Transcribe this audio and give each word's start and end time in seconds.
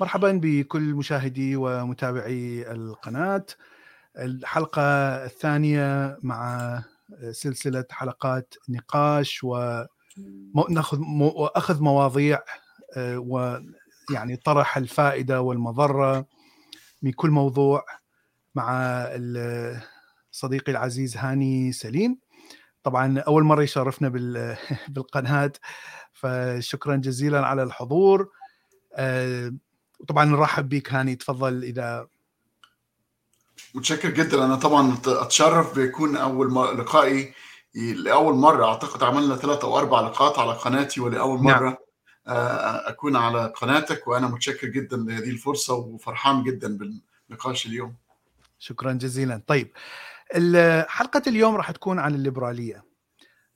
مرحبا 0.00 0.32
بكل 0.42 0.94
مشاهدي 0.94 1.56
ومتابعي 1.56 2.72
القناة. 2.72 3.46
الحلقة 4.18 4.82
الثانية 5.24 6.18
مع 6.22 6.82
سلسلة 7.30 7.84
حلقات 7.90 8.54
نقاش 8.68 9.44
وناخذ 9.44 11.00
وأخذ 11.20 11.82
مواضيع 11.82 12.38
آه، 12.96 13.18
ويعني 13.18 14.36
طرح 14.44 14.76
الفائدة 14.76 15.40
والمضرة 15.40 16.26
من 17.02 17.12
كل 17.12 17.30
موضوع 17.30 17.84
مع 18.54 19.06
صديقي 20.30 20.72
العزيز 20.72 21.16
هاني 21.16 21.72
سليم. 21.72 22.18
طبعا 22.82 23.18
أول 23.18 23.42
مرة 23.42 23.62
يشرفنا 23.62 24.08
بالقناة 24.88 25.52
فشكرا 26.12 26.96
جزيلا 26.96 27.46
على 27.46 27.62
الحضور. 27.62 28.30
آه، 30.02 30.06
طبعا 30.06 30.24
نرحب 30.24 30.68
بك 30.68 30.92
هاني 30.92 31.16
تفضل 31.16 31.64
إذا 31.64 32.08
متشكر 33.74 34.10
جدا 34.10 34.44
أنا 34.44 34.56
طبعا 34.56 34.96
أتشرف 35.06 35.74
بيكون 35.74 36.16
أول 36.16 36.78
لقائي 36.78 37.34
لأول 37.74 38.34
مرة 38.34 38.64
أعتقد 38.66 39.02
عملنا 39.02 39.36
ثلاثة 39.36 39.64
أو 39.64 39.78
أربع 39.78 40.00
لقاءات 40.00 40.38
على 40.38 40.52
قناتي 40.52 41.00
ولأول 41.00 41.36
نعم. 41.36 41.46
مرة 41.46 41.68
نعم. 41.68 41.78
أكون 42.86 43.16
على 43.16 43.52
قناتك 43.56 44.08
وأنا 44.08 44.28
متشكر 44.28 44.68
جدا 44.68 44.96
لهذه 44.96 45.30
الفرصة 45.30 45.74
وفرحان 45.74 46.42
جدا 46.42 46.78
بالنقاش 47.28 47.66
اليوم 47.66 47.94
شكرا 48.58 48.92
جزيلا 48.92 49.42
طيب 49.46 49.72
حلقة 50.88 51.22
اليوم 51.26 51.56
راح 51.56 51.70
تكون 51.70 51.98
عن 51.98 52.14
الليبرالية 52.14 52.84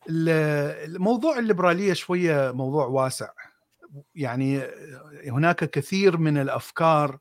الموضوع 0.09 1.39
الليبرالية 1.39 1.93
شوية 1.93 2.53
موضوع 2.53 2.87
واسع 2.87 3.29
يعني 4.15 4.63
هناك 5.29 5.65
كثير 5.71 6.17
من 6.19 6.39
الأفكار 6.39 7.19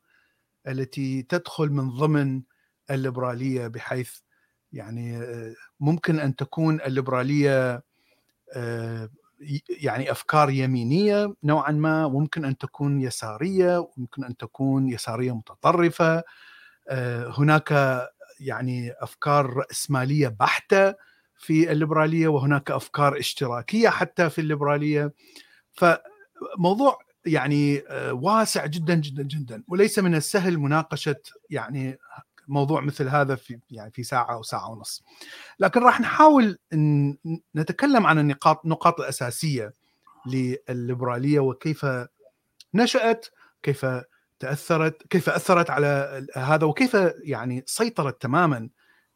التي 0.68 1.24
تدخل 1.24 1.70
من 1.70 1.90
ضمن 1.92 2.42
الليبرالية 2.92 3.68
بحيث 3.68 4.12
يعني 4.74 5.22
ممكن 5.80 6.20
أن 6.20 6.36
تكون 6.36 6.82
الليبرالية 6.82 7.84
يعني 9.70 10.12
أفكار 10.12 10.50
يمينية 10.50 11.34
نوعا 11.44 11.72
ما 11.72 12.08
ممكن 12.08 12.46
أن 12.46 12.58
تكون 12.58 13.02
يسارية 13.02 13.90
ممكن 13.98 14.24
أن 14.24 14.38
تكون 14.38 14.90
يسارية 14.90 15.36
متطرفة 15.36 16.24
هناك 17.40 17.72
يعني 18.40 18.92
أفكار 19.00 19.54
رأسمالية 19.54 20.28
بحتة 20.28 20.96
في 21.38 21.72
الليبرالية 21.72 22.28
وهناك 22.28 22.72
أفكار 22.72 23.20
اشتراكية 23.20 23.90
حتى 23.90 24.30
في 24.30 24.42
الليبرالية. 24.42 25.14
فموضوع 26.58 27.00
يعني 27.26 27.80
آه، 27.88 28.14
واسع 28.14 28.66
جدا 28.66 28.96
جدا 28.96 29.24
جدا 29.24 29.64
وليس 29.68 30.00
من 30.00 30.16
السهل 30.16 30.58
مناقشة 30.58 31.22
يعني 31.50 32.00
موضوع 32.48 32.82
مثل 32.82 33.08
هذا 33.08 33.36
في 33.36 33.60
يعني 33.72 33.92
في 33.92 34.04
ساعة 34.04 34.34
أو 34.34 34.44
ساعة 34.44 34.72
ونص. 34.72 35.04
لكن 35.60 35.80
راح 35.80 36.02
نحاول 36.02 36.58
إن 36.74 37.18
نتكلم 37.56 38.06
عن 38.06 38.20
النقاط 38.20 38.62
النقاط 38.64 39.00
الأساسية 39.00 39.74
للليبرالية 40.26 41.40
وكيف 41.40 41.86
نشأت، 42.74 43.28
كيف 43.64 43.86
تأثرت، 44.40 45.08
كيف 45.08 45.30
أثرت 45.30 45.70
على 45.70 46.26
هذا 46.36 46.66
وكيف 46.66 46.98
يعني 47.24 47.64
سيطرت 47.66 48.22
تماما 48.22 48.70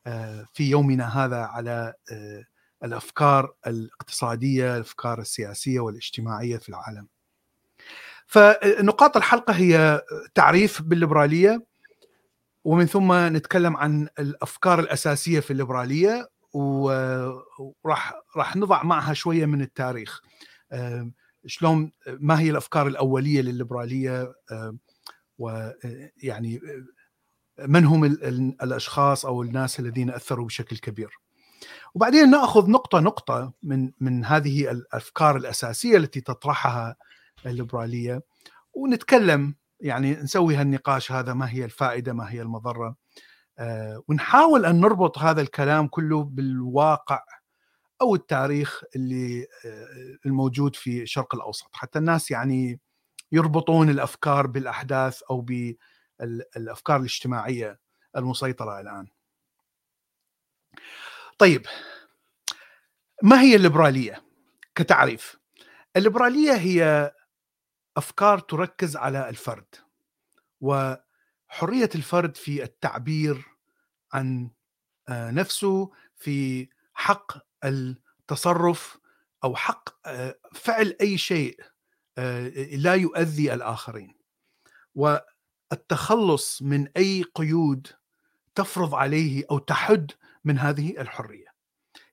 آه، 0.08 0.46
في 0.54 0.70
يومنا 0.70 1.26
هذا 1.26 1.38
على 1.38 1.94
آه، 2.12 2.44
الأفكار 2.84 3.54
الاقتصادية، 3.68 4.76
الأفكار 4.76 5.20
السياسية 5.20 5.80
والاجتماعية 5.80 6.58
في 6.58 6.70
العالم. 6.70 7.08
فنقاط 8.26 9.18
الحلقة 9.18 9.54
هي 9.54 10.02
تعريف 10.36 10.82
بالليبرالية 10.82 11.66
ومن 12.64 12.86
ثم 12.86 13.14
نتكلم 13.14 13.78
عن 13.78 14.08
الأفكار 14.20 14.80
الأساسية 14.80 15.40
في 15.40 15.52
الليبرالية 15.52 16.30
وراح 16.54 18.14
راح 18.36 18.56
نضع 18.56 18.84
معها 18.84 19.14
شوية 19.14 19.46
من 19.46 19.62
التاريخ. 19.62 20.22
شلون 21.46 21.92
ما 22.08 22.40
هي 22.40 22.50
الأفكار 22.50 22.88
الأولية 22.88 23.42
للليبرالية 23.42 24.34
ويعني 25.38 26.62
من 27.60 27.86
هم 27.86 28.06
الأشخاص 28.64 29.26
أو 29.26 29.42
الناس 29.42 29.80
الذين 29.80 30.10
أثروا 30.10 30.46
بشكل 30.46 30.78
كبير. 30.78 31.20
وبعدين 31.96 32.30
نأخذ 32.30 32.70
نقطة 32.70 33.00
نقطة 33.00 33.54
من 33.64 33.92
من 34.00 34.26
هذه 34.26 34.72
الأفكار 34.72 35.38
الأساسية 35.38 35.98
التي 35.98 36.22
تطرحها 36.22 36.96
الليبرالية 37.46 38.22
ونتكلم 38.74 39.56
يعني 39.80 40.12
نسوي 40.16 40.56
هالنقاش 40.56 41.12
هذا 41.12 41.34
ما 41.34 41.50
هي 41.52 41.66
الفائدة 41.66 42.14
ما 42.14 42.32
هي 42.32 42.42
المضرة 42.42 42.96
آه، 43.60 44.04
ونحاول 44.08 44.66
أن 44.66 44.80
نربط 44.80 45.18
هذا 45.18 45.42
الكلام 45.42 45.88
كله 45.88 46.24
بالواقع 46.24 47.24
أو 48.02 48.16
التاريخ 48.16 48.84
اللي 48.96 49.42
آه، 49.66 50.18
الموجود 50.26 50.76
في 50.76 51.02
الشرق 51.02 51.36
الأوسط 51.36 51.70
حتى 51.76 52.00
الناس 52.00 52.32
يعني 52.32 52.80
يربطون 53.32 53.90
الأفكار 53.90 54.48
بالأحداث 54.48 55.22
أو 55.32 55.42
بالأفكار 55.42 56.98
الاجتماعية 56.98 57.80
المسيطرة 58.18 58.80
الآن. 58.80 59.08
طيب 61.40 61.66
ما 63.24 63.42
هي 63.42 63.56
الليبرالية 63.56 64.24
كتعريف؟ 64.76 65.40
الليبرالية 65.96 66.54
هي 66.54 67.12
أفكار 67.98 68.40
تركز 68.40 68.96
على 68.96 69.30
الفرد 69.30 69.76
وحرية 70.62 71.90
الفرد 71.96 72.38
في 72.38 72.64
التعبير 72.64 73.46
عن 74.14 74.52
آه، 75.10 75.32
نفسه 75.32 75.92
في 76.16 76.68
حق 76.94 77.38
التصرف 77.64 78.98
أو 79.44 79.56
حق 79.56 80.08
آه، 80.08 80.36
فعل 80.54 80.96
أي 81.02 81.18
شيء 81.18 81.60
آه، 82.18 82.48
لا 82.76 82.94
يؤذي 82.96 83.54
الآخرين 83.54 84.16
والتخلص 84.96 86.62
من 86.62 86.88
أي 86.98 87.24
قيود 87.36 87.88
تفرض 88.56 88.96
عليه 88.96 89.44
أو 89.52 89.58
تحد 89.58 90.12
من 90.50 90.60
هذه 90.60 91.02
الحرية. 91.02 91.48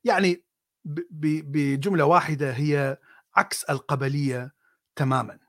يعني 0.03 0.43
بجملة 0.85 2.05
واحدة 2.05 2.51
هي 2.51 2.97
عكس 3.35 3.63
القبلية 3.63 4.53
تماما. 4.95 5.39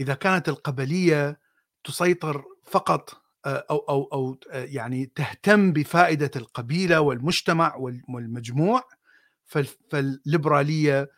إذا 0.00 0.14
كانت 0.14 0.48
القبلية 0.48 1.40
تسيطر 1.84 2.44
فقط 2.64 3.22
آه، 3.46 3.66
أو 3.70 3.78
أو 3.78 4.04
أو 4.12 4.38
آه، 4.50 4.64
يعني 4.64 5.06
تهتم 5.06 5.72
بفائدة 5.72 6.30
القبيلة 6.36 7.00
والمجتمع 7.00 7.76
والمجموع 8.08 8.82
فالليبرالية 9.90 11.10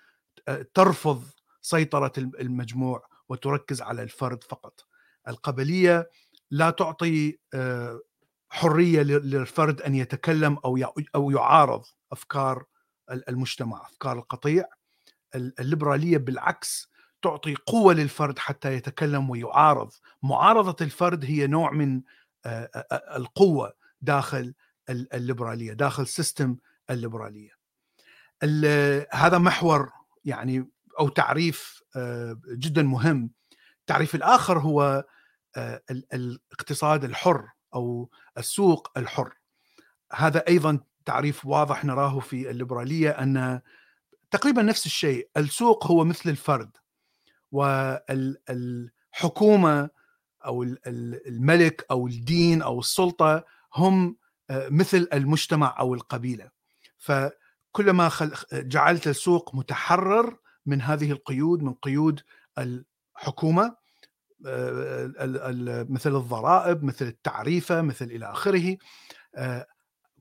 ترفض 0.75 1.25
سيطرة 1.61 2.13
المجموع 2.19 3.07
وتركز 3.29 3.83
على 3.83 4.03
الفرد 4.03 4.45
فقط 4.45 4.87
القبلية 5.29 6.09
لا 6.51 6.71
تعطي 6.71 7.39
آه، 7.55 8.01
حرية 8.53 9.03
للفرد 9.03 9.83
أن 9.83 9.95
يتكلم 9.95 10.59
أو 10.65 10.79
أو 11.15 11.31
يعارض 11.31 11.85
أفكار 12.13 12.65
المجتمع 13.11 13.87
أفكار 13.87 14.19
القطيع. 14.19 14.65
الليبرالية 15.35 16.19
بالعكس 16.19 16.89
تعطي 17.23 17.55
قوة 17.55 17.95
للفرد 17.95 18.39
حتى 18.39 18.75
يتكلم 18.75 19.31
ويعارض. 19.31 19.91
معارضة 20.23 20.85
الفرد 20.85 21.25
هي 21.25 21.47
نوع 21.47 21.71
من 21.71 22.03
القوة 23.17 23.73
داخل 24.01 24.55
الليبرالية 24.91 25.73
داخل 25.73 26.07
سيستم 26.07 26.57
الليبرالية. 26.91 27.51
هذا 29.13 29.39
محور 29.39 29.91
يعني 30.25 30.71
أو 31.01 31.09
تعريف 31.09 31.83
جدا 32.49 32.83
مهم. 32.83 33.31
التعريف 33.81 34.15
الآخر 34.15 34.59
هو 34.59 35.05
الاقتصاد 36.13 37.05
الحر. 37.05 37.49
أو 37.75 38.11
السوق 38.39 38.93
الحر. 38.97 39.35
هذا 40.13 40.45
أيضا 40.49 40.81
تعريف 41.05 41.47
واضح 41.47 41.85
نراه 41.85 42.21
في 42.21 42.51
الليبرالية 42.51 43.11
أن 43.11 43.61
تقريبا 44.31 44.63
نفس 44.63 44.87
الشيء 44.87 45.29
السوق 45.37 45.87
هو 45.87 46.05
مثل 46.05 46.31
الفرد 46.31 46.77
والحكومة 48.51 49.91
أو 50.45 50.63
الملك 51.27 51.87
أو 51.91 52.07
الدين 52.07 52.63
أو 52.63 52.81
السلطة 52.81 53.45
هم 53.75 54.17
آه، 54.51 54.69
مثل 54.69 55.09
المجتمع 55.13 55.77
أو 55.79 55.95
القبيلة. 55.95 56.51
فكلما 56.99 58.11
جعلت 58.53 59.09
السوق 59.09 59.55
متحرر 59.55 60.39
من 60.67 60.83
هذه 60.83 61.13
القيود 61.13 61.63
من 61.63 61.75
قيود 61.75 62.21
الحكومة 62.59 63.82
مثل 65.91 66.17
الضرائب 66.17 66.85
مثل 66.85 67.07
التعريفة 67.07 67.83
مثل 67.83 68.05
إلى 68.05 68.27
آخره 68.27 68.77
آه، 69.35 69.67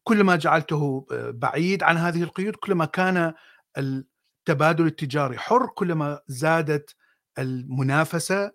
كلما 0.03 0.35
جعلته 0.35 1.07
آه، 1.11 1.29
بعيد 1.31 1.83
عن 1.83 1.97
هذه 1.97 2.23
القيود 2.23 2.55
كلما 2.55 2.85
كان 2.85 3.33
التبادل 3.77 4.85
التجاري 4.85 5.37
حر 5.37 5.67
كلما 5.67 6.19
زادت 6.27 6.95
المنافسة 7.39 8.51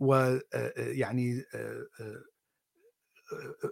ويعني 0.00 1.44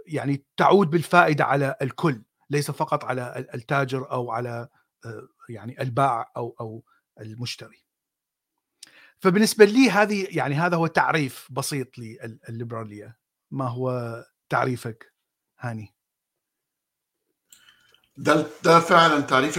يعني 0.07 0.45
تعود 0.57 0.91
بالفائدة 0.91 1.45
على 1.45 1.77
الكل 1.83 2.23
ليس 2.51 2.71
فقط 2.71 3.05
على 3.05 3.47
التاجر 3.55 4.11
أو 4.11 4.31
على 4.31 4.69
يعني 5.49 5.83
البائع 5.83 6.31
أو 6.37 6.57
أو 6.61 6.85
المشتري. 7.21 7.86
فبالنسبة 9.19 9.65
لي 9.65 9.91
هذه 9.91 10.27
يعني 10.31 10.55
هذا 10.55 10.77
هو 10.77 10.87
تعريف 10.87 11.49
بسيط 11.51 11.99
للليبراليه. 11.99 13.19
ما 13.51 13.69
هو 13.69 14.25
تعريفك 14.49 15.13
هاني؟ 15.59 15.95
ده 18.17 18.47
ده 18.65 18.81
فعلا 18.81 19.21
تعريف 19.21 19.59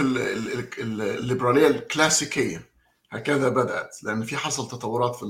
الليبرالية 0.80 1.68
الكلاسيكية 1.68 2.70
هكذا 3.10 3.48
بدأت 3.48 3.96
لأن 4.02 4.22
في 4.22 4.36
حصل 4.36 4.68
تطورات 4.68 5.16
في 5.16 5.24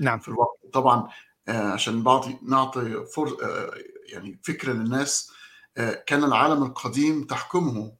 نعم 0.00 0.18
في 0.18 0.28
الوقت 0.28 0.58
طبعا 0.72 1.08
آه، 1.48 1.72
عشان 1.72 2.02
بعطي 2.02 2.38
نعطي 2.42 3.06
فر 3.06 3.36
آه، 3.42 3.74
يعني 4.12 4.40
فكره 4.44 4.72
للناس 4.72 5.32
آه، 5.76 6.04
كان 6.06 6.24
العالم 6.24 6.62
القديم 6.62 7.24
تحكمه 7.24 7.96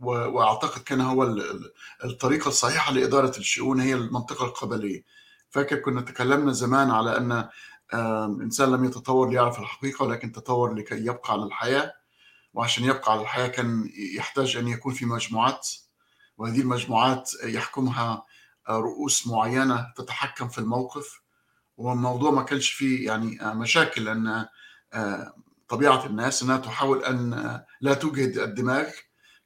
وأعتقد 0.00 0.82
كان 0.82 1.00
هو 1.00 1.36
الطريقة 2.04 2.48
الصحيحة 2.48 2.92
لإدارة 2.92 3.38
الشؤون 3.38 3.80
هي 3.80 3.94
المنطقة 3.94 4.44
القبلية. 4.44 5.04
فاكر 5.50 5.76
كنا 5.76 6.00
تكلمنا 6.00 6.52
زمان 6.52 6.90
على 6.90 7.16
أن 7.16 7.48
الانسان 8.30 8.70
لم 8.72 8.84
يتطور 8.84 9.30
ليعرف 9.30 9.58
الحقيقة 9.58 10.04
ولكن 10.04 10.32
تطور 10.32 10.74
لكي 10.74 10.94
يبقى 11.06 11.32
على 11.32 11.42
الحياة. 11.42 11.92
وعشان 12.54 12.84
يبقى 12.84 13.12
على 13.12 13.20
الحياة 13.22 13.48
كان 13.48 13.90
يحتاج 14.16 14.56
أن 14.56 14.68
يكون 14.68 14.94
في 14.94 15.06
مجموعات 15.06 15.68
وهذه 16.38 16.60
المجموعات 16.60 17.30
يحكمها 17.44 18.24
رؤوس 18.70 19.26
معينة 19.26 19.92
تتحكم 19.96 20.48
في 20.48 20.58
الموقف. 20.58 21.20
والموضوع 21.76 22.30
ما 22.30 22.42
كانش 22.42 22.70
فيه 22.70 23.06
يعني 23.06 23.38
مشاكل 23.54 24.04
لأن 24.04 24.46
طبيعة 25.68 26.06
الناس 26.06 26.42
إنها 26.42 26.56
تحاول 26.56 27.04
أن 27.04 27.60
لا 27.80 27.94
توجد 27.94 28.38
الدماغ 28.38 28.86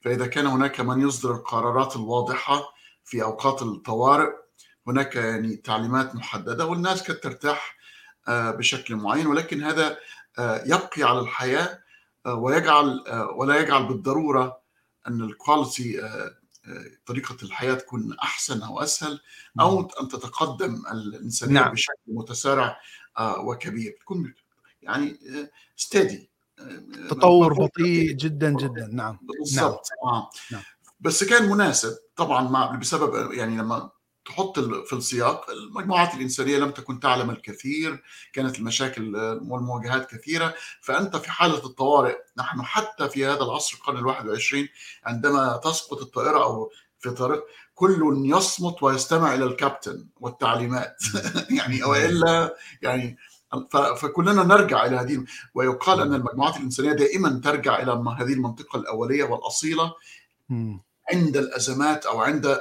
فإذا 0.07 0.27
كان 0.27 0.47
هناك 0.47 0.81
من 0.81 1.09
يصدر 1.09 1.35
القرارات 1.35 1.97
الواضحة 1.97 2.75
في 3.05 3.23
أوقات 3.23 3.63
الطوارئ 3.63 4.33
هناك 4.87 5.17
يعني 5.17 5.57
تعليمات 5.57 6.15
محددة 6.15 6.67
والناس 6.67 7.03
كانت 7.03 7.23
ترتاح 7.23 7.77
بشكل 8.29 8.97
معين 8.97 9.27
ولكن 9.27 9.63
هذا 9.63 9.99
يبقي 10.39 11.03
على 11.03 11.21
الحياة 11.21 11.79
ويجعل 12.27 13.05
ولا 13.35 13.61
يجعل 13.61 13.87
بالضرورة 13.87 14.61
أن 15.09 15.21
الكواليتي 15.21 16.11
طريقة 17.07 17.37
الحياة 17.43 17.75
تكون 17.75 18.17
أحسن 18.23 18.63
أو 18.63 18.81
أسهل 18.81 19.21
أو 19.61 19.81
أن 19.81 20.09
تتقدم 20.09 20.83
الإنسانية 20.93 21.55
نعم. 21.55 21.73
بشكل 21.73 22.03
متسارع 22.07 22.81
وكبير. 23.21 23.97
تكون 24.01 24.35
يعني 24.83 25.19
ستيدي 25.77 26.31
تطور 27.11 27.55
بطيء 27.55 28.13
جدا 28.13 28.51
جدا. 28.51 28.89
نعم. 28.93 29.19
بالضبط. 29.23 29.89
نعم. 30.05 30.15
آه. 30.15 30.31
نعم. 30.53 30.63
بس 31.01 31.25
كان 31.25 31.49
مناسب 31.49 31.97
طبعا 32.17 32.49
مع 32.49 32.67
بسبب 32.75 33.33
يعني 33.33 33.57
لما 33.57 33.91
تحط 34.25 34.59
في 34.59 34.93
السياق 34.93 35.51
المجموعات 35.51 36.15
الإنسانية 36.15 36.59
لم 36.59 36.71
تكن 36.71 37.01
تعلم 37.01 37.31
الكثير 37.31 38.03
كانت 38.33 38.59
المشاكل 38.59 39.17
والمواجهات 39.43 40.11
كثيرة. 40.11 40.55
فأنت 40.81 41.17
في 41.17 41.31
حالة 41.31 41.67
الطوارئ 41.67 42.17
نحن 42.39 42.63
حتى 42.63 43.09
في 43.09 43.27
هذا 43.27 43.43
العصر 43.43 43.77
القرن 43.77 43.99
الواحد 43.99 44.27
والعشرين 44.27 44.69
عندما 45.05 45.61
تسقط 45.65 46.01
الطائرة 46.03 46.43
أو 46.43 46.71
في 46.99 47.11
طريق 47.11 47.45
كل 47.75 48.23
يصمت 48.27 48.83
ويستمع 48.83 49.35
إلى 49.35 49.45
الكابتن 49.45 50.07
والتعليمات. 50.21 50.97
يعني 51.59 51.85
وإلا 51.85 52.57
يعني 52.83 53.17
فكلنا 54.01 54.43
نرجع 54.43 54.87
إلى 54.87 54.97
هذه 54.97 55.25
ويقال 55.55 56.01
أن 56.01 56.15
المجموعات 56.15 56.57
الإنسانية 56.57 56.93
دائما 56.93 57.41
ترجع 57.45 57.83
إلى 57.83 57.93
هذه 58.19 58.33
المنطقة 58.33 58.77
الأولية 58.77 59.25
والأصيلة 59.25 59.95
عند 61.13 61.37
الأزمات 61.37 62.07
أو 62.07 62.21
عند 62.21 62.61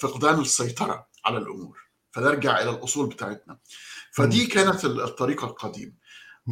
فقدان 0.00 0.40
السيطرة 0.40 1.06
على 1.24 1.38
الأمور. 1.38 1.78
فنرجع 2.10 2.60
إلى 2.60 2.70
الأصول 2.70 3.06
بتاعتنا. 3.08 3.58
فدي 4.12 4.46
كانت 4.46 4.84
الطريقة 4.84 5.46
القديمة. 5.46 5.92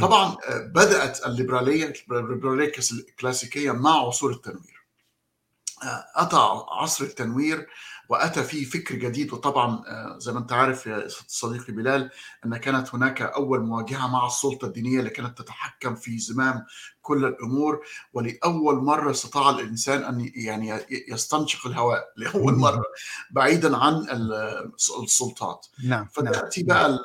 طبعا 0.00 0.37
بدأت 0.50 1.27
الليبراليه 1.27 1.93
الليبرالية 2.11 2.73
الكلاسيكية 2.93 3.73
مع 3.73 3.91
عصور 3.91 4.31
التنوير. 4.31 4.83
أتى 6.15 6.37
عصر 6.69 7.05
التنوير 7.05 7.69
وأتى 8.12 8.43
فيه 8.43 8.64
فكر 8.64 8.94
جديد. 8.94 9.32
وطبعا 9.32 9.85
زي 10.19 10.32
ما 10.32 10.38
أنت 10.38 10.53
عارف 10.53 10.87
يا 10.87 11.09
صديقي 11.26 11.73
بلال 11.73 12.11
أن 12.47 12.56
كانت 12.56 12.94
هناك 12.94 13.23
أول 13.23 13.61
مواجهة 13.61 14.06
مع 14.06 14.26
السلطة 14.26 14.67
الدينية 14.67 14.99
اللي 14.99 15.11
كانت 15.11 15.38
تتحكم 15.38 15.94
في 15.94 16.19
زمام 16.19 16.64
كل 17.03 17.25
الأمور. 17.25 17.81
ولأول 18.12 18.75
مرة 18.75 19.11
استطاع 19.11 19.50
الإنسان 19.50 20.03
أن 20.03 20.31
يعني 20.35 20.81
يستنشق 21.09 21.67
الهواء 21.67 22.12
لأول 22.17 22.55
مرة 22.55 22.85
بعيدا 23.31 23.76
عن 23.76 24.06
السلطات. 25.03 25.67
نعم 25.85 26.06
فتأتي 26.12 26.62
بقى 26.62 26.99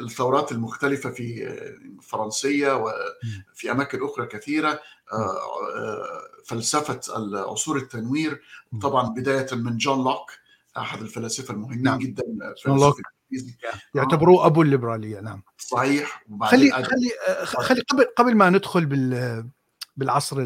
الثورات 0.00 0.52
المختلفة 0.52 1.10
في 1.10 1.48
الفرنسيه 1.98 2.76
وفي 2.76 3.70
أماكن 3.70 4.04
أخرى 4.04 4.26
كثيرة. 4.26 4.80
فلسفة 6.44 7.00
عصور 7.50 7.76
التنوير. 7.76 8.42
طبعا 8.82 9.08
بداية 9.08 9.46
من 9.52 9.76
جون 9.76 10.04
لوك. 10.04 10.30
أحد 10.76 11.00
الفلاسفة 11.00 11.54
المهمين 11.54 11.82
نعم. 11.82 11.98
جدا 11.98 12.22
لوك 12.66 13.00
يعتبروه 13.94 14.46
أبو 14.46 14.62
الليبرالية 14.62 15.20
نعم. 15.20 15.42
صحيح. 15.58 16.24
خلي 16.42 16.70
خلي 16.70 17.10
خلي 17.44 17.80
قبل 17.80 18.04
قبل 18.16 18.36
ما 18.36 18.50
ندخل 18.50 18.86
بال 18.86 19.50
بالعصر 19.96 20.36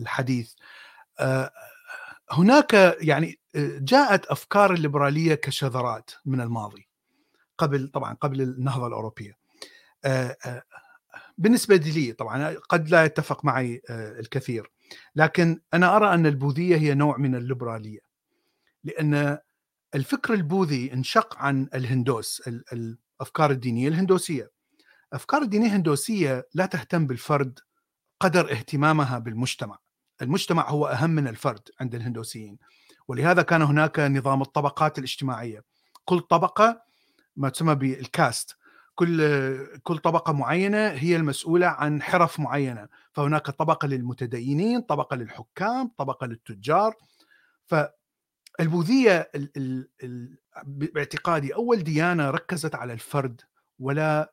الحديث 0.00 0.52
هناك 2.30 2.96
يعني 3.00 3.38
جاءت 3.80 4.26
أفكار 4.26 4.72
الليبرالية 4.72 5.34
كشذرات 5.34 6.10
من 6.26 6.40
الماضي 6.40 6.88
قبل 7.58 7.88
طبعا 7.88 8.14
قبل 8.14 8.40
النهضة 8.40 8.86
الأوروبية. 8.86 9.36
بالنسبة 11.38 11.76
لي 11.76 12.12
طبعا 12.12 12.54
قد 12.68 12.88
لا 12.88 13.04
يتفق 13.04 13.44
معي 13.44 13.82
الكثير 13.90 14.70
لكن 15.16 15.60
أنا 15.74 15.96
أرى 15.96 16.14
أن 16.14 16.26
البوذية 16.26 16.76
هي 16.76 16.94
نوع 16.94 17.16
من 17.16 17.34
الليبرالية 17.34 17.98
لأن 18.84 19.38
الفكر 19.96 20.34
البوذي 20.34 20.92
انشق 20.92 21.38
عن 21.38 21.68
الهندوس 21.74 22.42
الأفكار 22.48 23.50
الدينية 23.50 23.88
الهندوسية. 23.88 24.50
افكار 25.12 25.42
الدينية 25.42 25.66
الهندوسية 25.66 26.48
لا 26.54 26.66
تهتم 26.66 27.06
بالفرد 27.06 27.58
قدر 28.20 28.52
اهتمامها 28.52 29.18
بالمجتمع. 29.18 29.78
المجتمع 30.22 30.70
هو 30.70 30.86
أهم 30.86 31.10
من 31.10 31.28
الفرد 31.28 31.68
عند 31.80 31.94
الهندوسيين. 31.94 32.58
ولهذا 33.08 33.42
كان 33.42 33.62
هناك 33.62 34.00
نظام 34.00 34.42
الطبقات 34.42 34.98
الاجتماعية. 34.98 35.64
كل 36.04 36.20
طبقة 36.20 36.82
ما 37.36 37.48
تسمى 37.48 37.74
بالكاست 37.74 38.56
كل 38.94 39.78
كل 39.82 39.98
طبقة 39.98 40.32
معينة 40.32 40.88
هي 40.88 41.16
المسؤولة 41.16 41.66
عن 41.66 42.02
حرف 42.02 42.40
معينة. 42.40 42.88
فهناك 43.12 43.50
طبقة 43.50 43.88
للمتدينين 43.88 44.80
طبقة 44.80 45.16
للحكام 45.16 45.90
طبقة 45.98 46.26
للتجار. 46.26 46.94
فالبوذيه 48.58 49.30
باعتقادي 50.64 51.54
أول 51.54 51.82
ديانة 51.82 52.30
ركزت 52.30 52.74
على 52.74 52.92
الفرد 52.92 53.40
ولا 53.78 54.32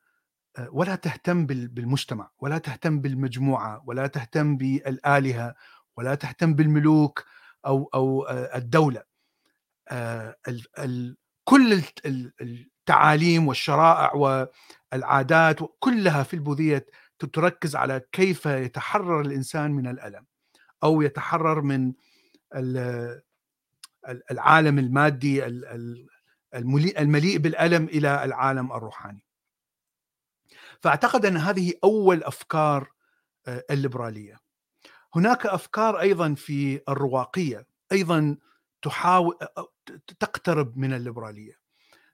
ولا 0.72 0.96
تهتم 0.96 1.46
بالمجتمع 1.46 2.32
ولا 2.40 2.58
تهتم 2.58 3.02
بالمجموعة 3.02 3.84
ولا 3.88 4.08
تهتم 4.08 4.58
بالآلهة 4.58 5.56
ولا 5.98 6.16
تهتم 6.16 6.54
بالملوك 6.54 7.26
أو 7.66 7.90
أو 7.94 8.28
الدولة. 8.30 9.04
كل 11.44 11.82
التعاليم 12.42 13.48
والشرائع 13.48 14.14
والعادات 14.92 15.60
كلها 15.80 16.24
في 16.24 16.34
البوذيه 16.34 16.86
تركز 17.34 17.76
على 17.76 18.02
كيف 18.12 18.46
يتحرر 18.46 19.22
الإنسان 19.22 19.72
من 19.72 19.88
الألم 19.88 20.26
أو 20.84 21.02
يتحرر 21.02 21.62
من 21.62 21.94
العالم 24.32 24.80
المادي 24.80 25.46
المليء 26.98 27.38
بالألم 27.38 27.86
إلى 27.86 28.24
العالم 28.24 28.72
الروحاني. 28.72 29.24
فأعتقد 30.80 31.26
أن 31.26 31.38
هذه 31.38 31.74
أول 31.84 32.24
أفكار 32.24 32.92
الليبرالية. 33.48 34.40
هناك 35.16 35.46
أفكار 35.46 36.00
أيضا 36.00 36.34
في 36.34 36.82
الرواقية 36.90 37.68
أيضا 37.92 38.38
تحاول 38.82 39.38
تقترب 40.20 40.78
من 40.78 40.94
الليبرالية. 40.94 41.54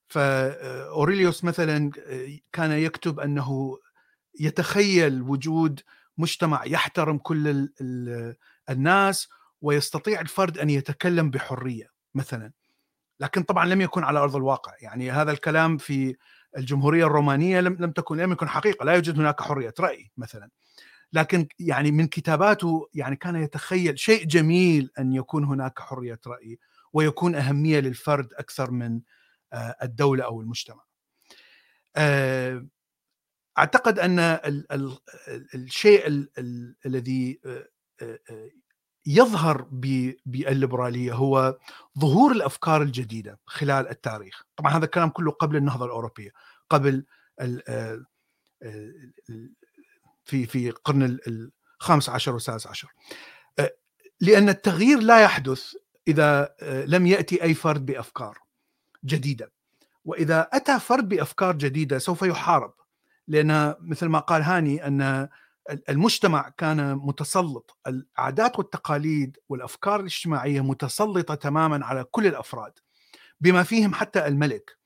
فاوريليوس 0.08 1.44
مثلا 1.44 1.92
كان 2.52 2.72
يكتب 2.72 3.20
أنه 3.20 3.80
يتخيل 4.40 5.22
وجود 5.22 5.82
مجتمع 6.18 6.66
يحترم 6.66 7.18
كل 7.18 7.70
الناس 8.70 9.30
ويستطيع 9.62 10.22
الفرد 10.22 10.58
أن 10.58 10.70
يتكلم 10.70 11.30
بحرية 11.30 11.88
مثلا. 12.16 12.52
لكن 13.20 13.44
طبعا 13.44 13.66
لم 13.66 13.82
يكن 13.82 14.04
على 14.04 14.20
أرض 14.20 14.36
الواقع. 14.36 14.74
يعني 14.82 15.12
هذا 15.12 15.32
الكلام 15.32 15.78
في 15.78 16.16
الجمهورية 16.58 17.06
الرومانية 17.06 17.60
لم 17.62 17.78
لم 17.80 17.92
تكن 17.92 18.18
لم 18.18 18.32
يكن 18.32 18.50
حقيقة. 18.50 18.86
لا 18.86 18.94
يوجد 18.94 19.20
هناك 19.20 19.42
حرية 19.42 19.74
رأي 19.80 20.12
مثلا. 20.18 20.50
لكن 21.14 21.48
يعني 21.60 21.92
من 21.92 22.08
كتاباته 22.08 22.90
يعني 22.94 23.16
كان 23.16 23.36
يتخيل 23.36 24.00
شيء 24.00 24.26
جميل 24.26 24.92
أن 25.00 25.14
يكون 25.14 25.44
هناك 25.44 25.80
حرية 25.80 26.20
رأي 26.28 26.60
ويكون 26.94 27.36
أهمية 27.36 27.80
للفرد 27.80 28.34
أكثر 28.34 28.72
من 28.72 29.02
آه، 29.54 29.76
الدولة 29.84 30.24
أو 30.24 30.42
المجتمع. 30.42 30.84
آه، 31.96 32.68
أعتقد 33.58 34.00
أن 34.00 34.20
الشيء 35.56 36.28
الذي 36.86 37.40
آه، 37.46 38.20
يظهر 39.06 39.68
بالليبرالية 40.26 41.14
هو 41.14 41.58
ظهور 42.00 42.32
الأفكار 42.32 42.82
الجديدة 42.82 43.40
خلال 43.46 43.90
التاريخ، 43.90 44.44
طبعا 44.56 44.78
هذا 44.78 44.86
الكلام 44.86 45.10
كله 45.10 45.32
قبل 45.32 45.56
النهضة 45.56 45.86
الأوروبية، 45.86 46.32
قبل 46.70 47.06
في 50.26 50.46
في 50.46 50.70
القرن 50.70 51.18
الخامس 51.82 52.10
عشر 52.10 52.34
والسادس 52.34 52.68
عشر. 52.68 52.94
أه، 53.60 53.76
لأن 54.22 54.50
التغيير 54.50 55.00
لا 55.00 55.20
يحدث 55.22 55.74
إذا 56.08 56.56
أه، 56.62 56.86
لم 56.86 57.08
يأتي 57.08 57.44
أي 57.44 57.54
فرد 57.54 57.86
بأفكار 57.86 58.38
جديدة. 59.06 59.52
وإذا 60.06 60.50
أتى 60.54 60.80
فرد 60.80 61.10
بأفكار 61.10 61.56
جديدة 61.56 61.98
سوف 61.98 62.22
يحارب. 62.22 62.74
لأن 63.28 63.76
مثل 63.80 64.06
ما 64.06 64.20
قال 64.20 64.42
هاني 64.42 64.88
أن 64.88 65.30
المجتمع 65.90 66.50
كان 66.50 66.96
متسلط 66.96 67.78
العادات 67.88 68.60
والتقاليد 68.60 69.38
والأفكار 69.50 70.00
الاجتماعية 70.00 70.62
متسلطة 70.62 71.36
تماما 71.36 71.86
على 71.86 72.04
كل 72.04 72.28
الأفراد 72.28 72.74
بما 73.42 73.64
فيهم 73.64 73.94
حتى 73.94 74.28
الملك 74.28 74.78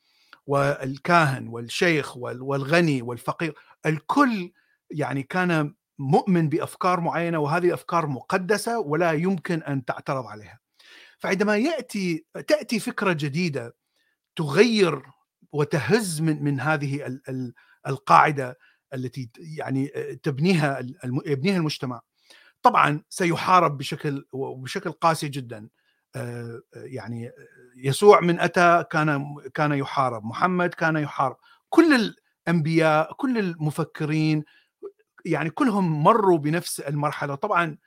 والكاهن 0.47 1.47
والشيخ 1.47 2.17
والغني 2.17 3.01
والفقير 3.01 3.55
الكل 3.85 4.51
يعني 4.91 5.23
كان 5.23 5.73
مؤمن 5.99 6.49
بأفكار 6.49 6.99
معينة 6.99 7.39
وهذه 7.39 7.73
افكار 7.73 8.07
مقدسة 8.07 8.79
ولا 8.79 9.11
يمكن 9.11 9.63
أن 9.63 9.85
تعترض 9.85 10.25
عليها. 10.25 10.59
فعندما 11.19 11.57
يأتي 11.57 12.25
تأتي 12.47 12.79
فكرة 12.79 13.13
جديدة 13.13 13.75
تغير 14.35 15.01
وتهز 15.51 16.21
من 16.21 16.43
من 16.43 16.59
هذه 16.59 17.19
القاعدة 17.87 18.57
التي 18.93 19.29
يعني 19.37 19.87
تبنيها 20.23 20.79
يبنيها 21.25 21.57
المجتمع. 21.57 22.01
طبعا 22.61 23.01
سيحارب 23.09 23.77
بشكل 23.77 24.25
وبشكل 24.31 24.91
قاسي 24.91 25.27
جدا. 25.27 25.69
يعني 26.75 27.31
يسوع 27.75 28.19
من 28.19 28.39
أتى 28.39 28.83
كان 28.91 29.35
كان 29.53 29.71
يحارب. 29.71 30.25
محمد 30.25 30.73
كان 30.73 30.95
يحارب. 30.95 31.37
كل 31.69 32.15
الأنبياء 32.47 33.13
كل 33.13 33.37
المفكرين 33.37 34.43
يعني 35.25 35.49
كلهم 35.49 36.03
مروا 36.03 36.37
بنفس 36.37 36.79
المرحلة. 36.79 37.35
طبعا 37.35 37.77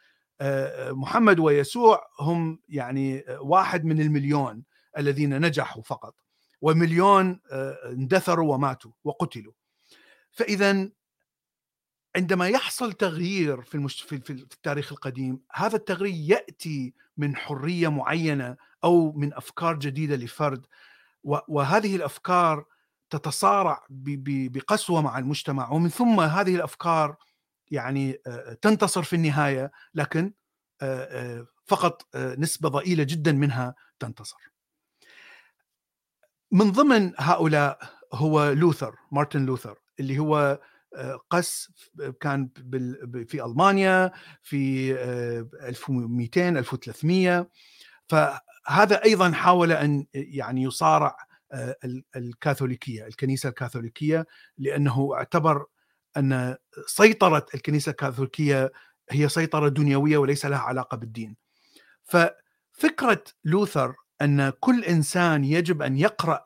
محمد 0.91 1.39
ويسوع 1.39 2.07
هم 2.21 2.61
يعني 2.69 3.25
واحد 3.29 3.85
من 3.85 4.01
المليون 4.01 4.63
الذين 4.99 5.41
نجحوا 5.41 5.83
فقط. 5.83 6.15
ومليون 6.61 7.41
اندثروا 7.85 8.55
وماتوا 8.55 8.91
وقتلوا. 9.05 9.53
فاذا 10.31 10.91
عندما 12.17 12.49
يحصل 12.49 12.93
تغيير 12.93 13.63
في, 13.63 13.75
المش... 13.75 14.03
في 14.03 14.31
التاريخ 14.31 14.93
القديم 14.93 15.41
هذا 15.53 15.77
التغيير 15.77 16.31
يأتي 16.31 16.95
من 17.17 17.37
حرية 17.37 17.89
معينة 17.89 18.57
أو 18.85 19.13
من 19.13 19.35
أفكار 19.35 19.77
جديدة 19.77 20.17
لفرد 20.17 20.67
وهذه 21.25 21.97
الأفكار 21.97 22.65
تتصارع 23.11 23.87
بقسوة 23.91 25.01
مع 25.01 25.19
المجتمع 25.19 25.71
ومن 25.71 25.89
ثم 25.89 26.21
هذه 26.21 26.57
الأفكار 26.57 27.17
يعني 27.71 28.13
تنتصر 28.63 29.03
في 29.03 29.17
النهاية 29.17 29.73
لكن 29.95 30.33
فقط 31.65 32.17
نسبة 32.17 32.69
ضئيلة 32.69 33.03
جدا 33.03 33.33
منها 33.33 33.75
تنتصر. 33.99 34.37
من 36.53 36.73
ضمن 36.73 37.13
هؤلاء 37.19 37.79
هو 38.13 38.51
لوثر 38.51 38.97
مارتن 39.13 39.47
لوثر 39.47 39.79
اللي 40.01 40.19
هو 40.19 40.61
قس 41.31 41.71
كان 42.21 42.49
في 43.27 43.45
ألمانيا 43.45 44.13
في 44.43 44.93
1200 45.69 46.49
1300 46.49 47.51
فهذا 48.09 49.05
أيضا 49.05 49.33
حاول 49.33 49.73
أن 49.73 50.07
يعني 50.15 50.63
يصارع 50.63 51.17
الكاثوليكية 52.17 53.07
الكنيسة 53.07 53.49
الكاثوليكية 53.49 54.27
لأنه 54.59 55.15
اعتبر 55.15 55.67
أن 56.17 56.57
سيطرة 56.87 57.47
الكنيسة 57.55 57.91
الكاثوليكية 57.91 58.73
هي 59.11 59.29
سيطرة 59.29 59.69
دنيوية 59.69 60.19
وليس 60.19 60.47
لها 60.47 60.59
علاقة 60.59 60.97
بالدين. 60.97 61.37
ففكرة 62.05 63.25
لوثر 63.45 63.95
أن 64.23 64.51
كل 64.61 64.85
إنسان 64.85 65.45
يجب 65.45 65.83
أن 65.83 65.97
يقرأ 65.97 66.45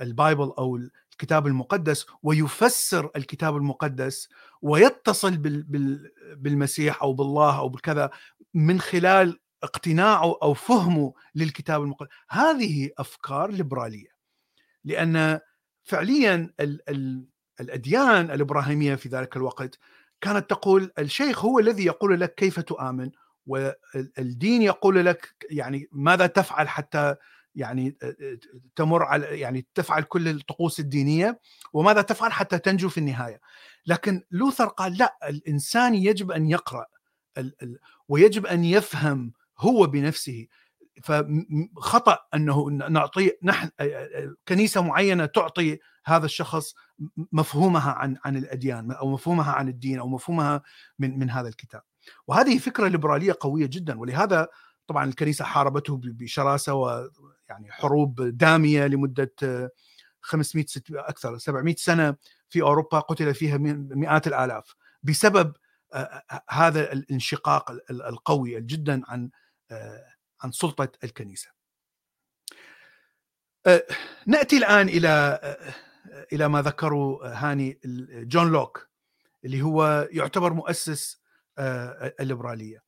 البايبل 0.00 0.52
أو 0.58 0.80
الكتاب 1.16 1.46
المقدس 1.46 2.06
ويفسر 2.22 3.10
الكتاب 3.16 3.56
المقدس 3.56 4.28
ويتصل 4.62 5.36
بالمسيح 6.36 7.02
أو 7.02 7.12
بالله 7.12 7.58
أو 7.58 7.68
بالكذا 7.68 8.10
من 8.54 8.80
خلال 8.80 9.40
اقتناعه 9.62 10.38
أو 10.42 10.54
فهمه 10.54 11.14
للكتاب 11.34 11.82
المقدس. 11.82 12.10
هذه 12.30 12.90
أفكار 12.98 13.50
ليبرالية 13.50 14.08
لأن 14.84 15.40
فعليا 15.84 16.50
الأديان 17.60 18.30
الإبراهيمية 18.30 18.94
في 18.94 19.08
ذلك 19.08 19.36
الوقت 19.36 19.78
كانت 20.20 20.50
تقول 20.50 20.92
الشيخ 20.98 21.44
هو 21.44 21.58
الذي 21.58 21.84
يقول 21.84 22.20
لك 22.20 22.34
كيف 22.34 22.60
تؤمن 22.60 23.10
والدين 23.46 24.62
يقول 24.62 25.06
لك 25.06 25.34
يعني 25.50 25.88
ماذا 25.92 26.26
تفعل 26.26 26.68
حتى 26.68 27.16
يعني 27.56 27.96
تمر 28.76 29.02
على 29.02 29.40
يعني 29.40 29.66
تفعل 29.74 30.02
كل 30.02 30.28
الطقوس 30.28 30.80
الدينية 30.80 31.40
وماذا 31.72 32.02
تفعل 32.02 32.32
حتى 32.32 32.58
تنجو 32.58 32.88
في 32.88 32.98
النهاية 32.98 33.40
لكن 33.86 34.22
لوثر 34.30 34.66
قال 34.66 34.98
لا 34.98 35.16
الإنسان 35.28 35.94
يجب 35.94 36.30
أن 36.30 36.50
يقرأ 36.50 36.86
ويجب 38.08 38.46
أن 38.46 38.64
يفهم 38.64 39.32
هو 39.58 39.86
بنفسه 39.86 40.46
فخطا 41.02 42.18
أنه 42.34 42.68
نعطي 42.70 43.32
نحن 43.42 43.70
كنيسة 44.48 44.82
معينة 44.82 45.26
تعطي 45.26 45.78
هذا 46.04 46.24
الشخص 46.24 46.74
مفهومها 47.32 47.92
عن 47.92 48.16
عن 48.24 48.36
الأديان 48.36 48.92
أو 48.92 49.10
مفهومها 49.10 49.52
عن 49.52 49.68
الدين 49.68 49.98
أو 49.98 50.08
مفهومها 50.08 50.62
من 50.98 51.18
من 51.18 51.30
هذا 51.30 51.48
الكتاب. 51.48 51.82
وهذه 52.26 52.58
فكرة 52.58 52.88
ليبرالية 52.88 53.36
قوية 53.40 53.66
جدا 53.66 54.00
ولهذا 54.00 54.48
طبعا 54.86 55.04
الكنيسة 55.04 55.44
حاربته 55.44 56.00
بشراسة 56.02 56.74
ويعني 57.48 57.72
حروب 57.72 58.22
دامية 58.22 58.86
لمدة 58.86 59.32
500 60.20 60.66
أكثر 60.90 61.38
700 61.38 61.74
سنة 61.74 62.16
في 62.48 62.62
أوروبا 62.62 63.00
قتل 63.00 63.34
فيها 63.34 63.56
مئات 63.58 64.26
الآلاف 64.26 64.74
بسبب 65.02 65.52
هذا 66.50 66.92
الانشقاق 66.92 67.70
القوي 67.90 68.60
جدا 68.60 69.02
عن 69.08 69.30
عن 70.40 70.52
سلطة 70.52 70.88
الكنيسة. 71.04 71.50
نأتي 74.26 74.56
الآن 74.56 74.88
إلى 74.88 75.40
إلى 76.32 76.48
ما 76.48 76.62
ذكره 76.62 77.20
هاني 77.24 77.80
جون 78.12 78.52
لوك 78.52 78.88
اللي 79.44 79.62
هو 79.62 80.08
يعتبر 80.10 80.52
مؤسس 80.52 81.20
آه، 81.58 82.14
الليبرالية 82.20 82.82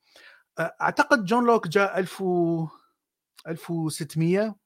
آه، 0.58 0.76
أعتقد 0.80 1.24
جون 1.24 1.46
لوك 1.46 1.68
جاء 1.68 1.98
1000 1.98 2.22
1600 3.46 4.56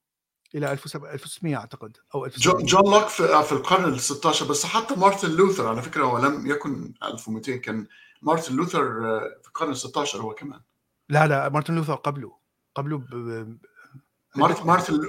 إلى 0.55 0.71
1600 0.71 1.55
أعتقد 1.55 1.97
أو 2.15 2.25
1700 2.25 2.65
جون 2.65 2.93
لوك 2.93 3.07
في, 3.07 3.23
آه، 3.23 3.41
في 3.41 3.51
القرن 3.51 3.93
ال 3.93 3.99
16 3.99 4.45
بس 4.45 4.65
حتى 4.65 4.95
مارتن 4.95 5.29
لوثر 5.31 5.67
على 5.67 5.81
فكرة 5.81 6.03
هو 6.03 6.17
لم 6.17 6.47
يكن 6.47 6.93
1200 7.03 7.55
كان 7.55 7.87
مارتن 8.21 8.55
لوثر 8.55 8.83
في 9.41 9.47
القرن 9.47 9.69
ال 9.69 9.77
16 9.77 10.21
هو 10.21 10.33
كمان. 10.33 10.61
لا 11.09 11.27
لا 11.27 11.49
مارتن 11.49 11.75
لوثر 11.75 11.95
قبله 11.95 12.37
قبله 12.75 12.97
ب... 12.97 13.57
مارتن 14.35 14.65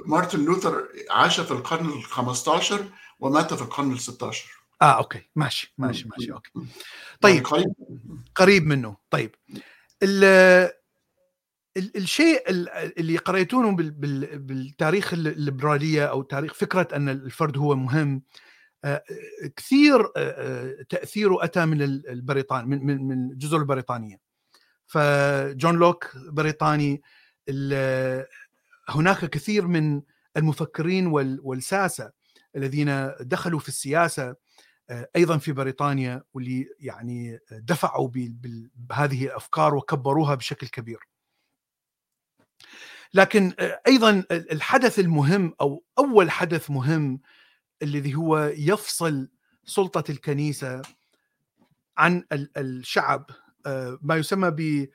مارتن 0.07 0.45
لوثر 0.45 0.89
عاش 1.11 1.41
في 1.41 1.51
القرن 1.51 1.87
ال 1.87 2.05
15 2.05 2.85
ومات 3.21 3.55
في 3.55 3.63
القرن 3.63 3.93
ال 3.93 4.01
16 4.01 4.51
آه 4.83 4.99
أوكي. 4.99 5.29
ماشي 5.37 5.75
ماشي 5.79 6.09
ماشي 6.09 6.33
أوكي. 6.33 6.51
طيب. 7.21 7.35
يعني 7.35 7.47
قريب. 7.47 7.75
قريب 8.35 8.67
منه. 8.67 8.97
طيب. 9.11 9.35
الشيء 11.77 12.51
اللي 12.99 13.17
قريتونه 13.17 13.77
بالتاريخ 13.77 15.13
الليبرالية 15.13 16.07
أو 16.07 16.23
تاريخ 16.23 16.55
فكرة 16.55 16.89
أن 16.97 17.09
الفرد 17.09 17.59
هو 17.59 17.75
مهم 17.75 18.23
آه، 18.85 19.03
كثير 19.57 20.13
آه، 20.17 20.77
تأثيره 20.89 21.45
أتى 21.45 21.67
من 21.67 21.83
البريطان 21.83 22.69
من 22.69 23.07
من 23.09 23.31
الجزر 23.31 23.57
البريطانية 23.57 24.21
فجون 24.87 25.77
لوك 25.77 26.11
بريطاني 26.17 27.03
هناك 28.89 29.25
كثير 29.25 29.67
من 29.67 30.03
المفكرين 30.37 31.07
والساسة 31.43 32.11
الذين 32.57 33.13
دخلوا 33.21 33.61
في 33.61 33.69
السياسة 33.69 34.35
أيضا 35.17 35.39
في 35.39 35.53
بريطانيا 35.53 36.23
واللي 36.35 36.67
يعني 36.81 37.39
دفعوا 37.51 38.11
بهذه 38.75 39.25
الأفكار 39.25 39.75
وكبروها 39.75 40.35
بشكل 40.35 40.67
كبير. 40.67 41.14
لكن 43.15 43.53
أيضا 43.87 44.25
الحدث 44.31 44.99
المهم 44.99 45.55
أو 45.61 45.85
أول 45.99 46.31
حدث 46.31 46.71
مهم 46.71 47.21
الذي 47.83 48.15
هو 48.15 48.53
يفصل 48.57 49.29
سلطة 49.65 50.05
الكنيسة 50.11 50.83
عن 51.99 52.25
الشعب 52.57 53.27
ما 54.03 54.17
يسمى 54.17 54.51
ب 54.51 54.89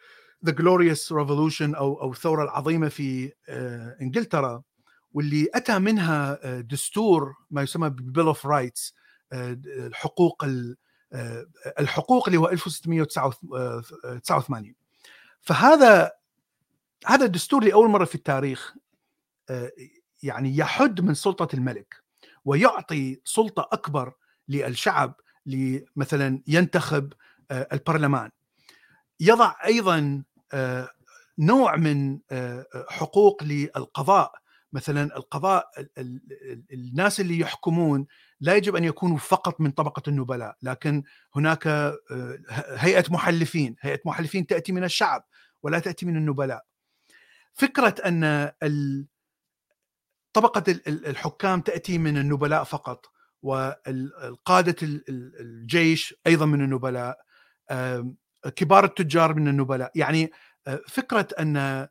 The 0.47 0.51
Glorious 0.51 1.11
Revolution 1.11 1.75
أو 1.75 2.01
أو 2.01 2.11
الثورة 2.11 2.43
العظيمة 2.43 2.89
في 2.89 3.33
إنجلترا 4.01 4.63
واللي 5.13 5.47
أتى 5.55 5.79
منها 5.79 6.39
دستور 6.59 7.33
ما 7.51 7.61
يسمى 7.61 7.89
ب 7.89 7.96
Bill 7.96 8.25
of 8.25 8.45
Rights 8.45 8.95
الحقوق 9.33 10.45
الحقوق 11.79 12.27
اللي 12.27 12.39
هو 12.39 12.49
1689 12.49 14.73
فهذا 15.41 16.11
هذا 17.05 17.25
الدستور 17.25 17.63
لأول 17.63 17.89
مرة 17.89 18.05
في 18.05 18.15
التاريخ 18.15 18.75
يعني 20.23 20.57
يحد 20.57 21.01
من 21.01 21.13
سلطة 21.13 21.55
الملك 21.55 22.03
ويعطي 22.45 23.21
سلطة 23.23 23.69
أكبر 23.71 24.13
للشعب 24.47 25.15
لمثلا 25.45 26.41
ينتخب 26.47 27.13
البرلمان. 27.51 28.29
يضع 29.19 29.55
أيضا 29.65 30.23
نوع 31.39 31.75
من 31.75 32.19
حقوق 32.89 33.43
للقضاء 33.43 34.31
مثلا 34.73 35.17
القضاء 35.17 35.69
الناس 36.73 37.19
اللي 37.19 37.39
يحكمون 37.39 38.05
لا 38.41 38.55
يجب 38.55 38.75
أن 38.75 38.83
يكونوا 38.83 39.17
فقط 39.17 39.61
من 39.61 39.71
طبقة 39.71 40.03
النبلاء 40.07 40.57
لكن 40.61 41.03
هناك 41.35 41.67
هيئة 42.67 43.05
محلفين 43.09 43.75
هيئة 43.81 43.99
محلفين 44.05 44.47
تأتي 44.47 44.71
من 44.71 44.83
الشعب 44.83 45.25
ولا 45.63 45.79
تأتي 45.79 46.05
من 46.05 46.17
النبلاء. 46.17 46.68
فكرة 47.53 47.95
أن 48.05 48.51
طبقة 50.33 50.63
الحكام 50.87 51.61
تأتي 51.61 51.97
من 51.97 52.17
النبلاء 52.17 52.63
فقط 52.63 53.05
وقاده 53.41 54.75
الجيش 55.39 56.15
أيضا 56.27 56.45
من 56.45 56.61
النبلاء 56.61 57.17
كبار 58.55 58.85
التجار 58.85 59.33
من 59.33 59.47
النبلاء. 59.47 59.91
يعني 59.95 60.31
فكرة 60.87 61.27
أن 61.39 61.87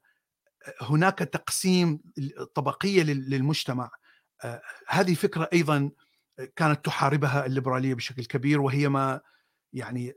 هناك 0.80 1.18
تقسيم 1.18 2.00
طبقية 2.54 3.02
للمجتمع 3.02 3.90
هذه 4.88 5.14
فكرة 5.14 5.48
أيضا 5.52 5.90
كانت 6.56 6.84
تحاربها 6.84 7.46
الليبرالية 7.46 7.94
بشكل 7.94 8.24
كبير 8.24 8.60
وهي 8.60 8.88
ما 8.88 9.20
يعني 9.72 10.14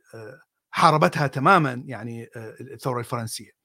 حاربتها 0.72 1.28
تماما 1.28 1.84
يعني 1.86 2.30
الثورة 2.36 3.00
الفرنسية. 3.00 3.61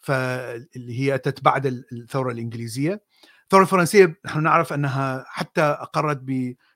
فاللي 0.00 1.00
هي 1.00 1.14
أتت 1.14 1.44
بعد 1.44 1.66
الثورة 1.66 2.32
الإنجليزية. 2.32 3.02
الثورة 3.44 3.62
الفرنسية 3.62 4.20
نحن 4.24 4.42
نعرف 4.42 4.72
أنها 4.72 5.24
حتى 5.26 5.60
أقرت 5.60 6.22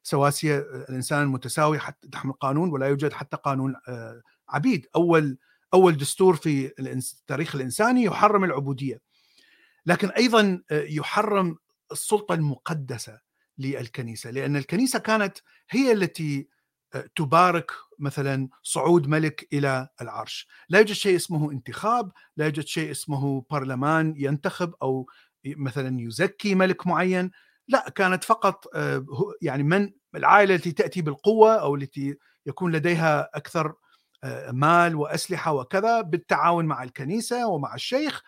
بسواسية 0.05 0.59
الإنسان 0.59 1.23
المتساوي 1.23 1.79
حتى 1.79 2.09
تحمل 2.09 2.31
القانون 2.31 2.71
ولا 2.71 2.87
يوجد 2.87 3.13
حتى 3.13 3.37
قانون 3.37 3.75
عبيد. 4.49 4.87
أول 4.97 5.39
أول 5.75 5.97
دستور 5.97 6.37
في 6.37 6.73
التاريخ 6.79 7.55
الانساني 7.55 8.05
يحرم 8.05 8.45
العبودية. 8.45 9.01
لكن 9.87 10.09
أيضا 10.09 10.63
يحرم 10.71 11.57
السلطة 11.93 12.35
المقدسة 12.35 13.21
للكنيسة 13.59 14.31
لأن 14.31 14.57
الكنيسة 14.57 14.99
كانت 14.99 15.39
هي 15.71 15.93
التي 15.93 16.49
تبارك 17.17 17.71
مثلا 17.99 18.49
صعود 18.63 19.07
ملك 19.07 19.49
إلى 19.53 19.89
العرش، 20.01 20.49
لا 20.69 20.79
يوجد 20.79 20.93
شيء 20.93 21.17
اسمه 21.17 21.53
انتخاب، 21.53 22.13
لا 22.37 22.45
يوجد 22.45 22.67
شيء 22.67 22.91
اسمه 22.91 23.45
برلمان 23.51 24.15
ينتخب 24.17 24.75
أو 24.83 25.07
مثلا 25.45 26.01
يزكي 26.01 26.55
ملك 26.55 26.87
معين، 26.87 27.31
لا 27.69 27.89
كانت 27.89 28.25
فقط 28.25 28.65
يعني 29.43 29.63
من 29.63 29.93
العائلة 30.15 30.55
التي 30.55 30.73
تأتي 30.73 31.03
بالقوة 31.03 31.55
أو 31.55 31.75
التي 31.75 32.19
يكون 32.47 32.73
لديها 32.73 33.31
أكثر 33.35 33.75
مال 34.51 34.97
وأسلحة 34.97 35.53
وكذا 35.53 36.01
بالتعاون 36.01 36.65
مع 36.65 36.83
الكنيسة 36.83 37.47
ومع 37.49 37.75
الشيخ 37.75 38.23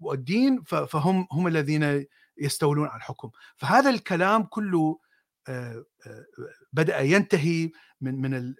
والدين 0.00 0.62
فهم 0.62 1.26
هم 1.32 1.46
الذين 1.46 2.06
يستولون 2.38 2.88
على 2.88 2.96
الحكم 2.96 3.30
فهذا 3.56 3.90
الكلام 3.90 4.42
كله 4.42 4.98
بدأ 6.72 7.00
ينتهي 7.00 7.70
من 8.00 8.20
من 8.20 8.54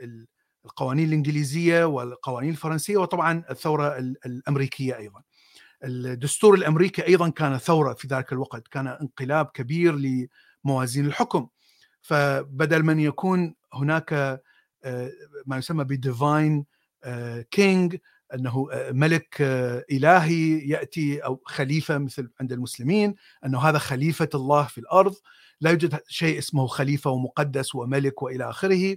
القوانين 0.65 1.09
الإنجليزية 1.09 1.85
والقوانين 1.85 2.51
الفرنسية 2.51 2.97
وطبعا 2.97 3.45
الثورة 3.51 3.99
الأمريكية 4.27 4.97
أيضا. 4.97 5.23
الدستور 5.85 6.55
الأمريكي 6.55 7.07
أيضا 7.07 7.29
كان 7.29 7.59
ثورة 7.59 7.95
في 7.95 8.09
ذلك 8.09 8.33
الوقت، 8.33 8.69
كان 8.69 8.87
انقلاب 8.87 9.47
كبير 9.47 10.29
لموازين 10.65 11.07
الحكم. 11.07 11.49
فبدل 12.01 12.83
من 12.83 13.01
يكون 13.01 13.55
هناك 13.75 14.41
ما 15.47 15.57
يسمى 15.57 15.85
بديفاين 15.85 16.65
كينج 17.51 17.97
أنه 18.35 18.69
ملك 18.91 19.37
إلهي 19.91 20.69
يأتي 20.69 21.19
أو 21.19 21.43
خليفة 21.45 21.99
مثل 21.99 22.31
عند 22.41 22.53
المسلمين 22.53 23.15
أنه 23.47 23.59
هذا 23.59 23.79
خليفة 23.79 24.29
الله 24.35 24.65
في 24.65 24.79
الأرض 24.79 25.15
لا 25.61 25.71
يوجد 25.71 26.01
شيء 26.09 26.39
اسمه 26.39 26.67
خليفة 26.67 27.11
ومقدس 27.11 27.75
وملك 27.75 28.23
وإلى 28.23 28.51
آخره. 28.51 28.97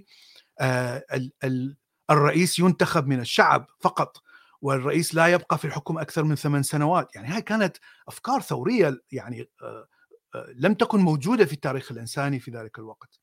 الرئيس 2.10 2.58
ينتخب 2.58 3.06
من 3.06 3.20
الشعب 3.20 3.66
فقط 3.80 4.16
والرئيس 4.62 5.14
لا 5.14 5.26
يبقى 5.26 5.58
في 5.58 5.64
الحكم 5.64 5.98
أكثر 5.98 6.22
من 6.24 6.36
ثمان 6.36 6.62
سنوات. 6.62 7.14
يعني 7.14 7.28
هاي 7.28 7.42
كانت 7.42 7.76
أفكار 8.08 8.40
ثورية 8.40 9.02
يعني 9.12 9.50
لم 10.54 10.74
تكن 10.74 11.00
موجودة 11.00 11.44
في 11.44 11.52
التاريخ 11.52 11.92
الإنساني 11.92 12.40
في 12.40 12.50
ذلك 12.50 12.78
الوقت. 12.78 13.20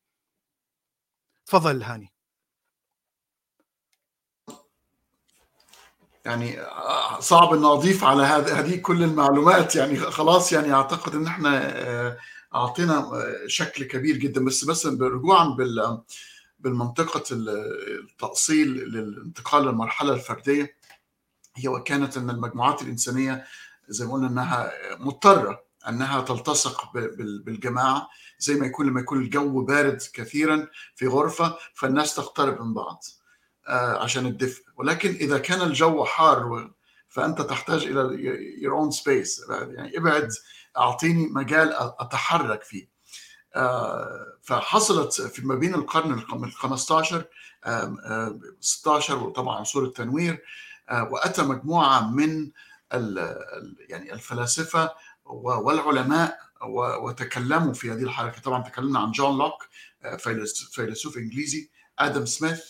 تفضل 1.46 1.84
هاني. 1.84 2.14
يعني 6.26 6.58
صعب 7.20 7.54
ان 7.54 7.66
أضيف 7.66 8.04
على 8.04 8.24
هذه 8.24 8.82
كل 8.82 9.04
المعلومات. 9.04 9.76
يعني 9.76 9.98
خلاص 10.00 10.54
يعني 10.54 10.74
أعتقد 10.74 11.16
إن 11.16 11.28
إحنا 11.28 12.18
أعطينا 12.56 13.12
شكل 13.48 13.84
كبير 13.84 14.18
جدا. 14.18 14.46
بس 14.46 14.66
بس 14.66 14.86
رجوعا 14.86 15.50
بال 15.50 16.02
بالمنطقة 16.60 17.24
التأصيل 17.32 18.68
للانتقال 18.68 19.66
للمرحلة 19.66 20.14
الفردية. 20.14 20.76
هي 21.56 21.68
وكانت 21.68 22.18
أن 22.18 22.30
المجموعات 22.30 22.82
الإنسانية 22.82 23.46
زي 23.88 24.06
ما 24.06 24.14
قلنا 24.14 24.28
إنها 24.28 24.72
مضطرة 24.98 25.64
أنها 25.88 26.22
تلتصق 26.22 26.94
بالجماعة. 27.46 28.10
زي 28.40 28.56
ما 28.56 28.66
يكون 28.66 28.88
لما 28.88 29.00
يكون 29.02 29.22
الجو 29.22 29.66
بارد 29.66 30.02
كثيرا 30.14 30.68
في 30.96 31.08
غرفة 31.08 31.58
فالناس 31.74 32.16
تقترب 32.16 32.62
من 32.62 32.74
بعض 32.74 33.04
عشان 33.98 34.26
الدفء. 34.26 34.64
ولكن 34.76 35.10
إذا 35.10 35.38
كان 35.38 35.62
الجو 35.62 36.06
حار 36.06 36.72
فأنت 37.08 37.42
تحتاج 37.42 37.84
إلى 37.86 38.18
your 38.62 38.74
own 38.74 38.98
space. 39.00 39.52
يعني 39.52 39.98
ابعد 39.98 40.30
أعطيني 40.80 41.28
مجال 41.28 41.74
أتحرك 41.74 42.64
فيه. 42.64 42.90
فحصلت 44.42 45.22
في 45.22 45.46
ما 45.46 45.56
بين 45.56 45.76
القرن 45.76 46.14
ال 46.14 46.52
15 46.52 47.26
16 48.60 49.24
وطبعا 49.24 49.60
عصور 49.60 49.84
التنوير 49.84 50.44
وأتى 50.92 51.44
مجموعة 51.44 52.12
من 52.12 52.52
يعني 53.90 54.14
الفلاسفة 54.14 54.94
والعلماء 55.26 56.40
وتكلموا 57.02 57.74
في 57.74 57.92
هذه 57.92 58.04
الحركة. 58.04 58.42
طبعا 58.42 58.64
تكلمنا 58.64 59.00
عن 59.00 59.12
جون 59.12 59.38
لوك 59.38 59.68
فيلسوف 60.72 61.18
إنجليزي 61.18 61.70
آدم 62.00 62.26
سميث 62.26 62.62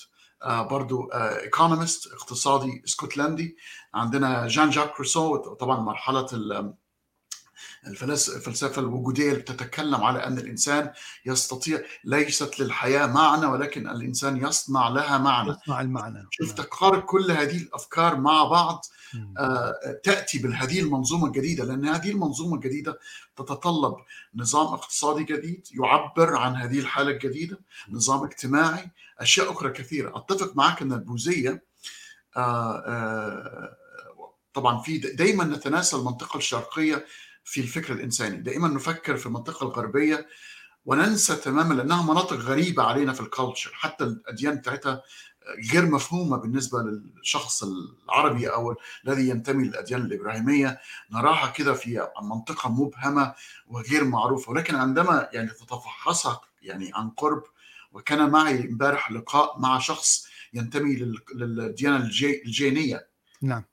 برضو 0.46 1.10
economist 1.14 2.14
اقتصادي 2.14 2.82
اسكتلندي. 2.86 3.58
عندنا 3.94 4.48
جان 4.48 4.70
جاك 4.70 4.98
روسو 5.00 5.38
طبعا 5.38 5.80
مرحلة 5.80 6.28
الفلسفة 7.88 8.82
الوجودية 8.82 9.30
اللي 9.32 9.42
بتتكلم 9.42 9.96
على 10.04 10.26
أن 10.26 10.38
الإنسان 10.38 10.92
يستطيع 11.26 11.82
ليست 12.04 12.60
للحياة 12.60 13.06
معنى 13.06 13.46
ولكن 13.46 13.90
الإنسان 13.90 14.38
يصنع 14.38 14.90
لها 14.90 15.18
معنى. 15.18 15.50
يصنع 15.64 15.82
المعنى. 15.82 16.28
شوف 16.32 16.52
تقارب 16.54 17.02
كل 17.02 17.32
هذه 17.32 17.58
الأفكار 17.58 18.18
مع 18.18 18.44
بعض 18.44 18.86
تأتي 20.04 20.40
بهذه 20.40 20.80
المنظومة 20.80 21.28
الجديدة 21.28 21.64
لأن 21.64 21.86
هذه 21.86 22.12
المنظومة 22.12 22.56
الجديدة 22.56 23.00
تتطلب 23.36 23.96
نظام 24.36 24.74
اقتصادي 24.74 25.24
جديد 25.24 25.68
يعبر 25.72 26.36
عن 26.36 26.56
هذه 26.56 26.80
الحالة 26.80 27.12
الجديدة 27.12 27.60
نظام 27.90 28.24
اجتماعي 28.24 28.92
أشياء 29.20 29.52
أخرى 29.52 29.70
كثيرة. 29.70 30.18
أتفق 30.18 30.56
معك 30.56 30.82
أن 30.82 30.94
البوذية 30.94 31.64
طبعا 34.54 34.82
في 34.82 34.98
دايما 34.98 35.44
نتناسى 35.44 35.96
المنطقة 35.96 36.38
الشرقية 36.38 37.06
في 37.44 37.62
الفكر 37.62 37.94
الإنساني. 37.94 38.38
دائما 38.38 38.68
نفكر 38.68 39.18
في 39.18 39.26
المنطقة 39.26 39.64
الغربية 39.64 40.28
وننسى 40.86 41.36
تماما 41.36 41.74
لأنها 41.74 42.04
مناطق 42.04 42.38
غريبة 42.38 42.84
علينا 42.84 43.14
في 43.14 43.22
الكالتشر 43.22 43.72
حتى 43.74 44.04
الأديان 44.04 44.56
بتاعتها 44.56 45.02
غير 45.74 45.86
مفهومة 45.86 46.38
بالنسبة 46.38 46.80
للشخص 46.80 47.64
العربي 47.64 48.50
أو 48.50 48.76
الذي 49.06 49.30
ينتمي 49.30 49.68
للأديان 49.68 50.02
الإبراهيمية. 50.02 50.80
نراها 51.12 51.52
كده 51.52 51.74
في 51.74 52.08
منطقة 52.22 52.70
مبهمة 52.70 53.34
وغير 53.68 54.04
معروفة. 54.04 54.52
ولكن 54.52 54.76
عندما 54.76 55.30
يعني 55.34 55.50
تتفحصها 55.50 56.42
يعني 56.62 56.92
عن 56.96 57.10
قرب 57.10 57.44
وكان 57.92 58.30
معي 58.30 58.62
امبارح 58.62 59.12
لقاء 59.12 59.60
مع 59.60 59.80
شخص 59.80 60.28
ينتمي 60.54 61.16
للديانه 61.36 61.98
الجينية. 62.46 63.08
نعم. 63.42 63.64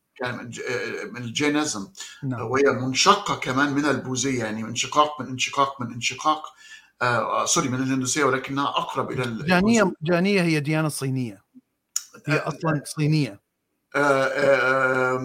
من 1.13 1.23
الجينيزم. 1.23 1.89
نعم. 2.23 2.41
وهي 2.41 2.63
منشقة 2.63 3.37
كمان 3.37 3.73
من 3.73 3.85
البوذية 3.85 4.45
يعني 4.45 4.63
انشقاق 4.63 5.21
من 5.21 5.27
انشقاق 5.27 5.81
من 5.81 5.93
انشقاق 5.93 6.47
آه 7.03 7.45
سوري 7.45 7.69
من 7.69 7.83
الهندوسية 7.83 8.25
ولكنها 8.25 8.69
أقرب 8.69 9.11
إلى 9.11 9.23
الجانيه 9.23 9.93
جانية 10.03 10.43
هي 10.43 10.61
ديانة 10.61 10.89
صينية. 10.89 11.45
هي 12.27 12.39
أصلا 12.39 12.83
صينية. 12.85 13.41
آه 13.95 14.25
آه 14.25 15.19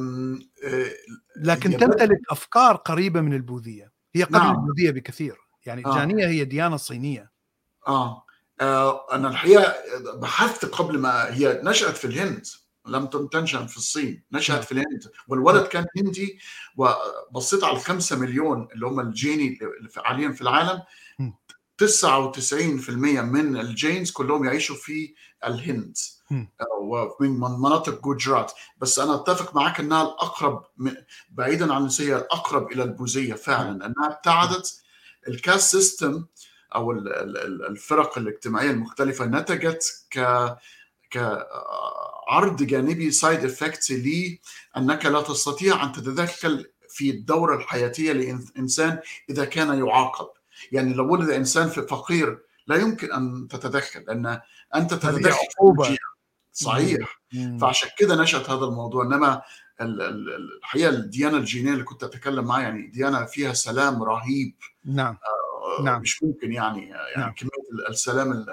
آه 0.63 0.91
لكن 1.35 1.77
تمتلك 1.77 2.19
أفكار 2.29 2.75
قريبة 2.75 3.21
من 3.21 3.33
البوذية. 3.33 3.91
هي 4.15 4.23
قبل 4.23 4.37
نعم. 4.37 4.55
البوذية 4.55 4.91
بكثير. 4.91 5.37
يعني 5.65 5.85
آه. 5.85 5.89
الجانيه 5.89 6.27
هي 6.27 6.45
ديانة 6.45 6.77
صينية. 6.77 7.31
آه. 7.87 8.25
آه 8.61 9.15
أنا 9.15 9.27
الحقيقة 9.27 9.75
بحثت 10.15 10.65
قبل 10.65 10.99
ما 10.99 11.33
هي 11.33 11.61
نشأت 11.63 11.97
في 11.97 12.05
الهند. 12.05 12.47
لم 12.85 13.05
تنشأ 13.07 13.65
في 13.65 13.77
الصين 13.77 14.23
نشأت 14.31 14.55
نعم. 14.55 14.65
في 14.65 14.71
الهند. 14.71 15.11
والولد 15.27 15.67
كان 15.67 15.85
هندي 15.97 16.39
وبصيت 16.77 17.63
على 17.63 17.73
الخمسة 17.77 18.15
مليون 18.19 18.67
اللي 18.73 18.85
هم 18.85 18.99
الجيني 18.99 19.59
اللي 19.79 19.89
في- 19.89 20.01
حاليا 20.01 20.31
في 20.31 20.41
العالم 20.41 20.81
مم. 21.19 21.33
99% 21.77 23.21
من 23.21 23.57
ال 23.57 23.66
Jains 23.66 24.11
كلهم 24.11 24.45
يعيشوا 24.45 24.75
في 24.75 25.13
الهند. 25.45 25.97
آه، 26.31 26.65
ومن 26.81 27.29
من 27.39 27.51
مناطق 27.59 28.01
جوجرات. 28.01 28.51
بس 28.77 28.99
أنا 28.99 29.15
أتفق 29.15 29.55
معك 29.55 29.79
إنها 29.79 30.01
الأقرب 30.01 30.65
بعيدا 31.31 31.73
عن 31.73 31.81
النسية 31.81 32.17
الأقرب 32.17 32.71
إلى 32.71 32.83
البوذية 32.83 33.33
فعلا. 33.33 33.77
لانها 33.77 34.07
ابتعدت 34.11 34.81
ال 35.27 35.34
caste 35.34 35.71
system 35.75 36.25
أو 36.75 36.91
ال- 36.91 37.13
ال- 37.13 37.37
ال- 37.37 37.65
الفرق 37.65 38.17
الاجتماعية 38.17 38.71
المختلفة 38.71 39.25
نتجت 39.25 39.83
ك 40.11 40.19
كعرض 42.31 42.63
جانبي 42.63 43.11
side 43.11 43.45
effects 43.45 43.91
لانك 43.91 45.05
لا 45.05 45.21
تستطيع 45.21 45.83
أن 45.83 45.91
تتدخل 45.91 46.65
في 46.89 47.09
الدورة 47.09 47.55
الحياتية 47.57 48.11
لإنسان 48.11 48.99
إذا 49.29 49.45
كان 49.45 49.79
يعاقب 49.87 50.27
يعني 50.71 50.93
لو 50.93 51.13
ولد 51.13 51.29
إنسان 51.29 51.69
في 51.69 51.81
فقير 51.81 52.39
لا 52.67 52.75
يمكن 52.75 53.13
أن 53.13 53.47
تتدخل 53.47 53.99
لأن 54.07 54.39
أنت 54.75 54.93
تتدخل. 54.93 55.39
الجيل. 55.79 55.97
صحيح 56.53 57.21
مم. 57.33 57.57
فعشان 57.57 57.89
كده 57.97 58.15
نشأت 58.15 58.49
هذا 58.49 58.65
الموضوع 58.65 59.05
إنما 59.05 59.41
ال- 59.81 60.01
ال- 60.01 60.29
ال- 60.35 60.57
الحقيقة 60.57 60.89
الديانة 60.89 61.37
الجينية 61.37 61.71
اللي 61.73 61.83
كنت 61.83 62.03
أتكلم 62.03 62.45
معها 62.45 62.61
يعني 62.61 62.87
ديانة 62.87 63.25
فيها 63.25 63.53
سلام 63.53 64.03
رهيب 64.03 64.55
نعم 64.85 65.17
آه، 65.79 65.83
نعم. 65.83 66.01
مش 66.01 66.23
ممكن 66.23 66.51
يعني 66.51 66.89
يعني 66.89 67.17
نعم. 67.17 67.31
كمية 67.31 67.49
ال- 67.73 67.87
السلام 67.89 68.31
ال- 68.31 68.45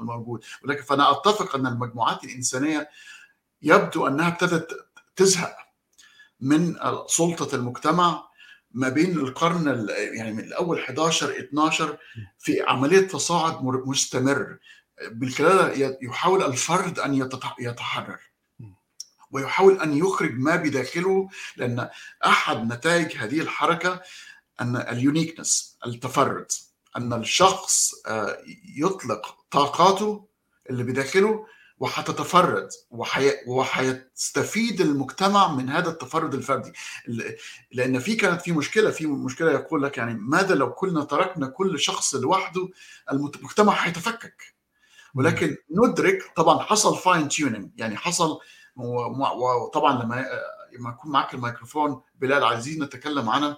الموجود 0.00 0.44
ولكن 0.64 0.82
فأنا 0.82 1.10
أتفق 1.10 1.56
أن 1.56 1.66
المجموعات 1.66 2.24
الإنسانية 2.24 2.88
يبدو 3.62 4.06
أنها 4.06 4.28
ابتدت 4.28 4.86
تزهق 5.16 5.56
من 6.40 6.76
سلطة 7.06 7.54
المجتمع 7.54 8.28
ما 8.70 8.88
بين 8.88 9.18
القرن 9.18 9.68
ال- 9.68 9.90
يعني 10.16 10.32
من 10.32 10.38
الأول 10.44 10.78
11 10.80 11.38
12 11.38 11.98
في 12.38 12.62
عملية 12.62 13.00
تصاعد 13.08 13.62
مر- 13.64 13.84
مستمر. 13.86 14.58
بالخلال 15.10 15.96
يحاول 16.02 16.42
الفرد 16.42 16.98
أن 16.98 17.14
يتح- 17.24 17.56
يتحرر 17.60 18.18
ويحاول 19.30 19.80
أن 19.80 19.96
يخرج 19.96 20.38
ما 20.38 20.56
بداخله 20.56 21.28
لأن 21.56 21.88
أحد 22.26 22.72
نتائج 22.72 23.16
هذه 23.16 23.40
الحركة 23.40 24.00
أن 24.60 24.76
اليونيكنس 24.76 25.78
التفرد 25.86 26.46
أن 26.96 27.12
الشخص 27.12 27.92
آه، 28.06 28.38
يطلق 28.76 29.36
طاقاته 29.50 30.26
اللي 30.70 30.82
بداخله 30.82 31.46
وحتتفرد 31.78 32.68
وحي... 32.90 33.30
وحيستفيد 33.46 34.80
المجتمع 34.80 35.52
من 35.52 35.68
هذا 35.68 35.90
التفرد 35.90 36.34
الفردي. 36.34 36.72
لأن 37.72 37.98
في 37.98 38.14
كانت 38.14 38.40
في 38.42 38.52
مشكلة 38.52 38.90
في 38.90 39.06
مشكلة 39.06 39.52
يقول 39.52 39.82
لك 39.82 39.98
يعني 39.98 40.14
ماذا 40.14 40.54
لو 40.54 40.72
كلنا 40.72 41.04
تركنا 41.04 41.46
كل 41.46 41.78
شخص 41.80 42.14
لوحده 42.14 42.68
المجتمع 43.12 43.72
هيتفكك. 43.72 44.54
ولكن 45.14 45.56
ندرك 45.70 46.32
طبعا 46.36 46.58
حصل 46.58 46.96
fine 46.96 47.28
tuning 47.28 47.70
يعني 47.76 47.96
حصل 47.96 48.38
وطبعا 48.76 50.02
لما 50.02 50.26
لما 50.78 50.90
يكون 50.90 51.12
معك 51.12 51.34
الميكروفون 51.34 52.02
بلال 52.14 52.44
عايزين 52.44 52.82
نتكلم 52.84 53.28
عن 53.28 53.42
ال- 53.44 53.56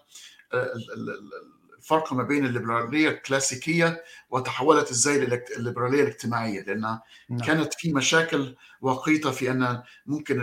ال- 0.54 1.10
ال- 1.10 1.53
الفرق 1.84 2.12
ما 2.12 2.22
بين 2.22 2.46
الليبرالية 2.46 3.08
الكلاسيكية 3.08 4.04
وتحولت 4.30 4.90
إزاي 4.90 5.42
الليبرالية 5.56 6.02
الاجتماعية 6.02 6.62
لانها 6.62 7.02
نعم. 7.28 7.40
كانت 7.40 7.74
في 7.74 7.92
مشاكل 7.92 8.56
وقيته 8.80 9.30
في 9.30 9.50
أن 9.50 9.82
ممكن 10.06 10.40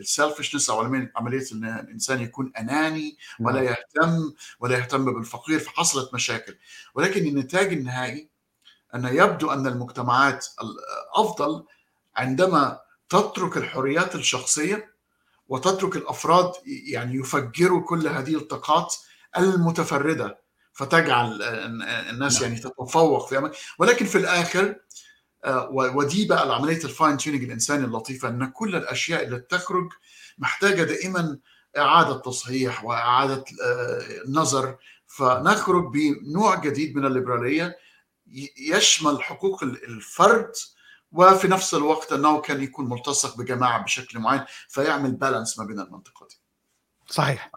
السيلفشنس 0.00 0.70
أو 0.70 0.80
عمليه 1.16 1.44
إن 1.52 1.64
الإنسان 1.64 2.20
يكون 2.20 2.52
أناني 2.58 3.16
ولا 3.40 3.60
نعم. 3.60 3.64
يهتم 3.64 4.32
ولا 4.60 4.78
يهتم 4.78 5.14
بالفقير 5.14 5.58
فحصلت 5.58 6.14
مشاكل 6.14 6.56
ولكن 6.94 7.26
النتاج 7.26 7.72
النهائي 7.72 8.28
أن 8.94 9.04
يبدو 9.04 9.50
أن 9.50 9.66
المجتمعات 9.66 10.46
الافضل 10.62 11.64
عندما 12.16 12.80
تترك 13.08 13.56
الحريات 13.56 14.14
الشخصية 14.14 14.94
وتترك 15.48 15.96
الأفراد 15.96 16.52
يعني 16.66 17.14
يفجروا 17.14 17.82
كل 17.82 18.08
هذه 18.08 18.36
الطاقات 18.36 18.94
المتفردة 19.38 20.47
فتجعل 20.78 21.42
الناس 22.10 22.34
نعم. 22.34 22.42
يعني 22.50 22.60
تتفوق 22.62 23.28
في 23.28 23.38
أماكن 23.38 23.54
ولكن 23.78 24.06
في 24.06 24.18
الآخر 24.18 24.76
آه، 25.44 25.68
ودي 25.72 26.26
بقى 26.26 26.54
عمليه 26.54 26.84
ال 26.84 26.90
fine 26.90 27.16
tuning 27.16 27.44
الإنساني 27.44 27.84
اللطيفة 27.84 28.28
إن 28.28 28.50
كل 28.50 28.76
الأشياء 28.76 29.24
اللي 29.24 29.38
تخرج 29.38 29.88
محتاجة 30.38 30.82
دائما 30.82 31.38
إعادة 31.78 32.18
تصحيح 32.18 32.84
وإعادة 32.84 33.44
آه، 33.64 34.02
نظر. 34.28 34.76
فنخرج 35.06 35.92
بنوع 35.92 36.54
جديد 36.60 36.96
من 36.96 37.06
الليبرالية 37.06 37.76
ي- 38.26 38.54
يشمل 38.58 39.22
حقوق 39.22 39.62
ال- 39.64 39.84
الفرد 39.84 40.52
وفي 41.12 41.48
نفس 41.48 41.74
الوقت 41.74 42.12
أنه 42.12 42.40
كان 42.40 42.62
يكون 42.62 42.88
ملتصق 42.88 43.36
بجماعة 43.38 43.82
بشكل 43.82 44.18
معين 44.18 44.44
فيعمل 44.68 45.12
balance 45.12 45.58
ما 45.58 45.64
بين 45.64 45.80
المنطقتين. 45.80 46.38
صحيح. 47.10 47.50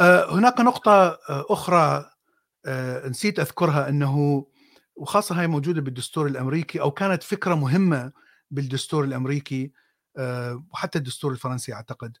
آه، 0.00 0.34
هناك 0.34 0.60
نقطة 0.60 1.18
أخرى 1.28 2.10
آه، 2.68 3.08
نسيت 3.08 3.38
أذكرها 3.40 3.88
أنه 3.88 4.46
وخاصة 4.96 5.40
هاي 5.40 5.46
موجودة 5.46 5.80
بالدستور 5.80 6.26
الأمريكي 6.26 6.80
أو 6.80 6.90
كانت 6.90 7.22
فكرة 7.22 7.54
مهمة 7.54 8.12
بالدستور 8.50 9.04
الأمريكي 9.04 9.72
آه، 10.16 10.64
وحتى 10.72 10.98
الدستور 10.98 11.32
الفرنسي 11.32 11.72
أعتقد 11.74 12.16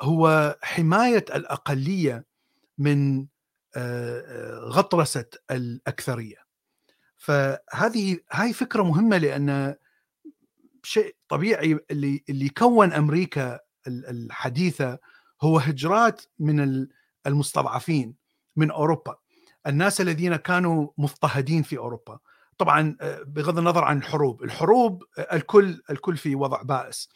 هو 0.00 0.56
حماية 0.62 1.24
الأقلية 1.34 2.24
من 2.78 3.26
آه، 3.76 4.58
غطرسة 4.58 5.24
الأكثرية. 5.50 6.36
فهذه 7.16 8.18
هاي 8.32 8.52
فكرة 8.52 8.82
مهمة 8.82 9.16
لأن 9.18 9.74
شيء 10.82 11.16
طبيعي 11.28 11.78
اللي 11.90 12.24
اللي 12.28 12.48
كون 12.48 12.92
أمريكا 12.92 13.60
ال- 13.86 14.06
الحديثة 14.06 14.98
هو 15.42 15.58
هجرات 15.58 16.22
من 16.38 16.60
ال- 16.60 16.88
المستضعفين 17.26 18.14
من 18.56 18.70
أوروبا. 18.70 19.16
الناس 19.66 20.00
الذين 20.00 20.36
كانوا 20.36 20.88
مضطهدين 20.98 21.62
في 21.62 21.78
أوروبا. 21.78 22.18
طبعا 22.58 22.96
آه، 23.00 23.22
بغض 23.26 23.58
النظر 23.58 23.84
عن 23.84 23.98
الحروب. 23.98 24.42
الحروب 24.42 25.04
آه، 25.18 25.36
الكل 25.36 25.82
الكل 25.90 26.16
في 26.16 26.34
وضع 26.34 26.62
بائس. 26.62 27.08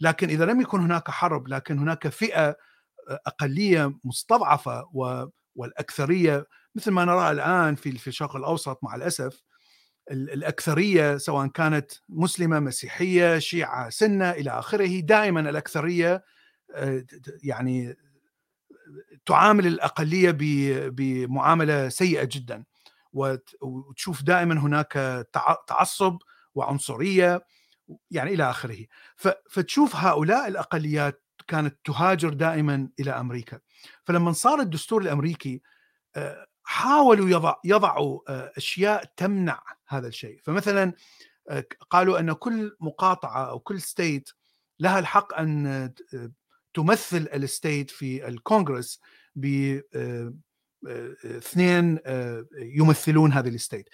لكن 0.00 0.28
إذا 0.28 0.44
لم 0.44 0.60
يكن 0.60 0.80
هناك 0.80 1.10
حرب 1.10 1.48
لكن 1.48 1.78
هناك 1.78 2.08
فئة 2.08 2.48
آه، 2.48 3.20
أقلية 3.26 3.94
مستضعفة 4.04 4.84
والأكثرية 5.54 6.46
مثل 6.74 6.90
ما 6.90 7.04
نرى 7.04 7.30
الآن 7.30 7.74
في 7.74 8.06
الشرق 8.06 8.36
الأوسط 8.36 8.78
مع 8.84 8.94
الأسف 8.94 9.42
ال- 10.10 10.30
الأكثرية 10.32 11.16
سواء 11.16 11.46
كانت 11.46 11.90
مسلمة 12.08 12.60
مسيحية 12.60 13.38
شيعة 13.38 13.90
سنة 13.90 14.30
إلى 14.30 14.50
آخره 14.50 15.00
دائما 15.00 15.40
الأكثرية 15.40 16.24
يعني 17.42 17.96
تعامل 19.26 19.66
الأقلية 19.66 20.30
بمعاملة 20.90 21.88
سيئة 21.88 22.24
جدا 22.32 22.64
وت- 23.12 23.56
وتشوف 23.60 24.22
دائما 24.22 24.60
هناك 24.60 24.92
تع- 25.32 25.64
تعصب 25.66 26.18
وعنصرية 26.54 27.46
يعني 28.10 28.34
إلى 28.34 28.50
آخره. 28.50 28.86
فتشوف 29.50 29.96
هؤلاء 29.96 30.48
الأقليات 30.48 31.22
كانت 31.48 31.78
تهاجر 31.84 32.28
دائما 32.28 32.88
إلى 33.00 33.10
أمريكا. 33.10 33.60
فلما 34.04 34.32
صار 34.32 34.60
الدستور 34.60 35.02
الأمريكي 35.02 35.62
حاولوا 36.64 37.28
يضع 37.28 37.54
يضعوا 37.64 38.20
أشياء 38.58 39.04
تمنع 39.16 39.62
هذا 39.88 40.08
الشيء. 40.08 40.40
فمثلا 40.44 40.92
قالوا 41.90 42.18
أن 42.18 42.32
كل 42.32 42.76
مقاطعة 42.80 43.50
أو 43.50 43.58
كل 43.58 43.80
ستيت 43.80 44.30
لها 44.80 44.98
الحق 44.98 45.34
أن 45.38 45.92
تمثل 46.76 47.28
ال 47.34 47.43
state 47.43 47.90
في 47.90 48.28
الكونغرس 48.28 49.00
ب 49.34 49.80
اثنين 51.24 51.98
يمثلون 52.58 53.32
هذه 53.32 53.48
ال 53.48 53.54
state. 53.54 53.88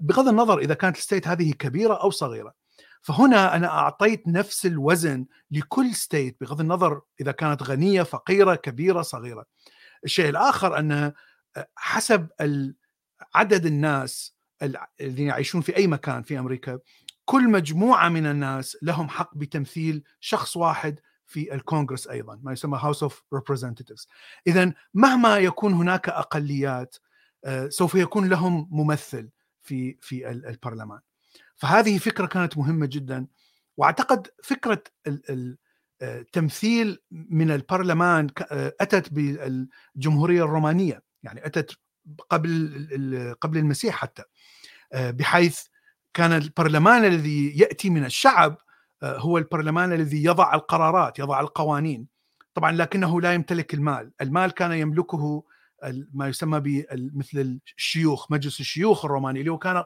بغض 0.00 0.28
النظر 0.28 0.58
إذا 0.58 0.74
كانت 0.74 0.96
ال 0.96 1.01
state 1.01 1.28
هذه 1.28 1.52
كبيرة 1.52 1.94
أو 1.94 2.10
صغيرة. 2.10 2.54
فهنا 3.02 3.56
أنا 3.56 3.66
أعطيت 3.66 4.28
نفس 4.28 4.66
الوزن 4.66 5.26
لكل 5.50 5.94
state 5.94 6.36
بغض 6.40 6.60
النظر 6.60 7.00
إذا 7.20 7.32
كانت 7.32 7.62
غنية 7.62 8.02
فقيرة 8.02 8.54
كبيرة 8.54 9.02
صغيرة. 9.02 9.44
الشيء 10.04 10.28
الآخر 10.28 10.78
أن 10.78 11.12
حسب 11.76 12.28
عدد 13.34 13.66
الناس 13.66 14.36
الذين 15.00 15.26
يعيشون 15.26 15.60
في 15.60 15.76
أي 15.76 15.86
مكان 15.86 16.22
في 16.22 16.38
أمريكا 16.38 16.78
كل 17.24 17.50
مجموعة 17.50 18.08
من 18.08 18.26
الناس 18.26 18.76
لهم 18.82 19.08
حق 19.08 19.36
بتمثيل 19.36 20.04
شخص 20.20 20.56
واحد 20.56 21.00
في 21.32 21.54
الكونغرس 21.54 22.08
أيضا 22.08 22.40
ما 22.42 22.52
يسمى 22.52 22.78
House 22.82 23.02
of 23.02 23.24
Representatives 23.34 24.08
اذا 24.46 24.72
مهما 24.94 25.38
يكون 25.38 25.72
هناك 25.72 26.08
أقليات 26.08 26.96
آه، 27.44 27.68
سوف 27.68 27.94
يكون 27.94 28.28
لهم 28.28 28.68
ممثل 28.70 29.30
في 29.62 29.98
في 30.00 30.30
البرلمان. 30.30 31.00
فهذه 31.56 31.98
فكرة 31.98 32.26
كانت 32.26 32.58
مهمة 32.58 32.86
جدا 32.86 33.26
وأعتقد 33.76 34.28
فكرة 34.42 34.82
التمثيل 36.02 36.90
آه، 36.90 36.98
من 37.10 37.50
البرلمان 37.50 38.26
آه، 38.52 38.74
أتت 38.80 39.12
بالجمهورية 39.12 40.44
الرومانية. 40.44 41.02
يعني 41.22 41.46
أتت 41.46 41.76
قبل 42.30 43.36
قبل 43.40 43.58
المسيح 43.58 43.94
حتى 43.94 44.22
بحيث 44.94 45.60
كان 46.14 46.32
البرلمان 46.32 47.04
الذي 47.04 47.58
يأتي 47.58 47.90
من 47.90 48.04
الشعب 48.04 48.58
هو 49.02 49.38
البرلمان 49.38 49.92
الذي 49.92 50.24
يضع 50.24 50.54
القرارات 50.54 51.18
يضع 51.18 51.40
القوانين. 51.40 52.06
طبعا 52.54 52.72
لكنه 52.72 53.20
لا 53.20 53.34
يمتلك 53.34 53.74
المال. 53.74 54.12
المال 54.20 54.50
كان 54.50 54.72
يملكه 54.72 55.44
ما 56.12 56.28
يسمى 56.28 56.84
مثل 56.92 57.60
الشيوخ 57.76 58.32
مجلس 58.32 58.60
الشيوخ 58.60 59.04
الروماني 59.04 59.40
اللي 59.40 59.50
هو 59.50 59.58
كان 59.58 59.84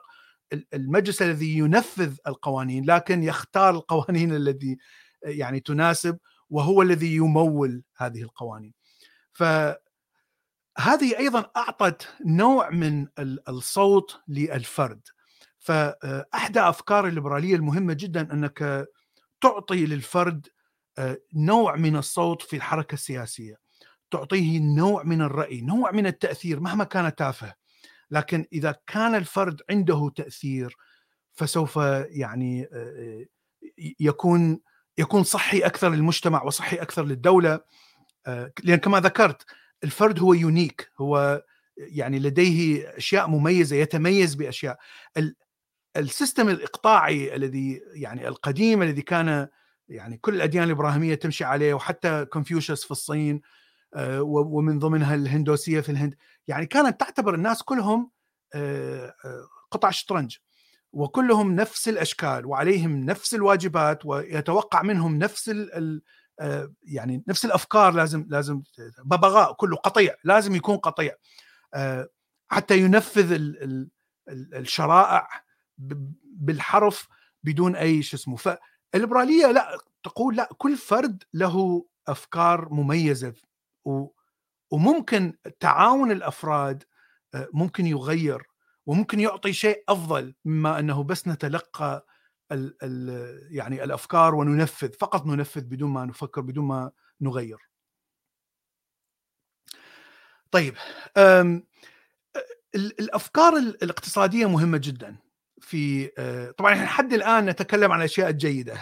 المجلس 0.74 1.22
الذي 1.22 1.58
ينفذ 1.58 2.16
القوانين 2.26 2.84
لكن 2.84 3.22
يختار 3.22 3.74
القوانين 3.74 4.32
الذي 4.32 4.78
يعني 5.22 5.60
تناسب 5.60 6.18
وهو 6.50 6.82
الذي 6.82 7.16
يمول 7.16 7.82
هذه 7.96 8.22
القوانين. 8.22 8.72
فهذه 9.32 9.78
أيضا 11.18 11.50
أعطت 11.56 12.08
نوع 12.26 12.70
من 12.70 13.06
الصوت 13.48 14.20
للفرد. 14.28 15.00
فأحدى 15.58 16.60
أفكار 16.60 17.06
الليبرالية 17.06 17.56
المهمة 17.56 17.92
جدا 17.92 18.32
أنك 18.32 18.86
تعطي 19.40 19.86
للفرد 19.86 20.48
آه، 20.98 21.18
نوع 21.34 21.76
من 21.76 21.96
الصوت 21.96 22.42
في 22.42 22.56
الحركة 22.56 22.94
السياسية 22.94 23.56
تعطيه 24.10 24.60
نوع 24.60 25.02
من 25.02 25.22
الرأي 25.22 25.60
نوع 25.60 25.90
من 25.90 26.06
التأثير 26.06 26.60
مهما 26.60 26.84
كان 26.84 27.14
تافه. 27.14 27.54
لكن 28.10 28.46
إذا 28.52 28.74
كان 28.86 29.14
الفرد 29.14 29.62
عنده 29.70 30.12
تأثير 30.16 30.76
فسوف 31.32 31.76
يعني 32.10 32.62
آه، 32.62 32.68
آه، 32.72 33.26
يكون 34.00 34.60
يكون 34.98 35.24
صحي 35.24 35.58
أكثر 35.58 35.90
للمجتمع 35.90 36.42
وصحي 36.42 36.76
أكثر 36.76 37.04
للدولة. 37.04 37.60
لأن 38.64 38.76
كما 38.76 39.00
ذكرت 39.00 39.44
الفرد 39.84 40.20
هو 40.20 40.34
unique 40.34 40.90
هو 40.98 41.42
يعني 41.76 42.18
لديه 42.18 42.88
أشياء 42.96 43.28
مميزة 43.28 43.76
يتميز 43.76 44.34
بأشياء. 44.34 44.78
ال 45.96 46.04
system 46.04 46.48
الإقطاعي 46.48 47.36
الذي 47.36 47.82
يعني 47.94 48.28
القديم 48.28 48.82
الذي 48.82 49.02
كان 49.02 49.48
يعني 49.88 50.16
كل 50.16 50.34
الأديان 50.34 50.64
الإبراهيمية 50.64 51.14
تمشي 51.14 51.44
عليه 51.44 51.74
وحتى 51.74 52.24
كونفوشيوس 52.24 52.84
في 52.84 52.90
الصين 52.90 53.40
آه، 53.94 54.22
ومن 54.22 54.78
ضمنها 54.78 55.14
الهندوسية 55.14 55.80
في 55.80 55.88
الهند. 55.88 56.16
يعني 56.48 56.66
كانت 56.66 57.00
تعتبر 57.00 57.34
الناس 57.34 57.62
كلهم 57.62 58.10
آه، 58.54 59.14
آه، 59.24 59.48
قطع 59.70 59.90
شطرنج 59.90 60.36
وكلهم 60.92 61.56
نفس 61.56 61.88
الأشكال 61.88 62.46
وعليهم 62.46 63.04
نفس 63.04 63.34
الواجبات 63.34 64.06
ويتوقع 64.06 64.82
منهم 64.82 65.18
نفس 65.18 65.50
يعني 66.82 67.24
نفس 67.28 67.44
الأفكار 67.44 67.92
لازم 67.92 68.26
لازم 68.28 68.62
ببغاء 69.04 69.52
كله 69.52 69.76
قطيع 69.76 70.14
لازم 70.24 70.54
يكون 70.54 70.76
قطيع 70.76 71.14
حتى 72.48 72.78
ينفذ 72.78 73.38
الشرائع 74.28 75.28
بالحرف 75.78 77.08
بدون 77.44 77.76
أي 77.76 78.02
شو 78.02 78.16
اسمه 78.16 78.36
فالليبرالية 78.36 79.46
لا 79.46 79.78
تقول 80.02 80.36
لا 80.36 80.48
كل 80.58 80.76
فرد 80.76 81.24
له 81.34 81.86
أفكار 82.08 82.68
مميزة 82.68 83.34
وممكن 84.70 85.34
تعاون 85.60 86.10
الأفراد 86.10 86.84
آه، 87.34 87.48
ممكن 87.52 87.86
يغير 87.86 88.42
وممكن 88.86 89.20
يعطي 89.20 89.52
شيء 89.52 89.84
أفضل 89.88 90.34
مما 90.44 90.78
أنه 90.78 91.04
بس 91.04 91.28
نتلقى 91.28 92.06
ال 92.52 92.76
ال 92.82 93.40
يعني 93.50 93.84
الأفكار 93.84 94.34
وننفذ 94.34 94.92
فقط 94.92 95.26
ننفذ 95.26 95.64
بدون 95.64 95.90
ما 95.90 96.04
نفكر 96.04 96.40
بدون 96.40 96.64
ما 96.64 96.90
نغير. 97.20 97.58
طيب 100.50 100.74
الأفكار 102.74 103.56
الاقتصادية 103.56 104.46
مهمة 104.48 104.78
جدا 104.78 105.16
في 105.60 106.10
آه، 106.18 106.50
طبعا 106.50 106.72
إحنا 106.72 106.84
لحد 106.84 107.12
الآن 107.12 107.46
نتكلم 107.46 107.92
عن 107.92 107.98
الأشياء 107.98 108.30
الجيدة 108.30 108.74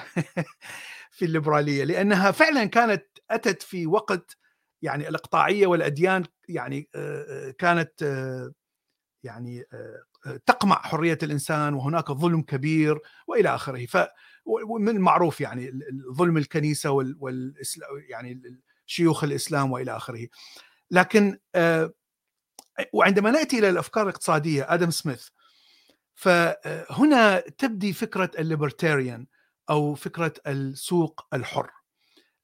في 1.17 1.25
الليبرالية 1.25 1.85
لأنها 1.85 2.31
فعلا 2.31 2.65
كانت 2.65 3.07
أتت 3.31 3.63
في 3.63 3.87
وقت 3.87 4.37
يعني 4.83 5.09
الإقطاعية 5.09 5.67
والأديان 5.67 6.25
يعني 6.49 6.89
آه، 6.95 7.49
آه، 7.49 7.51
كانت 7.51 8.03
يعني 9.23 9.65
تقمع 10.47 10.77
حرية 10.77 11.19
الإنسان 11.23 11.75
وهناك 11.75 12.13
ظلم 12.13 12.43
كبير 12.43 12.99
وإلى 13.27 13.55
آخره. 13.55 13.87
ف 13.87 13.97
ومن 14.45 15.01
معروف 15.01 15.41
يعني 15.41 15.81
ظلم 16.13 16.37
الكنيسة 16.37 16.91
وال 16.91 17.55
يعني 18.09 18.61
شيوخ 18.87 19.25
الإسلام 19.25 19.73
وإلى 19.73 19.97
آخره. 19.97 20.29
لكن 20.91 21.39
وعندما 22.93 23.31
نأتي 23.31 23.59
إلى 23.59 23.69
الأفكار 23.71 24.03
الاقتصادية 24.03 24.75
آدم 24.75 24.91
سميث 24.91 25.29
فهنا 26.15 27.41
تبدي 27.41 27.93
فكرة 27.93 28.31
الليبرتاريان 28.39 29.27
أو 29.71 29.95
فكرة 29.95 30.35
السوق 30.47 31.27
الحر. 31.35 31.71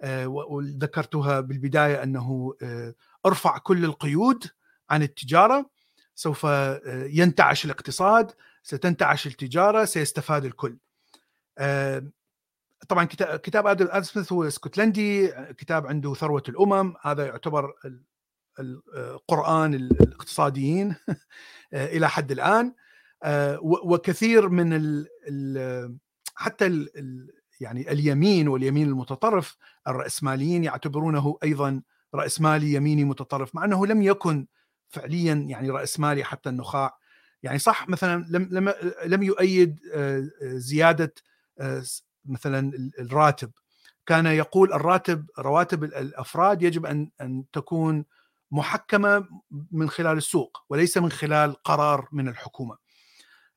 آه، 0.03 0.27
وذكرتها 0.27 1.41
بالبداية 1.41 2.03
أنه 2.03 2.55
آه، 2.63 2.95
أرفع 3.27 3.59
كل 3.59 3.85
القيود 3.85 4.45
عن 4.91 5.03
التجارة 5.03 5.71
سوف 6.15 6.47
آه، 6.47 6.81
ينتعش 7.11 7.65
الاقتصاد 7.65 8.33
ستنتعش 8.63 9.27
التجارة 9.27 9.85
سيستفاد 9.85 10.45
الكل. 10.45 10.79
طبعا 12.89 13.05
كتاب 13.21 13.67
آدم 13.67 14.03
سميث 14.03 14.33
هو 14.33 14.45
اسكتلندي 14.45 15.29
كتاب 15.59 15.87
عنده 15.87 16.15
ثروة 16.15 16.43
الأمم 16.49 16.95
هذا 17.03 17.27
يعتبر 17.27 17.75
القران 18.59 19.75
الاقتصاديين 19.75 20.97
إلى 21.73 22.09
حد 22.09 22.33
الآن. 22.33 22.75
وكثير 23.63 24.49
من 24.49 24.73
ال 24.73 25.07
ال 25.29 25.99
حتى 26.35 26.67
ال 26.67 27.31
يعني 27.61 27.93
اليمين 27.93 28.49
واليمين 28.49 28.89
المتطرف 28.89 29.57
الرأسماليين 29.89 30.65
يعتبرونه 30.65 31.39
أيضا 31.45 31.83
رأسمالي 32.15 32.73
يميني 32.73 33.05
متطرف 33.05 33.55
مع 33.55 33.65
أنه 33.65 33.87
لم 33.87 34.03
يكن 34.03 34.47
فعليا 34.89 35.35
يعني 35.35 35.71
رأسمالي 35.71 36.25
حتى 36.25 36.49
النخاع 36.49 36.99
يعني 37.43 37.59
صح 37.59 37.89
مثلا 37.89 38.25
لم 38.29 38.49
لم 38.51 38.75
لم 39.05 39.23
يؤيد 39.23 39.81
آه، 39.95 40.29
آه، 41.61 41.83
مثلا 42.25 42.73
الراتب 42.99 43.51
كان 44.07 44.27
يقول 44.27 44.73
الراتب 44.73 45.27
رواتب 45.39 45.85
الأفراد 45.85 46.63
يجب 46.63 46.87
ان 46.87 47.11
أن 47.21 47.45
تكون 47.53 48.05
محكمة 48.51 49.29
من 49.71 49.91
خلال 49.91 50.17
السوق 50.17 50.65
وليس 50.69 50.99
من 50.99 51.11
خلال 51.11 51.63
قرار 51.63 52.09
من 52.13 52.29
الحكومة. 52.29 52.77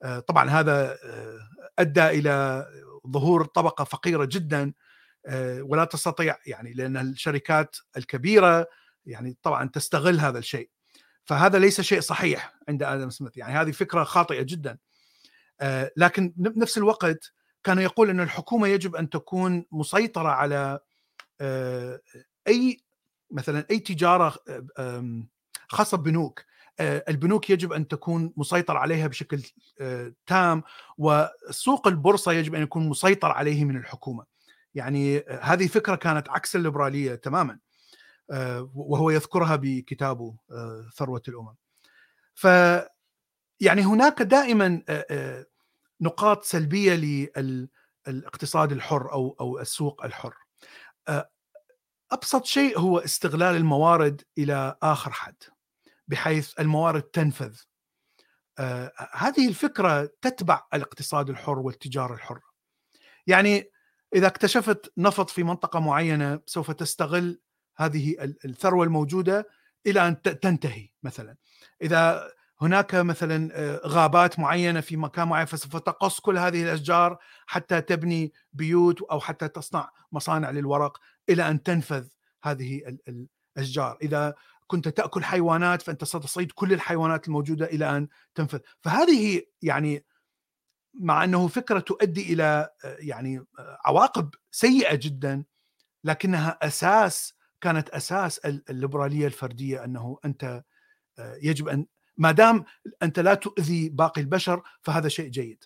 آه، 0.03 0.19
طبعا 0.19 0.49
هذا 0.49 0.97
آه، 1.03 1.39
أدى 1.79 2.05
إلى 2.09 2.65
ظهور 3.07 3.45
طبقة 3.45 3.83
فقيرة 3.83 4.25
جدا 4.25 4.73
آه، 5.25 5.61
ولا 5.61 5.85
تستطيع 5.85 6.37
يعني 6.45 6.73
لأن 6.73 6.97
الشركات 6.97 7.75
الكبيرة 7.97 8.67
يعني 9.05 9.37
طبعا 9.43 9.69
تستغل 9.69 10.19
هذا 10.19 10.39
الشيء. 10.39 10.69
فهذا 11.25 11.59
ليس 11.59 11.81
شيء 11.81 11.99
صحيح 11.99 12.53
عند 12.69 12.83
آدم 12.83 13.09
سميث. 13.09 13.37
يعني 13.37 13.53
هذه 13.53 13.71
فكرة 13.71 14.03
خاطئة 14.03 14.41
جدا. 14.41 14.77
لكن 15.97 16.33
بنفس 16.35 16.77
الوقت 16.77 17.33
كان 17.63 17.79
يقول 17.79 18.09
إن 18.09 18.19
الحكومة 18.19 18.67
يجب 18.67 18.95
أن 18.95 19.09
تكون 19.09 19.65
مسيطرة 19.71 20.29
على 20.29 20.79
أي 22.47 22.83
مثلا 23.31 23.65
أي 23.71 23.79
تجارة 23.79 24.35
خاصة 25.67 25.97
ببنوك 25.97 26.45
البنوك 26.81 27.49
يجب 27.49 27.73
أن 27.73 27.87
تكون 27.87 28.33
مسيطر 28.37 28.77
عليها 28.77 29.07
بشكل 29.07 29.43
تام 30.25 30.63
وسوق 30.97 31.87
البورصة 31.87 32.31
يجب 32.31 32.55
أن 32.55 32.63
يكون 32.63 32.89
مسيطر 32.89 33.31
عليه 33.31 33.65
من 33.65 33.77
الحكومة. 33.77 34.25
يعني 34.75 35.19
هذه 35.41 35.67
فكرة 35.67 35.95
كانت 35.95 36.29
عكس 36.29 36.55
الليبرالية 36.55 37.15
تماما 37.15 37.59
وهو 38.73 39.09
يذكرها 39.09 39.55
بكتابه 39.55 40.35
ثروة 40.95 41.21
الأمم. 41.27 41.55
ف 42.35 42.47
يعني 43.59 43.81
هناك 43.81 44.21
دائما 44.21 44.81
نقاط 46.01 46.43
سلبية 46.43 46.93
للاقتصاد 48.07 48.71
الحر 48.71 49.11
أو 49.11 49.35
أو 49.39 49.59
السوق 49.59 50.05
الحر. 50.05 50.33
أبسط 52.11 52.45
شيء 52.45 52.79
هو 52.79 52.99
استغلال 52.99 53.55
الموارد 53.55 54.21
إلى 54.37 54.77
آخر 54.83 55.11
حد. 55.11 55.35
بحيث 56.07 56.59
الموارد 56.59 57.01
تنفذ. 57.01 57.57
آه 58.59 58.91
هذه 59.13 59.47
الفكرة 59.47 60.09
تتبع 60.21 60.61
الاقتصاد 60.73 61.29
الحر 61.29 61.59
والتجارة 61.59 62.13
الحرة. 62.13 62.41
يعني 63.27 63.71
إذا 64.15 64.27
اكتشفت 64.27 64.93
نفط 64.97 65.29
في 65.29 65.43
منطقة 65.43 65.79
معينة 65.79 66.39
سوف 66.45 66.71
تستغل 66.71 67.41
هذه 67.77 68.35
الثروة 68.45 68.83
الموجودة 68.83 69.47
إلى 69.87 70.07
أن 70.07 70.21
تنتهي 70.21 70.89
مثلا. 71.03 71.35
إذا 71.81 72.31
هناك 72.61 72.95
مثلا 72.95 73.49
آه، 73.53 73.81
غابات 73.87 74.39
معينة 74.39 74.81
في 74.81 74.97
مكان 74.97 75.27
معين 75.27 75.45
فسوف 75.45 75.77
تقص 75.77 76.19
كل 76.19 76.37
هذه 76.37 76.63
الأشجار 76.63 77.17
حتى 77.45 77.81
تبني 77.81 78.33
بيوت 78.53 79.01
أو 79.01 79.19
حتى 79.19 79.47
تصنع 79.47 79.91
مصانع 80.11 80.49
للورق 80.49 80.97
إلى 81.29 81.49
أن 81.49 81.63
تنفذ 81.63 82.07
هذه 82.43 82.97
الأشجار، 83.57 83.97
إذا 84.01 84.33
كنت 84.67 84.87
تأكل 84.87 85.23
حيوانات 85.23 85.81
فأنت 85.81 86.03
ستصيد 86.03 86.51
كل 86.51 86.73
الحيوانات 86.73 87.27
الموجودة 87.27 87.65
إلى 87.65 87.97
أن 87.97 88.07
تنفذ، 88.35 88.59
فهذه 88.81 89.41
يعني 89.61 90.05
مع 90.93 91.23
أنه 91.23 91.47
فكرة 91.47 91.79
تؤدي 91.79 92.33
إلى 92.33 92.69
آه، 92.85 92.97
يعني 92.99 93.37
آه، 93.59 93.77
عواقب 93.85 94.29
سيئة 94.51 94.95
جدا 94.95 95.43
لكنها 96.03 96.57
أساس 96.61 97.33
كانت 97.61 97.89
أساس 97.89 98.39
الليبرالية 98.45 99.27
الفردية 99.27 99.83
أنه 99.83 100.17
أنت 100.25 100.63
يجب 101.19 101.67
أن 101.67 101.85
ما 102.17 102.31
دام 102.31 102.65
أنت 103.03 103.19
لا 103.19 103.33
تؤذي 103.33 103.89
باقي 103.89 104.21
البشر 104.21 104.61
فهذا 104.81 105.07
شيء 105.07 105.29
جيد. 105.29 105.63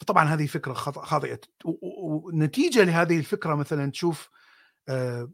فطبعا 0.00 0.24
هذه 0.24 0.46
فكرة 0.46 0.72
خاطئة. 0.72 1.40
ونتيجه 1.64 2.84
لهذه 2.84 3.18
الفكرة 3.18 3.54
مثلا 3.54 3.90
تشوف 3.90 4.30
آه، 4.88 5.30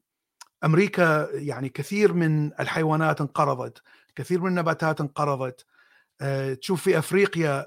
أمريكا 0.64 1.29
يعني 1.33 1.68
كثير 1.68 2.12
من 2.12 2.53
الحيوانات 2.61 3.21
انقرضت 3.21 3.83
كثير 4.16 4.40
من 4.40 4.49
النباتات 4.49 5.01
انقرضت. 5.01 5.66
آه، 6.21 6.55
تشوف 6.55 6.83
في 6.83 6.99
أفريقيا 6.99 7.66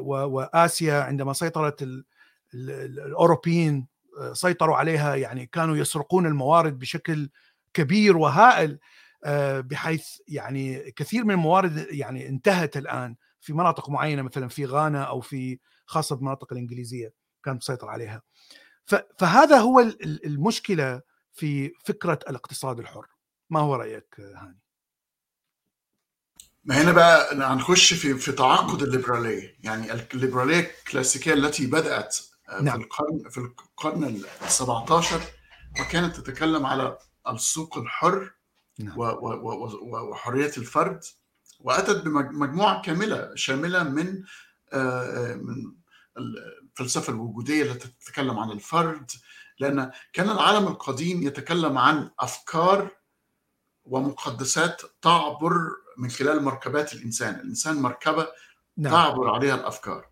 وآسيا 0.00 1.00
عندما 1.02 1.32
سيطرت 1.32 1.88
الأوروبيين 2.54 3.86
آه، 4.20 4.32
سيطروا 4.32 4.76
عليها 4.76 5.14
يعني 5.14 5.46
كانوا 5.46 5.76
يسرقون 5.76 6.26
الموارد 6.26 6.78
بشكل 6.78 7.30
كبير 7.74 8.16
وهائل 8.16 8.78
آه، 9.24 9.60
بحيث 9.60 10.06
يعني 10.28 10.90
كثير 10.90 11.24
من 11.24 11.30
الموارد 11.30 11.86
يعني 11.90 12.28
انتهت 12.28 12.76
الآن 12.76 13.16
في 13.40 13.52
مناطق 13.52 13.90
معينة 13.90 14.22
مثلا 14.22 14.48
في 14.48 14.64
غانا 14.64 15.02
أو 15.02 15.20
في 15.20 15.58
خاصة 15.86 16.16
بالمناطق 16.16 16.52
الإنجليزية 16.52 17.12
كان 17.44 17.56
مسيطر 17.56 17.88
عليها. 17.88 18.22
فهذا 19.18 19.58
هو 19.58 19.80
المشكلة 20.04 21.02
في 21.36 21.72
فكرة 21.84 22.18
الاقتصاد 22.28 22.78
الحر 22.78 23.06
ما 23.50 23.60
هو 23.60 23.74
رأيك 23.74 24.20
هاني 24.20 24.58
ما 26.64 26.82
هنا 26.82 26.92
بقى 26.92 27.34
هنخش 27.34 27.94
في 27.94 28.14
في 28.14 28.32
تعاقد 28.32 28.82
الليبرالية 28.82 29.56
يعني 29.60 29.92
الليبرالية 29.92 30.70
الكلاسيكية 30.78 31.32
التي 31.32 31.66
بدأت 31.66 32.18
آه، 32.48 32.60
نعم. 32.62 32.78
في 32.78 32.84
القرن 32.84 33.28
في 33.30 33.38
القرن 33.38 34.04
ال 34.04 34.24
17 34.48 35.20
وكانت 35.80 36.16
تتكلم 36.16 36.66
على 36.66 36.98
السوق 37.28 37.78
الحر 37.78 38.32
نعم. 38.78 38.94
وحرية 38.98 40.52
الفرد 40.58 41.04
وأتت 41.60 42.04
بمجموعه 42.04 42.82
كاملة 42.82 43.34
شاملة 43.34 43.82
من 43.82 44.22
آه، 44.72 45.34
من 45.34 45.72
الفلسفة 46.18 47.12
الوجودية 47.12 47.62
التي 47.62 47.88
تتكلم 47.88 48.38
عن 48.38 48.50
الفرد 48.50 49.10
لأن 49.60 49.90
كان 50.12 50.30
العالم 50.30 50.66
القديم 50.66 51.22
يتكلم 51.22 51.78
عن 51.78 52.10
أفكار 52.20 52.90
ومقدسات 53.84 54.82
تعبر 55.02 55.52
من 55.98 56.10
خلال 56.10 56.42
مركبات 56.42 56.94
الإنسان، 56.94 57.34
الإنسان 57.34 57.82
مركبة 57.82 58.28
نعم. 58.76 58.92
تعبر 58.92 59.30
عليها 59.30 59.54
الأفكار. 59.54 60.08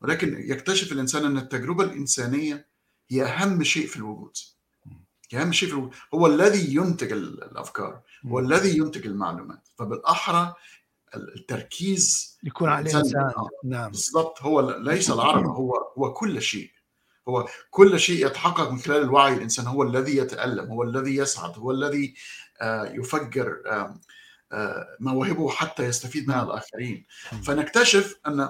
ولكن 0.00 0.50
يكتشف 0.50 0.92
الإنسان 0.92 1.24
أن 1.24 1.38
التجربة 1.38 1.84
الإنسانية 1.84 2.68
هي 3.08 3.24
أهم 3.24 3.62
شيء 3.62 3.86
في 3.86 3.96
الوجود. 3.96 4.36
أهم 5.34 5.52
شيء 5.52 5.90
هو 6.14 6.26
الذي 6.26 6.74
ينتج 6.74 7.12
الأفكار. 7.12 8.00
هو 8.26 8.38
الذي 8.38 8.78
ينتج 8.78 9.06
المعلومات. 9.06 9.68
فبالأحرى 9.78 10.54
التركيز 11.14 12.38
يكون 12.42 12.68
على 12.68 12.90
الانسان 12.90 13.20
آه، 13.20 13.48
نعم. 13.64 13.90
بالضبط. 13.90 14.42
هو 14.42 14.70
ليس 14.78 15.10
العرب. 15.10 15.46
هو 15.46 15.92
هو 15.98 16.12
كل 16.12 16.42
شيء. 16.42 16.70
هو 17.28 17.48
كل 17.70 18.00
شيء 18.00 18.26
يتحقق 18.26 18.70
من 18.70 18.78
خلال 18.78 19.02
الوعي 19.02 19.34
الإنسان 19.34 19.66
هو 19.66 19.82
الذي 19.82 20.16
يتألم 20.16 20.70
هو 20.70 20.82
الذي 20.82 21.16
يسعد 21.16 21.58
هو 21.58 21.70
الذي 21.70 22.14
آه، 22.60 22.84
يفجر 22.84 23.62
آه، 23.66 24.00
مواهبه 25.00 25.50
حتى 25.50 25.84
يستفيد 25.84 26.28
منها 26.28 26.42
الآخرين. 26.42 27.06
فنكتشف 27.46 28.16
أن 28.26 28.40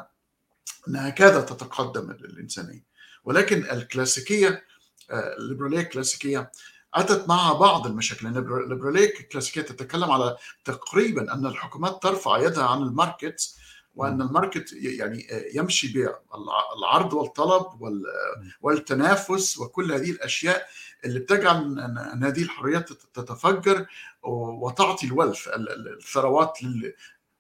أن 0.89 0.97
هكذا 0.97 1.41
تتقدم 1.41 2.11
الانسانيه 2.11 2.85
ولكن 3.25 3.65
الكلاسيكية 3.71 4.65
الليبرالية 5.11 5.81
الكلاسيكية 5.81 6.51
أتت 6.95 7.29
معها 7.29 7.53
بعض 7.53 7.87
المشاكل. 7.87 8.27
لأن 8.27 8.37
الليبرالية 8.37 9.21
الكلاسيكية 9.21 9.63
تتكلم 9.63 10.11
على 10.11 10.37
تقريبا 10.65 11.35
أن 11.35 11.47
الحكومات 11.47 12.03
ترفع 12.03 12.39
يدها 12.39 12.65
عن 12.65 12.83
ال 12.83 12.93
market 12.93 13.55
وأن 13.95 14.23
ال 14.23 14.30
market 14.30 14.73
يعني 14.73 15.27
يمشي 15.55 15.93
بالعرض 15.93 17.13
والطلب 17.15 17.67
والتنافس 18.61 19.59
وكل 19.59 19.93
هذه 19.93 20.11
الأشياء 20.11 20.67
اللي 21.05 21.19
بتجعل 21.21 21.79
ان 21.79 22.25
هذه 22.25 22.43
الحريات 22.43 22.93
تتفجر 22.93 23.87
وتعطي 24.23 25.07
ال 25.07 25.13
wealth 25.13 25.49
الثروات 25.99 26.59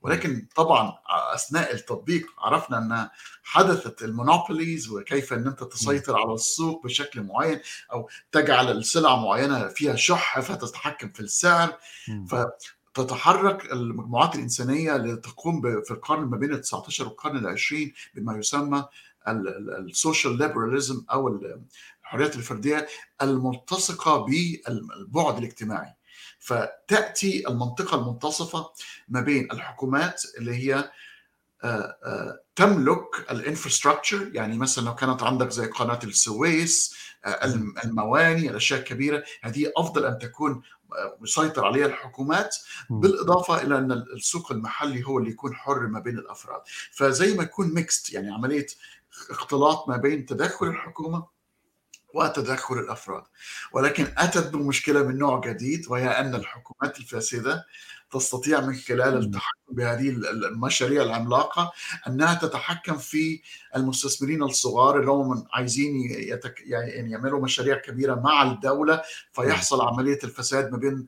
ولكن 0.00 0.46
طبعا 0.56 0.92
أثناء 1.34 1.74
التطبيق 1.74 2.26
عرفنا 2.38 2.78
إن 2.78 3.08
حدثت 3.42 4.02
ال 4.02 4.10
monopolies 4.10 4.88
وكيف 4.90 5.32
إن 5.32 5.46
أنت 5.46 5.64
تسيطر 5.64 6.16
على 6.18 6.32
السوق 6.34 6.84
بشكل 6.84 7.22
معين 7.22 7.60
أو 7.92 8.08
تجعل 8.32 8.70
السلعه 8.70 9.16
معينة 9.24 9.68
فيها 9.68 9.96
شح 9.96 10.40
فتتحكم 10.40 11.08
في 11.12 11.20
السعر. 11.20 11.78
فتتحرك 12.94 13.72
المجموعات 13.72 14.34
الإنسانية 14.34 14.96
لتقوم 14.96 15.60
في 15.60 15.90
القرن 15.90 16.24
ما 16.24 16.36
بين 16.36 16.52
ال 16.52 16.60
19 16.60 17.04
والقرن 17.04 17.36
العشرين 17.36 17.92
بما 18.14 18.38
يسمى 18.38 18.84
ال 19.28 19.44
social 19.44 20.38
liberalism 20.38 21.04
أو 21.12 21.28
الحريات 21.28 22.36
الفردية 22.36 22.86
الملتصقة 23.22 24.16
بالبعد 24.26 25.38
الاجتماعي. 25.38 25.94
فتأتي 26.38 27.48
المنطقة 27.48 27.98
المنتصفه 27.98 28.70
ما 29.08 29.20
بين 29.20 29.52
الحكومات 29.52 30.22
اللي 30.38 30.54
هي 30.54 30.90
آه، 31.64 31.96
آه، 32.04 32.40
تملك 32.56 33.30
ال 33.30 33.37
infrastructure 33.37 34.30
يعني 34.34 34.58
مثلا 34.58 34.84
لو 34.84 34.94
كانت 34.94 35.22
عندك 35.22 35.50
زي 35.50 35.66
قناة 35.66 35.98
السويس 36.04 36.94
آه، 37.24 37.54
المواني 37.84 38.50
الأشياء 38.50 38.80
الكبيرة 38.80 39.24
هذه 39.42 39.72
أفضل 39.76 40.04
أن 40.04 40.18
تكون 40.18 40.62
مسيطر 41.20 41.64
عليها 41.64 41.86
الحكومات 41.86 42.56
بالإضافة 42.90 43.62
إلى 43.62 43.78
أن 43.78 43.92
السوق 43.92 44.52
المحلي 44.52 45.06
هو 45.06 45.18
اللي 45.18 45.30
يكون 45.30 45.54
حر 45.54 45.86
ما 45.86 46.00
بين 46.00 46.18
الأفراد. 46.18 46.62
فزي 46.92 47.34
ما 47.34 47.42
يكون 47.42 47.74
mixed 47.74 48.12
يعني 48.12 48.32
عملية 48.34 48.66
اختلاط 49.30 49.88
ما 49.88 49.96
بين 49.96 50.26
تدخل 50.26 50.66
الحكومة 50.66 51.26
وتدخل 52.14 52.78
الأفراد. 52.78 53.22
ولكن 53.72 54.06
أتت 54.18 54.46
بمشكلة 54.46 55.02
من 55.02 55.18
نوع 55.18 55.40
جديد 55.40 55.86
وهي 55.88 56.08
أن 56.08 56.34
الحكومات 56.34 56.98
الفاسدة 56.98 57.66
تستطيع 58.14 58.60
من 58.60 58.74
خلال 58.74 59.18
التحكم 59.18 59.74
بهذه 59.74 60.08
المشاريع 60.08 61.02
العملاقة 61.02 61.72
أنها 62.08 62.34
تتحكم 62.34 62.96
في 62.96 63.40
المستثمرين 63.76 64.42
الصغار 64.42 65.00
اللي 65.00 65.10
هم 65.10 65.46
عايزين 65.52 66.00
يتك... 66.10 66.62
يعني 66.66 67.10
يعملوا 67.10 67.40
مشاريع 67.40 67.76
كبيرة 67.76 68.14
مع 68.14 68.42
الدولة 68.42 69.02
فيحصل 69.32 69.80
عملية 69.80 70.18
الفساد 70.24 70.72
ما 70.72 70.78
بين 70.78 71.06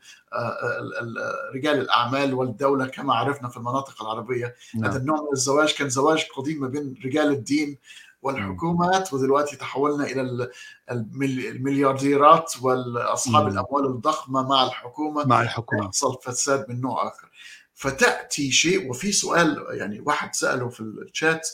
رجال 1.55 1.81
الأعمال 1.81 2.35
والدولة 2.35 2.87
كما 2.87 3.15
عرفنا 3.15 3.49
في 3.49 3.57
المناطق 3.57 4.03
العربية. 4.03 4.55
نعم. 4.75 4.85
هذا 4.85 4.99
النوع 4.99 5.21
من 5.21 5.33
الزواج 5.33 5.75
كان 5.75 5.89
زواج 5.89 6.25
قديم 6.37 6.61
ما 6.61 6.69
بين 6.69 6.95
رجال 7.05 7.31
الدين 7.33 7.79
والحكومات 8.23 9.13
ودلوقتي 9.13 9.57
تحولنا 9.57 10.05
إلى 10.05 10.49
المليارديرات 10.91 12.53
واصحاب 12.63 13.49
الأموال 13.49 13.87
الضخمة 13.87 14.49
مع 14.49 14.65
الحكومة 14.67 15.25
مع 15.25 15.43
الحكومة. 15.43 15.85
يحصل 15.85 16.19
فساد 16.23 16.67
من 16.69 16.81
نوع 16.81 17.09
آخر. 17.09 17.31
فتأتي 17.75 18.51
شيء 18.51 18.91
وفي 18.91 19.13
سؤال 19.13 19.67
يعني 19.71 20.01
واحد 20.01 20.35
سأله 20.35 20.69
في 20.69 20.81
الشات 20.81 21.49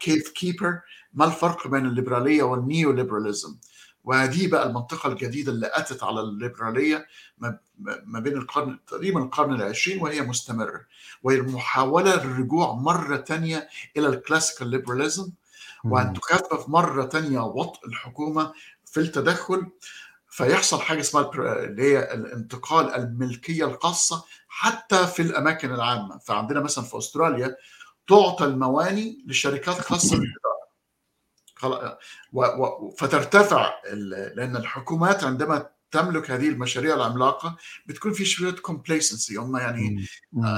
كيف 0.00 0.28
كيبر؟ 0.30 0.80
ما 1.14 1.24
الفرق 1.24 1.68
بين 1.68 1.86
الليبرالية 1.86 2.42
وال 2.42 2.62
neo 2.62 2.92
liberalism 2.92 3.56
وهذه 4.04 4.48
بقى 4.50 4.66
المنطقة 4.66 5.08
الجديدة 5.08 5.52
اللي 5.52 5.70
أتت 5.74 6.02
على 6.02 6.20
الليبرالية 6.20 7.06
ما 8.06 8.20
بين 8.20 8.36
القرن 8.36 8.78
تقريبا 8.86 9.22
القرن 9.22 9.54
العشرين 9.54 10.02
وهي 10.02 10.20
مستمرة. 10.22 10.80
وهي 11.22 11.36
المحاولة 11.36 12.14
للرجوع 12.24 12.72
مرة 12.72 13.16
تانية 13.16 13.68
إلى 13.96 14.08
الكلاسيكال 14.08 14.68
ليبراليزم 14.68 15.30
وأن 15.84 16.12
تخفف 16.12 16.68
مرة 16.68 17.04
تانية 17.04 17.40
وطء 17.40 17.86
الحكومة 17.86 18.52
في 18.84 19.00
التدخل 19.00 19.66
فيحصل 20.30 20.80
حاجة 20.80 21.00
اسمها 21.00 21.30
اللي 21.36 21.82
هي 21.82 22.14
الانتقال 22.14 22.94
الملكية 22.94 23.64
الخاصة 23.64 24.24
حتى 24.48 25.06
في 25.06 25.22
الأماكن 25.22 25.74
العامة. 25.74 26.18
فعندنا 26.18 26.60
مثلا 26.60 26.84
في 26.84 26.98
أستراليا 26.98 27.56
تعطى 28.08 28.44
المواني 28.44 29.24
الخاصة 29.78 30.16
بالإدارة 30.16 31.98
فترتفع 32.98 33.74
لأن 34.34 34.56
الحكومات 34.56 35.24
عندما 35.24 35.70
تملك 35.90 36.30
هذه 36.30 36.48
المشاريع 36.48 36.94
العملاقة 36.94 37.56
بتكون 37.86 38.12
في 38.12 38.24
شوية 38.24 38.52
complacency 38.52 39.36
هم 39.36 39.56
يعني 39.56 40.06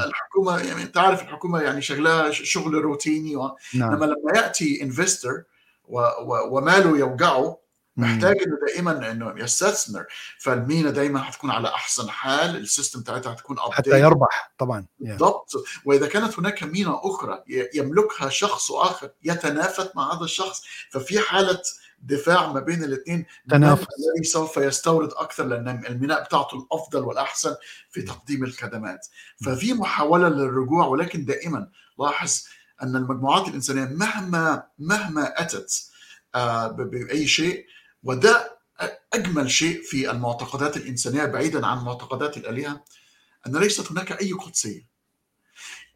الحكومة 0.07 0.59
يعني 0.59 0.83
انت 0.83 0.99
عارف 0.99 1.23
الحكومة 1.23 1.61
يعني 1.61 1.83
شغلها 1.83 2.31
شغل 2.31 2.75
روتيني 2.75 3.37
و... 3.37 3.57
نعم. 3.75 3.95
لما 3.95 4.05
لما 4.05 4.33
يأتي 4.35 4.83
investor 4.83 5.43
و... 5.85 6.01
و... 6.01 6.57
وماله 6.57 6.99
يوجعه 6.99 7.61
محتاج 7.97 8.37
إنه 8.47 8.57
دائما 8.67 9.11
إنه 9.11 9.35
يستثمر. 9.37 10.05
فالمينا 10.39 10.91
دائما 10.91 11.23
حتكون 11.23 11.51
على 11.51 11.69
أحسن 11.69 12.11
حال 12.11 12.57
ال 12.57 12.63
system 12.63 13.01
بتاعتها 13.01 13.33
حتكون 13.33 13.57
حتى 13.71 14.01
يربح 14.01 14.53
طبعا 14.59 14.87
بالضبط. 14.99 15.53
وإذا 15.85 16.07
كانت 16.07 16.39
هناك 16.39 16.63
مينا 16.63 17.01
أخرى 17.05 17.45
يملكها 17.75 18.29
شخص 18.29 18.73
آخر 18.73 19.11
يتنافس 19.23 19.91
مع 19.95 20.15
هذا 20.15 20.25
الشخص 20.25 20.63
ففي 20.91 21.21
حالة 21.21 21.63
دفاع 22.01 22.53
ما 22.53 22.61
بين 22.61 22.85
الاثنين 22.85 23.27
تنافس. 23.51 23.83
الذي 23.83 24.25
سوف 24.25 24.57
يستورد 24.57 25.11
أكثر 25.13 25.45
لأن 25.45 25.85
الميناء 25.89 26.25
بتاعته 26.25 26.59
الأفضل 26.59 27.05
والأحسن 27.05 27.55
في 27.91 28.03
تقديم 28.03 28.45
الخدمات. 28.45 29.07
ففي 29.45 29.75
محاولة 29.75 30.29
للرجوع 30.29 30.87
ولكن 30.87 31.25
دائما 31.25 31.69
لاحظ 31.99 32.43
أن 32.83 32.97
المجموعات 32.97 33.49
الإنسانية 33.49 33.85
مهما 33.85 34.63
مهما 34.79 35.43
أتت 35.43 35.91
آه، 36.35 36.69
بأي 36.69 37.27
شيء 37.27 37.67
وده 38.03 38.59
أجمل 39.13 39.51
شيء 39.51 39.83
في 39.83 40.11
المعتقدات 40.11 40.77
الإنسانية 40.77 41.25
بعيدا 41.25 41.67
عن 41.67 41.85
معتقدات 41.85 42.37
الآلهة 42.37 42.85
أن 43.47 43.57
ليست 43.57 43.93
هناك 43.93 44.13
أي 44.23 44.33
قدسية. 44.33 44.91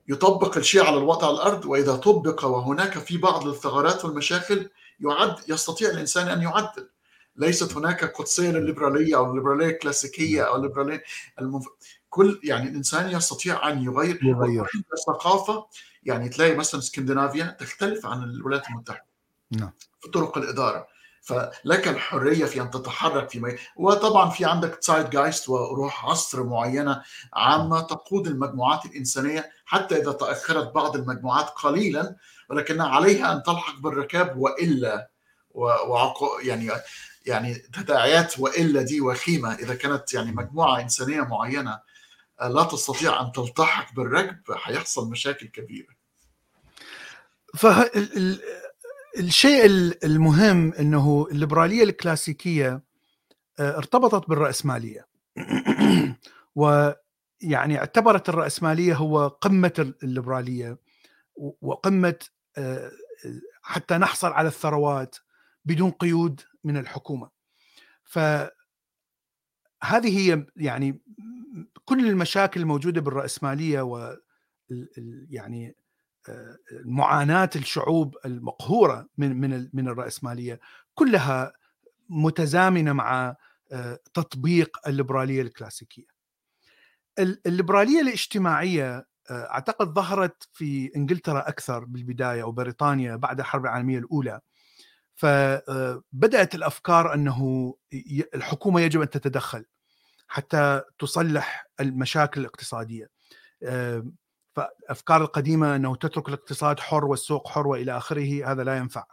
يطبق 0.09 0.57
الشيء 0.57 0.85
على 0.85 0.97
الوضع 0.99 1.27
على 1.27 1.37
الأرض 1.37 1.65
وإذا 1.65 1.97
طبق 1.97 2.45
وهناك 2.45 2.99
في 2.99 3.17
بعض 3.17 3.47
الثغرات 3.47 4.05
والمشاكل 4.05 4.71
يعد 5.05 5.37
يستطيع 5.49 5.91
الإنسان 5.91 6.29
أن 6.29 6.43
يعدل. 6.43 6.91
ليست 7.37 7.77
هناك 7.77 8.05
قدسية 8.05 8.51
للليبرالية 8.51 9.17
أو 9.17 9.31
الليبراليه 9.31 9.67
الكلاسيكية 9.67 10.43
أو 10.43 10.57
الليبراليه 10.57 11.03
المف... 11.41 11.67
كل 12.11 12.41
يعني 12.45 12.69
الإنسان 12.69 13.11
يستطيع 13.11 13.69
أن 13.69 13.83
يغير 13.83 14.25
يغير. 14.25 14.67
الثقافه 14.93 15.67
يعني 16.03 16.29
تلاقي 16.29 16.55
مثلا 16.55 16.81
اسكندنافيا 16.81 17.57
تختلف 17.61 18.07
عن 18.07 18.23
الولايات 18.23 18.69
المتحدة 18.69 19.07
نعم. 19.51 19.73
في 20.01 20.11
طرق 20.11 20.39
الإدارة. 20.39 20.87
فلك 21.25 21.89
الحرية 21.89 22.45
في 22.45 22.61
أن 22.61 22.71
تتحرك 22.71 23.31
في 23.31 23.41
مي... 23.41 23.57
وطبعا 23.77 24.31
في 24.31 24.45
عندك 24.45 24.75
تسايد 24.75 25.11
جايست 25.11 25.49
وروح 25.49 26.07
عصر 26.07 26.43
معينة 26.43 27.03
عامة 27.35 27.81
تقود 27.81 28.27
المجموعات 28.27 28.85
الإنسانية 28.87 29.51
حتى 29.65 29.97
إذا 29.97 30.13
تأخرت 30.13 30.75
بعض 30.75 30.97
المجموعات 30.97 31.49
قليلا 31.49 32.17
ولكنها 32.51 32.89
عليها 32.89 33.33
أن 33.33 33.43
تلحق 33.43 33.79
بالركاب 33.81 34.37
وإلا 34.37 35.11
وعقو 35.51 36.39
يعني 36.43 36.71
يعني 37.27 37.55
تداعيات 37.55 38.39
وإلا 38.39 38.83
دي 38.83 39.01
وخيمة 39.01 39.55
إذا 39.55 39.75
كانت 39.75 40.15
يعني 40.15 40.33
مجموعة 40.33 40.81
إنسانية 40.81 41.21
معينة 41.21 41.81
لا 42.43 42.65
تستطيع 42.65 43.21
أن 43.21 43.33
تلتحق 43.33 43.95
بالركب 43.95 44.53
حيحصل 44.53 45.11
مشاكل 45.11 45.47
كبيرة. 45.47 45.95
الشيء 49.19 49.65
المهم 50.05 50.73
إنه 50.73 51.27
الليبرالية 51.31 51.85
الكلاسيكية 51.85 52.83
آه، 53.59 53.77
ارتبطت 53.77 54.29
بالرأسمالية 54.29 55.07
ويعني 56.61 57.79
اعتبرت 57.79 58.29
الرأسمالية 58.29 58.95
هو 58.95 59.29
قمة 59.29 59.95
الليبرالية 60.03 60.79
وقمة 61.63 62.09
آه، 62.09 62.34
حتى 63.63 63.95
نحصل 63.95 64.33
على 64.33 64.49
الثروات 64.49 65.17
بدون 65.65 65.91
قيود 65.91 66.41
من 66.65 66.77
الحكومة 66.77 67.31
فهذه 68.05 68.51
هي 70.05 70.47
يعني 70.57 71.01
كل 71.85 72.09
المشاكل 72.09 72.61
الموجودة 72.61 73.01
بالرأسمالية 73.01 73.81
و 73.81 74.17
يعني 75.31 75.77
معاناه 76.85 77.51
الشعوب 77.57 78.17
المقهورة 78.25 79.09
من 79.19 79.41
من 79.41 79.71
من 79.73 79.89
الرأسمالية 79.89 80.61
كلها 80.95 81.53
متزامنة 82.09 82.93
مع 82.93 83.37
آه، 83.73 83.99
تطبيق 84.15 84.89
الليبرالية 84.89 85.43
الكلاسيكية. 85.43 86.07
الليبرالية 87.19 88.01
الاجتماعية 88.01 88.97
آه، 88.97 89.07
أعتقد 89.31 89.95
ظهرت 89.95 90.49
في 90.53 90.91
إنجلترا 90.97 91.49
أكثر 91.49 91.85
بالبداية 91.85 92.43
أو 92.43 92.53
بريطانيا 92.53 93.17
بعد 93.17 93.41
الحرب 93.41 93.65
العالمية 93.65 93.99
الأولى. 93.99 94.41
فبدات 95.15 96.55
آه، 96.55 96.59
الأفكار 96.59 97.15
أنه 97.15 97.75
الحكومة 98.35 98.81
يجب 98.81 99.01
أن 99.01 99.11
تتدخل 99.11 99.65
حتى 100.29 100.83
تصلح 100.99 101.67
المشاكل 101.81 102.41
الاقتصادية. 102.41 103.09
فالأفكار 104.55 105.23
القديمة 105.23 105.77
أنه 105.77 105.97
تترك 105.97 106.29
الاقتصاد 106.29 106.81
حر 106.81 107.05
والسوق 107.05 107.49
حر 107.49 107.67
وإلى 107.67 107.97
آخره 107.97 108.53
هذا 108.53 108.65
لا 108.65 108.77
ينفع 108.77 109.05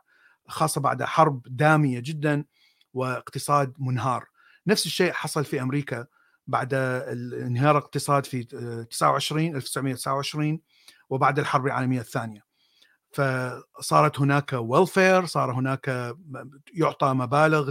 خاصة 0.48 0.82
بعد 0.82 1.04
حرب 1.04 1.42
دامية 1.46 2.00
جدا 2.00 2.46
واقتصاد 2.94 3.74
منهار 3.80 4.26
نفس 4.68 4.86
الشيء 4.86 5.12
حصل 5.12 5.46
في 5.46 5.62
أمريكا 5.62 6.06
بعد 6.48 6.74
انهيار 6.74 7.78
الاقتصاد 7.78 8.26
في 8.26 8.44
29 8.90 9.56
1929 9.56 10.60
وبعد 11.10 11.40
الحرب 11.40 11.66
العالمية 11.66 12.00
الثانية. 12.00 12.52
فصارت 13.12 14.20
هناك 14.20 14.54
ويلفير 14.54 15.26
صار 15.26 15.52
هناك 15.54 16.16
يعطى 16.74 17.14
مبالغ 17.14 17.70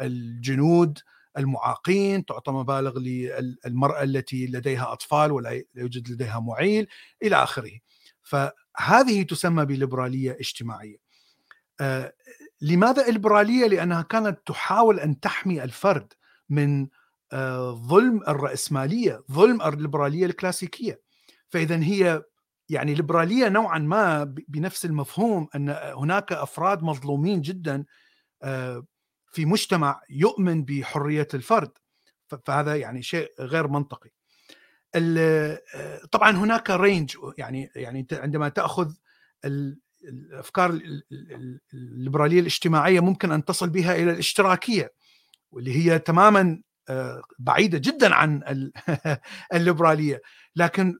للجنود 0.00 0.98
المعاقين 1.38 2.24
تعطى 2.24 2.52
مبالغ 2.52 2.98
للمرأة 2.98 4.02
التي 4.02 4.46
لديها 4.46 4.92
أطفال 4.92 5.32
ولا 5.32 5.62
يوجد 5.74 6.08
لديها 6.10 6.40
معيل 6.40 6.86
إلى 7.22 7.36
آخره. 7.36 7.72
فهذه 8.22 9.22
تسمى 9.22 9.64
بليبرالية 9.64 10.32
اجتماعية. 10.40 10.96
آه 11.80 12.12
لماذا 12.60 13.08
الليبرالية؟ 13.08 13.66
لأنها 13.66 14.02
كانت 14.02 14.38
تحاول 14.46 15.00
أن 15.00 15.20
تحمي 15.20 15.64
الفرد 15.64 16.12
من 16.48 16.82
آه 16.82 16.88
ظلم 17.72 18.22
الرأسمالية 18.28 19.22
ظلم 19.32 19.62
الليبرالية 19.62 20.26
الكلاسيكية. 20.26 21.00
فإذا 21.48 21.82
هي 21.82 22.22
يعني 22.68 22.94
ليبرالية 22.94 23.48
نوعا 23.48 23.78
ما 23.78 24.24
بنفس 24.48 24.84
المفهوم 24.84 25.48
أن 25.54 25.68
هناك 25.70 26.32
أفراد 26.32 26.82
مظلومين 26.82 27.40
جدا 27.40 27.84
آه 28.42 28.86
في 29.32 29.44
مجتمع 29.44 30.00
يؤمن 30.10 30.64
بحرية 30.64 31.28
الفرد. 31.34 31.70
فهذا 32.46 32.76
يعني 32.76 33.02
شيء 33.02 33.32
غير 33.40 33.68
منطقي. 33.68 34.10
طبعا 36.12 36.30
هناك 36.30 36.70
رينج 36.70 37.16
يعني 37.38 37.70
يعني 37.76 38.06
عندما 38.12 38.48
تأخذ 38.48 38.92
الأفكار 40.04 40.80
الليبرالية 41.74 42.40
الاجتماعية 42.40 43.00
ممكن 43.00 43.32
أن 43.32 43.44
تصل 43.44 43.70
بها 43.70 43.94
إلى 43.96 44.10
الاشتراكية 44.10 44.92
واللي 45.50 45.76
هي 45.76 45.98
تماما 45.98 46.40
آه، 46.40 46.62
بعيدة 47.38 47.78
جدا 47.78 48.14
عن 48.14 48.42
الليبرالية. 49.54 50.20
لكن 50.56 50.98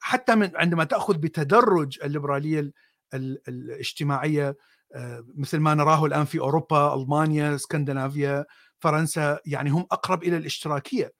حتى 0.00 0.34
من 0.34 0.50
عندما 0.56 0.84
تأخذ 0.84 1.18
بتدرج 1.18 1.98
الليبرالية 2.04 2.72
الاجتماعية 3.14 4.56
آه، 4.94 5.24
مثل 5.36 5.58
ما 5.58 5.74
نراه 5.74 6.04
الآن 6.06 6.24
في 6.24 6.38
أوروبا 6.40 6.94
ألمانيا 6.94 7.54
اسكندنافيا 7.54 8.44
فرنسا 8.80 9.38
يعني 9.46 9.70
هم 9.70 9.86
أقرب 9.92 10.22
إلى 10.22 10.36
الاشتراكية. 10.36 11.12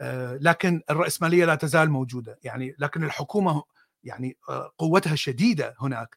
آه، 0.00 0.38
لكن 0.40 0.82
الرأسمالية 0.90 1.44
لا 1.44 1.54
تزال 1.54 1.90
موجودة. 1.90 2.38
يعني 2.42 2.74
لكن 2.78 3.04
الحكومة 3.04 3.62
يعني 4.04 4.36
آه، 4.48 4.72
قوتها 4.78 5.14
شديدة 5.14 5.74
هناك. 5.80 6.16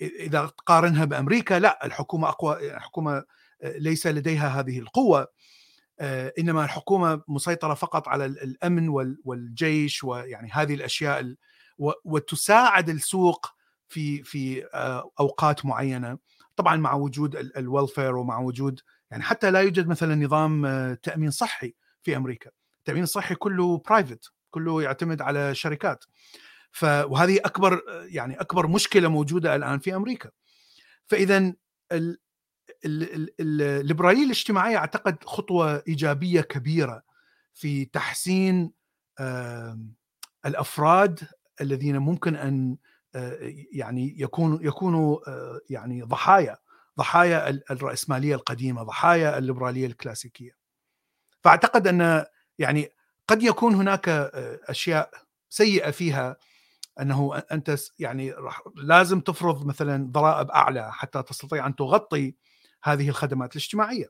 إذا 0.00 0.46
تقارنها 0.58 1.04
بأمريكا 1.04 1.54
لا 1.54 1.86
الحكومة 1.86 2.28
أقوى 2.28 2.74
الحكومة 2.76 3.24
ليس 3.64 4.06
لديها 4.06 4.48
هذه 4.48 4.78
القوة. 4.78 5.26
إنما 6.38 6.64
الحكومة 6.64 7.22
مسيطرة 7.28 7.74
فقط 7.74 8.08
على 8.08 8.26
الأمن 8.26 8.88
والجيش 9.24 10.04
ويعني 10.04 10.50
هذه 10.52 10.74
الأشياء 10.74 11.34
وتساعد 12.04 12.88
السوق 12.88 13.46
في 13.88 14.22
في 14.22 14.64
أوقات 15.20 15.66
معينة. 15.66 16.18
طبعا 16.56 16.76
مع 16.76 16.94
وجود 16.94 17.36
الويلفير 17.36 18.16
ومع 18.16 18.38
وجود 18.38 18.80
يعني 19.10 19.22
حتى 19.22 19.50
لا 19.50 19.60
يوجد 19.60 19.88
مثلا 19.88 20.14
نظام 20.14 20.62
تأمين 20.94 21.30
صحي 21.30 21.74
في 22.02 22.16
أمريكا. 22.16 22.50
التامين 22.78 23.02
الصحي 23.02 23.34
كله 23.34 23.78
برايفت 23.78 24.32
كله 24.50 24.82
يعتمد 24.82 25.22
على 25.22 25.54
شركات. 25.54 26.04
ف 26.70 26.84
وهذه 26.84 27.36
أكبر 27.36 27.82
يعني 28.08 28.40
أكبر 28.40 28.66
مشكلة 28.66 29.08
موجودة 29.08 29.56
الآن 29.56 29.78
في 29.78 29.96
أمريكا. 29.96 30.30
فاذا 31.06 31.54
الليبراليه 32.84 34.24
الاجتماعيه 34.24 34.76
أعتقد 34.76 35.24
خطوة 35.24 35.82
إيجابية 35.88 36.40
كبيرة 36.40 37.02
في 37.54 37.84
تحسين 37.84 38.72
الأفراد 40.46 41.28
الذين 41.60 41.98
ممكن 41.98 42.36
أن 42.36 42.76
يعني 43.72 44.20
يكون 44.20 44.58
يكونوا 44.62 45.18
يعني 45.70 46.02
ضحايا 46.02 46.58
ضحايا 46.98 47.48
الرأسمالية 47.70 48.34
القديمة 48.34 48.82
ضحايا 48.82 49.38
الليبرالية 49.38 49.86
الكلاسيكية. 49.86 50.56
فأعتقد 51.40 51.86
أن 51.86 52.24
يعني 52.58 52.90
قد 53.28 53.42
يكون 53.42 53.74
هناك 53.74 54.08
أشياء 54.68 55.10
سيئة 55.48 55.90
فيها 55.90 56.36
أنه 57.00 57.42
أنت 57.52 57.76
يعني 57.98 58.34
لازم 58.76 59.20
تفرض 59.20 59.66
مثلا 59.66 60.12
ضرائب 60.12 60.50
أعلى 60.50 60.92
حتى 60.92 61.22
تستطيع 61.22 61.66
أن 61.66 61.76
تغطي 61.76 62.34
هذه 62.82 63.08
الخدمات 63.08 63.52
الاجتماعية. 63.52 64.06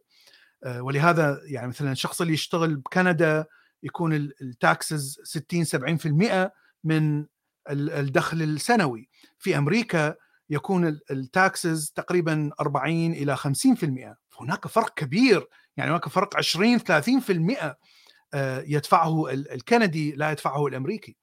ولهذا 0.67 1.41
يعني 1.45 1.69
مثلا 1.69 1.93
الشخص 1.93 2.21
اللي 2.21 2.33
يشتغل 2.33 2.77
بكندا 2.77 3.47
يكون 3.83 4.13
ال 4.13 4.31
taxes 4.31 5.21
60 5.25 5.65
70% 5.65 6.51
من 6.85 7.27
الدخل 7.71 8.43
السنوي. 8.43 9.09
في 9.39 9.59
أمريكا 9.59 10.15
يكون 10.51 10.99
ال 11.11 11.24
taxes 11.24 11.93
تقريبا 11.95 12.51
40 12.61 13.13
إلى 13.13 13.37
50% 13.37 14.17
هناك 14.41 14.67
فرق 14.67 14.95
كبير. 14.95 15.47
يعني 15.77 15.91
هناك 15.91 16.09
فرق 16.09 16.37
20 16.37 16.79
30% 16.79 17.77
يدفعه 18.67 19.31
الكندي 19.31 20.13
لا 20.13 20.31
يدفعه 20.31 20.67
الأمريكي. 20.67 21.17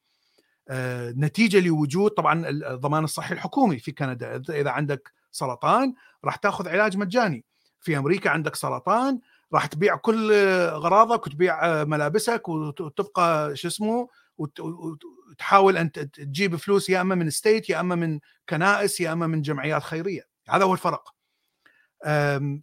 آه، 0.69 1.11
نتيجة 1.17 1.59
لوجود 1.59 2.11
طبعا 2.11 2.49
الضمان 2.49 3.03
الصحي 3.03 3.33
الحكومي 3.33 3.79
في 3.79 3.91
كندا. 3.91 4.41
إذا 4.49 4.69
عندك 4.69 5.13
سرطان 5.35 5.93
راح 6.25 6.35
تاخذ 6.35 6.67
علاج 6.67 6.97
مجاني. 6.97 7.45
في 7.81 7.97
أمريكا 7.97 8.29
عندك 8.29 8.55
سرطان 8.55 9.19
راح 9.53 9.65
تبيع 9.65 9.95
كل 9.95 10.33
اغراضك 10.33 11.27
وتبيع 11.27 11.65
آه، 11.65 11.83
ملابسك 11.83 12.49
وتبقى 12.49 13.55
شو 13.55 13.67
اسمه 13.67 14.07
وتحاول 14.37 15.77
أن 15.77 15.91
تجيب 15.91 16.55
فلوس 16.55 16.89
يا 16.89 17.01
أما 17.01 17.15
من 17.15 17.29
ستيت 17.29 17.69
يا 17.69 17.79
أما 17.79 17.95
من 17.95 18.19
كنائس 18.49 19.01
يا 19.01 19.13
أما 19.13 19.27
من 19.27 19.41
جمعيات 19.41 19.83
خيرية. 19.83 20.21
هذا 20.49 20.63
هو 20.63 20.73
الفرق. 20.73 21.15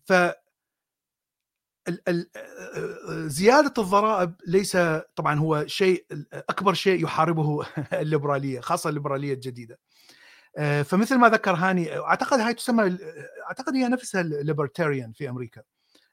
ف 0.05 0.12
زيادة 3.27 3.83
الضرائب 3.83 4.35
ليس 4.47 4.77
طبعا 5.16 5.39
هو 5.39 5.66
شيء 5.66 6.07
أكبر 6.33 6.75
شيء 6.75 7.05
يحاربه 7.05 7.66
الليبرالية 7.93 8.61
خاصة 8.61 8.89
الليبرالية 8.89 9.35
الجديدة. 9.35 9.79
فمثل 10.85 11.17
ما 11.17 11.29
ذكر 11.29 11.55
هاني 11.55 11.99
أعتقد 11.99 12.41
هاي 12.41 12.55
تسمى 12.55 12.99
أعتقد 13.49 13.75
هي 13.75 13.89
نفسها 13.89 14.21
ال 14.20 14.28
libertarian 14.28 15.12
في 15.13 15.29
أمريكا 15.29 15.63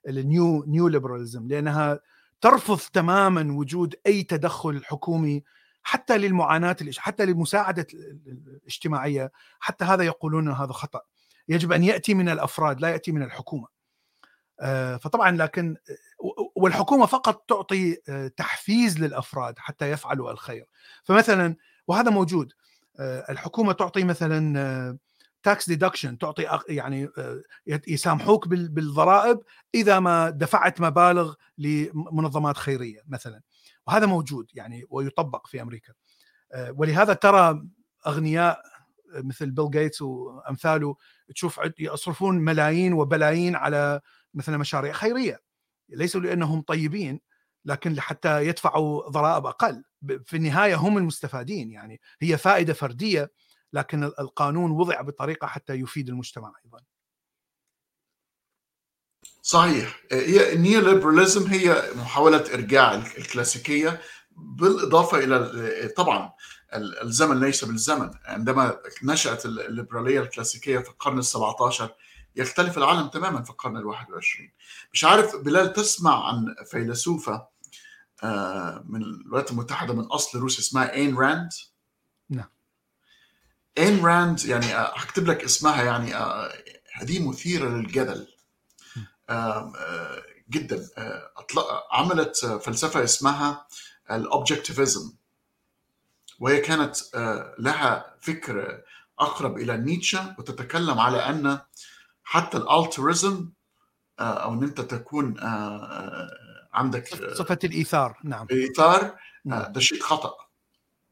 ال 0.07 0.21
neo 0.21 0.63
neo 0.67 0.87
liberalism 0.87 1.47
لأنها 1.47 1.99
ترفض 2.41 2.79
تماما 2.79 3.53
وجود 3.53 3.95
أي 4.07 4.23
تدخل 4.23 4.85
حكومي 4.85 5.43
حتى 5.83 6.17
للمعاناة 6.17 6.77
حتى 6.97 7.25
للمساعده 7.25 7.87
الاجتماعية 7.93 9.31
حتى 9.59 9.85
هذا 9.85 10.03
يقولون 10.03 10.51
هذا 10.51 10.73
خطأ. 10.73 11.01
يجب 11.47 11.71
أن 11.71 11.83
يأتي 11.83 12.13
من 12.13 12.29
الأفراد 12.29 12.81
لا 12.81 12.89
يأتي 12.89 13.11
من 13.11 13.23
الحكومة. 13.23 13.67
آه، 14.59 14.97
فطبعا 14.97 15.31
لكن 15.31 15.77
والحكومة 16.55 17.05
فقط 17.05 17.45
تعطي 17.49 17.97
آه، 18.09 18.27
تحفيز 18.27 18.99
للأفراد 18.99 19.59
حتى 19.59 19.91
يفعلوا 19.91 20.31
الخير. 20.31 20.65
فمثلا 21.03 21.55
وهذا 21.87 22.11
موجود. 22.11 22.53
آه، 22.53 22.58
الحكومة 22.99 23.73
تعطي 23.73 24.03
مثلا 24.03 24.99
tax 25.43 25.69
deduction 25.69 26.17
تعطي 26.17 26.59
يعني 26.69 27.09
يسامحوك 27.87 28.47
بالضرائب 28.47 29.39
إذا 29.75 29.99
ما 29.99 30.29
دفعت 30.29 30.81
مبالغ 30.81 31.33
لمنظمات 31.57 32.57
خيرية 32.57 33.01
مثلا. 33.07 33.41
وهذا 33.87 34.05
موجود 34.05 34.51
يعني 34.53 34.85
ويطبق 34.89 35.47
في 35.47 35.61
أمريكا. 35.61 35.93
ولهذا 36.69 37.13
ترى 37.13 37.67
أغنياء 38.07 38.61
مثل 39.13 39.51
بيل 39.51 39.69
جيتس 39.69 40.01
وأمثاله 40.01 40.95
تشوف 41.35 41.59
يصرفون 41.79 42.39
ملايين 42.39 42.93
وبلايين 42.93 43.55
على 43.55 44.01
مثلا 44.33 44.57
مشاريع 44.57 44.93
خيرية. 44.93 45.39
ليسوا 45.89 46.21
لأنهم 46.21 46.61
طيبين 46.61 47.19
لكن 47.65 47.93
لحتى 47.93 48.47
يدفعوا 48.47 49.09
ضرائب 49.09 49.45
أقل. 49.45 49.83
في 50.25 50.37
النهاية 50.37 50.75
هم 50.75 50.97
المستفادين 50.97 51.71
يعني 51.71 52.01
هي 52.21 52.37
فائدة 52.37 52.73
فردية 52.73 53.31
لكن 53.73 54.03
القانون 54.03 54.71
وضع 54.71 55.01
بطريقة 55.01 55.47
حتى 55.47 55.73
يفيد 55.73 56.09
المجتمع 56.09 56.53
أيضا. 56.65 56.79
صحيح. 59.41 59.99
هي 60.11 60.53
ال 60.53 60.60
neo 60.60 60.81
liberalism 60.81 61.47
هي 61.47 61.91
محاولة 61.95 62.53
إرجاع 62.53 62.93
الكلاسيكية 62.93 64.01
بالإضافة 64.31 65.17
إلى 65.17 65.89
طبعا 65.97 66.33
الزمن 66.73 67.39
ليس 67.39 67.65
بالزمن. 67.65 68.11
عندما 68.25 68.79
نشأت 69.03 69.45
الليبرالية 69.45 70.19
الكلاسيكية 70.19 70.79
في 70.79 70.89
القرن 70.89 71.21
ال17 71.23 71.83
يختلف 72.35 72.77
العالم 72.77 73.07
تماما 73.07 73.43
في 73.43 73.49
القرن 73.49 73.77
الواحد 73.77 74.09
والعشرين. 74.09 74.53
مش 74.93 75.03
عارف 75.03 75.35
بلال 75.35 75.73
تسمع 75.73 76.27
عن 76.27 76.55
فيلسوفة 76.71 77.33
آه، 77.33 77.48
من 78.85 79.01
الولايات 79.01 79.51
المتحدة 79.51 79.93
من 79.93 80.03
أصل 80.03 80.39
روسي 80.39 80.59
اسمها 80.59 80.93
إين 80.93 81.17
راند 81.17 81.49
نعم. 82.29 82.49
إين 83.77 84.05
راند 84.05 84.45
يعني 84.45 84.75
آه، 84.75 84.93
هكتب 84.97 85.27
لك 85.27 85.43
اسمها 85.43 85.83
يعني 85.83 86.15
آه، 86.15 86.53
هذه 86.93 87.29
مثيرة 87.29 87.69
للجدل. 87.69 88.27
جدا. 90.49 90.87
عملت 91.91 92.45
فلسفة 92.45 93.03
اسمها 93.03 93.67
الأوبجكتيفيزم. 94.11 95.13
وهي 96.39 96.59
كانت 96.61 96.95
لها 97.59 98.15
فكر 98.21 98.81
أقرب 99.19 99.57
إلى 99.57 99.77
نيتشه 99.77 100.35
وتتكلم 100.39 100.99
على 100.99 101.17
أن 101.17 101.59
حتى 102.23 102.57
الألتريزم 102.57 103.49
آه، 104.19 104.23
أو 104.23 104.53
إن 104.53 104.63
أنت 104.63 104.81
تكون 104.81 105.39
آه، 105.39 105.45
آه، 105.45 106.29
عندك 106.73 107.33
صفه 107.33 107.59
الإيثار 107.63 108.19
نعم. 108.23 108.47
الإيثار 108.51 109.15
نعم. 109.45 109.71
ده 109.71 109.79
شيء 109.79 110.01
خطأ 110.01 110.33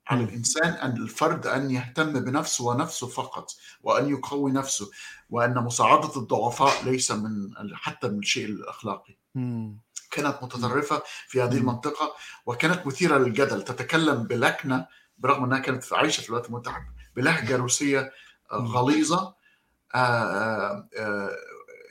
على 0.08 0.24
الإنسان 0.24 0.74
أن 0.74 0.98
الفرد 0.98 1.48
أن 1.48 1.72
يهتم 1.72 2.20
بنفسه 2.20 2.66
ونفسه 2.66 3.08
فقط 3.08 3.52
وأن 3.84 4.10
يقوي 4.10 4.52
نفسه 4.52 4.92
وأن 5.30 5.56
مساعدة 5.56 6.16
الضعفاء 6.16 6.84
ليس 6.84 7.12
من 7.12 7.50
حتى 7.74 8.08
من 8.08 8.20
الشيء 8.20 8.46
الأخلاقي. 8.46 9.18
كانت 10.12 10.38
متطرفة 10.42 11.04
في 11.28 11.42
هذه 11.42 11.58
المنطقة 11.58 12.16
وكانت 12.46 12.88
مثيرة 12.88 13.18
للجدل 13.18 13.64
تتكلم 13.64 14.24
بلكنة 14.24 14.88
برغم 15.18 15.44
أنها 15.44 15.60
كانت 15.60 15.94
عايشة 15.94 16.22
في 16.22 16.30
الولايات 16.30 16.50
المتحده 16.50 16.86
بلهجة 17.16 17.56
روسية 17.56 18.12
غليظة 18.54 19.36
آه، 19.96 20.90
آه، 20.98 21.32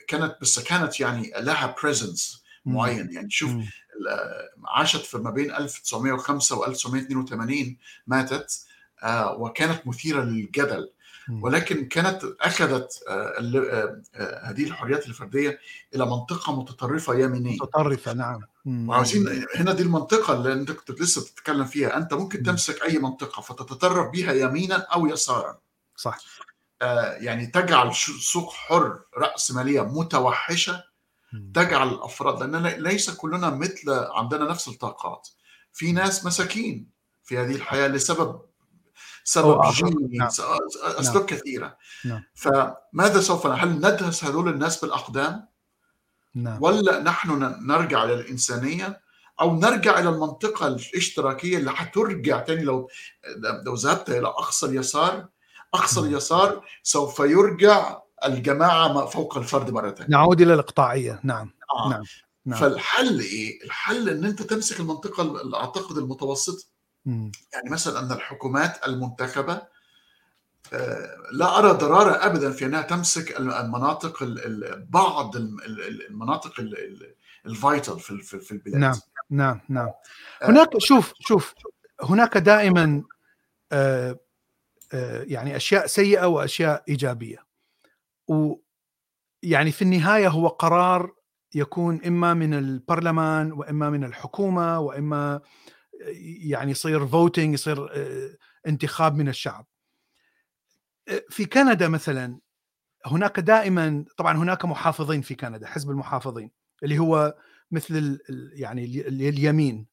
كانت 0.07 0.37
بس 0.41 0.59
كانت 0.59 0.99
يعني 0.99 1.31
لها 1.37 1.75
بريزنس 1.83 2.43
معين. 2.67 3.11
يعني 3.11 3.29
شوف 3.29 3.51
عاشت 4.65 5.05
في 5.05 5.17
ما 5.17 5.29
بين 5.31 5.51
1905 5.51 6.57
و 6.57 6.65
1982 6.65 7.77
ماتت 8.07 8.67
آه، 9.03 9.33
وكانت 9.33 9.87
مثيرة 9.87 10.23
للجدل. 10.23 10.89
ولكن 11.41 11.85
كانت 11.85 12.23
أخذت 12.41 13.03
هذه 14.43 14.63
الحريات 14.63 15.07
الفردية 15.07 15.59
إلى 15.95 16.05
منطقة 16.05 16.59
متطرفة 16.59 17.15
يمينية. 17.15 17.57
متطرفة 17.61 18.13
نعم. 18.13 18.39
وعاوزين 18.65 19.45
هنا 19.55 19.73
دي 19.73 19.83
المنطقة 19.83 20.33
اللي 20.33 20.53
أنت 20.53 20.71
كنت 20.71 21.01
لسه 21.01 21.21
بتتكلم 21.21 21.65
فيها. 21.65 21.97
أنت 21.97 22.13
ممكن 22.13 22.43
تمسك 22.43 22.83
أي 22.83 22.97
منطقة 22.97 23.41
فتتطرف 23.41 24.09
بها 24.11 24.33
يمينا 24.33 24.75
أو 24.75 25.07
يسارا. 25.07 25.59
صح. 25.95 26.17
آه، 26.81 27.11
يعني 27.11 27.47
تجعل 27.47 27.95
سوق 28.19 28.53
حر 28.53 28.99
رأسمالية 29.17 29.81
متوحشة 29.81 30.83
تجعل 31.53 31.87
الأفراد 31.87 32.43
لأن 32.43 32.67
ليس 32.67 33.09
كلنا 33.09 33.49
مثل 33.49 33.89
عندنا 33.89 34.45
نفس 34.45 34.67
الطاقات 34.67 35.27
في 35.73 35.91
ناس 35.91 36.25
مساكين 36.25 36.89
في 37.23 37.37
هذه 37.37 37.55
الحياة 37.55 37.87
لسبب 37.87 38.41
سبب 39.23 39.61
جيني 39.71 40.17
نعم. 40.17 40.27
أسباب 40.27 41.15
نعم. 41.15 41.25
كثيرة 41.25 41.77
نعم. 42.05 42.23
فماذا 42.33 43.21
سوف 43.21 43.47
ندهس 43.47 44.23
هذول 44.23 44.49
الناس 44.49 44.81
بالأقدام 44.81 45.47
نعم. 46.35 46.63
ولا 46.63 47.03
نحن 47.03 47.55
نرجع 47.67 48.03
للانسانيه 48.03 49.01
أو 49.41 49.59
نرجع 49.59 49.99
إلى 49.99 50.09
المنطقة 50.09 50.67
الاشتراكية 50.67 51.57
اللي 51.57 51.71
حترجع 51.71 52.39
تاني 52.39 52.63
لو 52.63 52.89
لو 53.65 53.73
ذهبت 53.73 54.09
إلى 54.09 54.27
أقصى 54.27 54.65
اليسار 54.65 55.27
أقصى. 55.73 55.99
اليسار 55.99 56.65
سوف 56.83 57.19
يرجع 57.19 57.99
الجماعة 58.25 59.05
فوق 59.05 59.37
الفرد 59.37 59.69
مره 59.69 59.91
ثانية 59.91 60.09
نعود 60.09 60.41
إلى 60.41 60.53
الإقطاعية. 60.53 61.19
نعم. 61.23 61.51
آه. 61.75 61.89
نعم. 61.89 62.03
نعم. 62.45 62.59
فالحل 62.59 63.19
إيه؟ 63.19 63.63
الحل 63.63 64.09
إن 64.09 64.25
أنت 64.25 64.41
تمسك 64.41 64.79
المنطقة 64.79 65.55
أعتقد 65.59 65.97
المتوسطه 65.97 66.65
يعني 67.53 67.69
مثلا 67.69 67.99
أن 67.99 68.11
الحكومات 68.11 68.87
المنتخبة 68.87 69.61
آه، 70.73 71.17
لا 71.31 71.59
أرى 71.59 71.71
ضرارة 71.71 72.25
ابدا 72.25 72.51
في 72.51 72.65
إنها 72.65 72.81
تمسك 72.81 73.39
المناطق 73.39 74.23
بعض 74.89 75.35
المناطق 76.09 76.53
الفايتال 77.45 77.99
في 77.99 78.51
البلاد. 78.51 78.77
نعم. 78.77 78.99
نعم. 79.29 79.61
نعم. 79.69 79.87
آه، 80.41 80.49
هناك 80.49 80.77
شوف 80.77 81.13
شوف 81.19 81.53
هناك 82.03 82.37
دائما 82.37 83.03
آه، 83.71 84.19
يعني 85.23 85.55
أشياء 85.55 85.87
سيئة 85.87 86.25
وأشياء 86.25 86.83
إيجابية. 86.89 87.46
ويعني 88.27 89.71
في 89.71 89.81
النهاية 89.81 90.27
هو 90.27 90.47
قرار 90.47 91.13
يكون 91.55 92.01
إما 92.05 92.33
من 92.33 92.53
البرلمان 92.53 93.51
وإما 93.51 93.89
من 93.89 94.03
الحكومة 94.03 94.79
وإما 94.79 95.41
يعني 96.49 96.71
يصير 96.71 97.07
voting 97.07 97.53
يصير 97.53 97.89
انتخاب 98.67 99.15
من 99.15 99.27
الشعب. 99.27 99.65
في 101.29 101.45
كندا 101.45 101.87
مثلا 101.87 102.39
هناك 103.05 103.39
دائما 103.39 104.05
طبعا 104.17 104.37
هناك 104.37 104.65
محافظين 104.65 105.21
في 105.21 105.35
كندا 105.35 105.67
حزب 105.67 105.89
المحافظين 105.89 106.51
اللي 106.83 106.99
هو 106.99 107.35
مثل 107.71 108.19
يعني 108.53 108.83
اليمين 109.07 109.87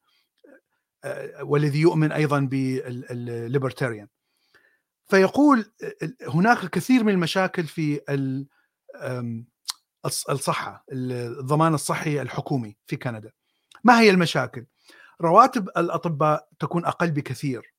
والذي 1.41 1.81
يؤمن 1.81 2.13
أيضا 2.13 2.41
بال 2.41 2.67
libertarian 2.67 4.09
فيقول 5.07 5.73
هناك 6.29 6.67
كثير 6.67 7.05
من 7.05 7.13
المشاكل 7.13 7.65
في 7.65 8.01
الصحة 10.07 10.85
الضمان 10.93 11.75
الصحي 11.75 12.23
الحكومي 12.23 12.77
في 12.87 12.97
كندا 12.97 13.33
ما 13.85 14.01
هي 14.01 14.11
المشاكل 14.11 14.67
رواتب 15.21 15.69
الأطباء 15.69 16.49
تكون 16.59 16.85
أقل 16.85 17.11
بكثير 17.11 17.75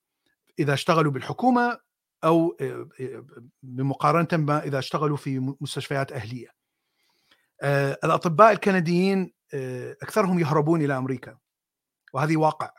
إذا 0.59 0.73
اشتغلوا 0.73 1.11
بالحكومة 1.11 1.79
أو 2.23 2.57
آه، 2.61 2.89
آه، 2.99 3.25
بمقارنة 3.63 4.27
ما 4.43 4.63
إذا 4.63 4.79
اشتغلوا 4.79 5.17
في 5.17 5.55
مستشفيات 5.61 6.11
أهلية. 6.11 6.47
آه، 7.61 7.97
الأطباء 8.03 8.51
الكنديين 8.51 9.35
أكثرهم 10.01 10.39
يهربون 10.39 10.81
إلى 10.81 10.97
أمريكا 10.97 11.37
وهذه 12.13 12.37
واقع. 12.37 12.71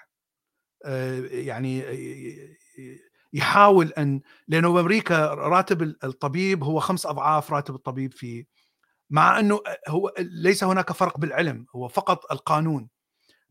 يعني 1.31 1.85
يحاول 3.33 3.93
أن 3.99 4.21
لأنه 4.49 4.73
بأمريكا 4.73 5.35
راتب 5.35 5.83
الطبيب 5.83 6.65
هو 6.65 6.81
خمس 6.81 7.07
أضعاف 7.07 7.53
راتب 7.53 7.75
الطبيب 7.75 8.13
في 8.13 8.47
مع 9.11 9.39
أنه 9.39 9.61
هو 9.89 10.13
ليس 10.19 10.65
هناك 10.65 10.93
فرق 10.93 11.19
بالعلم 11.19 11.67
هو 11.77 11.89
فقط 11.89 12.33
القانون. 12.33 12.89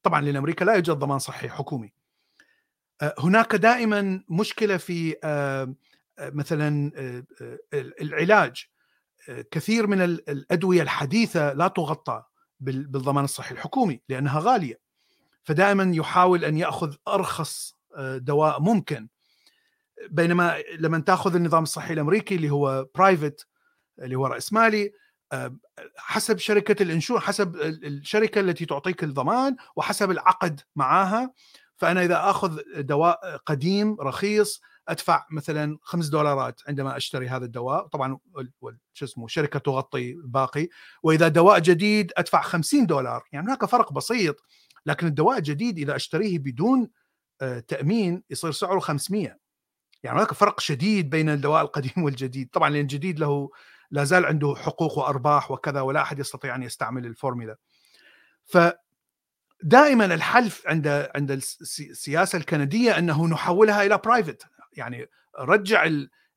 طبعا 0.04 0.22
لأن 0.22 0.36
أمريكا 0.36 0.66
لا 0.66 0.74
يوجد 0.74 0.92
ضمان 0.92 1.20
صحي 1.20 1.50
حكومي. 1.50 1.94
هناك 3.20 3.56
دائما 3.56 4.24
مشكلة 4.30 4.78
في 4.78 5.16
مثلا 6.20 6.92
العلاج 7.74 8.66
كثير 9.52 9.88
من 9.88 10.02
الأدوية 10.02 10.82
الحديثة 10.82 11.54
لا 11.54 11.68
تغطى 11.68 12.24
بالضمان 12.60 13.24
الصحي 13.24 13.54
الحكومي 13.54 14.02
لأنها 14.10 14.40
غالية 14.40 14.80
فدائما 15.44 15.96
يحاول 15.96 16.46
أن 16.46 16.58
يأخذ 16.58 16.96
أرخص 17.08 17.76
دواء 18.00 18.62
ممكن 18.62 19.08
بينما 20.10 20.58
لما 20.80 21.00
تاخذ 21.00 21.36
النظام 21.36 21.64
الصحي 21.64 21.94
الأمريكي 21.94 22.36
اللي 22.36 22.50
هو 22.50 22.88
برايفت 22.96 23.48
اللي 24.00 24.16
هو 24.16 24.28
رأس 24.28 24.54
مالي 24.54 24.92
حسب 25.98 26.38
شركة 26.38 26.84
الانشور 26.84 27.20
حسب 27.20 27.56
الشركة 27.56 28.42
التي 28.42 28.66
تعطيك 28.66 29.04
الضمان 29.04 29.56
وحسب 29.76 30.12
العقد 30.12 30.62
معاها 30.76 31.34
فأنا 31.78 32.04
إذا 32.04 32.30
آخذ 32.30 32.60
دواء 32.78 33.38
قديم 33.38 33.98
رخيص 34.02 34.62
أدفع 34.88 35.26
مثلا 35.32 35.78
خمس 35.82 36.08
دولارات 36.08 36.62
عندما 36.68 36.98
أشتري 36.98 37.28
هذا 37.28 37.46
الدواء. 37.46 37.88
طبعا 37.88 38.18
شو 38.94 39.06
اسمه 39.06 39.28
شركة 39.28 39.60
تغطي 39.60 40.12
الباقي. 40.12 40.68
وإذا 41.04 41.28
دواء 41.28 41.60
جديد 41.60 42.12
أدفع 42.18 42.42
50 42.42 42.86
دولار. 42.86 43.24
يعني 43.32 43.48
هناك 43.48 43.66
فرق 43.66 43.94
بسيط 43.94 44.36
لكن 44.86 45.08
الدواء 45.08 45.38
الجديد 45.38 45.78
إذا 45.78 45.96
أشتريه 45.96 46.40
بدون 46.40 46.90
آه، 47.42 47.60
تأمين 47.60 48.24
يصير 48.30 48.52
سعره 48.52 48.80
500 48.80 49.38
يعني 50.06 50.18
هناك 50.18 50.34
فرق 50.34 50.60
شديد 50.60 51.10
بين 51.10 51.30
الدواء 51.30 51.62
القديم 51.62 51.94
والجديد. 52.04 52.50
طبعا 52.54 52.70
لأن 52.70 52.82
الجديد 52.82 53.20
له 53.20 53.50
لا 53.92 54.04
زال 54.04 54.26
عنده 54.26 54.56
حقوق 54.58 54.98
وأرباح 54.98 55.52
وكذا 55.52 55.82
ولا 55.82 56.02
أحد 56.02 56.20
يستطيع 56.20 56.56
أن 56.56 56.64
يستعمل 56.64 57.06
الفورمولا 57.06 57.56
ف 58.46 58.58
دائما 59.64 60.06
الحل 60.06 60.52
عند 60.66 61.10
عند 61.16 61.32
السياسة 61.32 62.38
الكندية 62.38 62.98
أنه 62.98 63.28
نحولها 63.28 63.86
إلى 63.86 63.98
private 63.98 64.44
يعني 64.74 65.10
رجع 65.40 65.90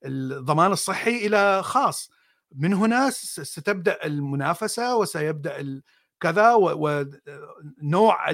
الضمان 0.04 0.72
الصحي 0.72 1.26
إلى 1.26 1.62
خاص. 1.62 2.10
من 2.56 2.74
هنا 2.74 3.10
ستبدأ 3.10 4.06
المنافسة 4.06 4.96
وسيبدأ 4.96 5.82
كذا 6.20 6.52
ونوع 6.54 8.30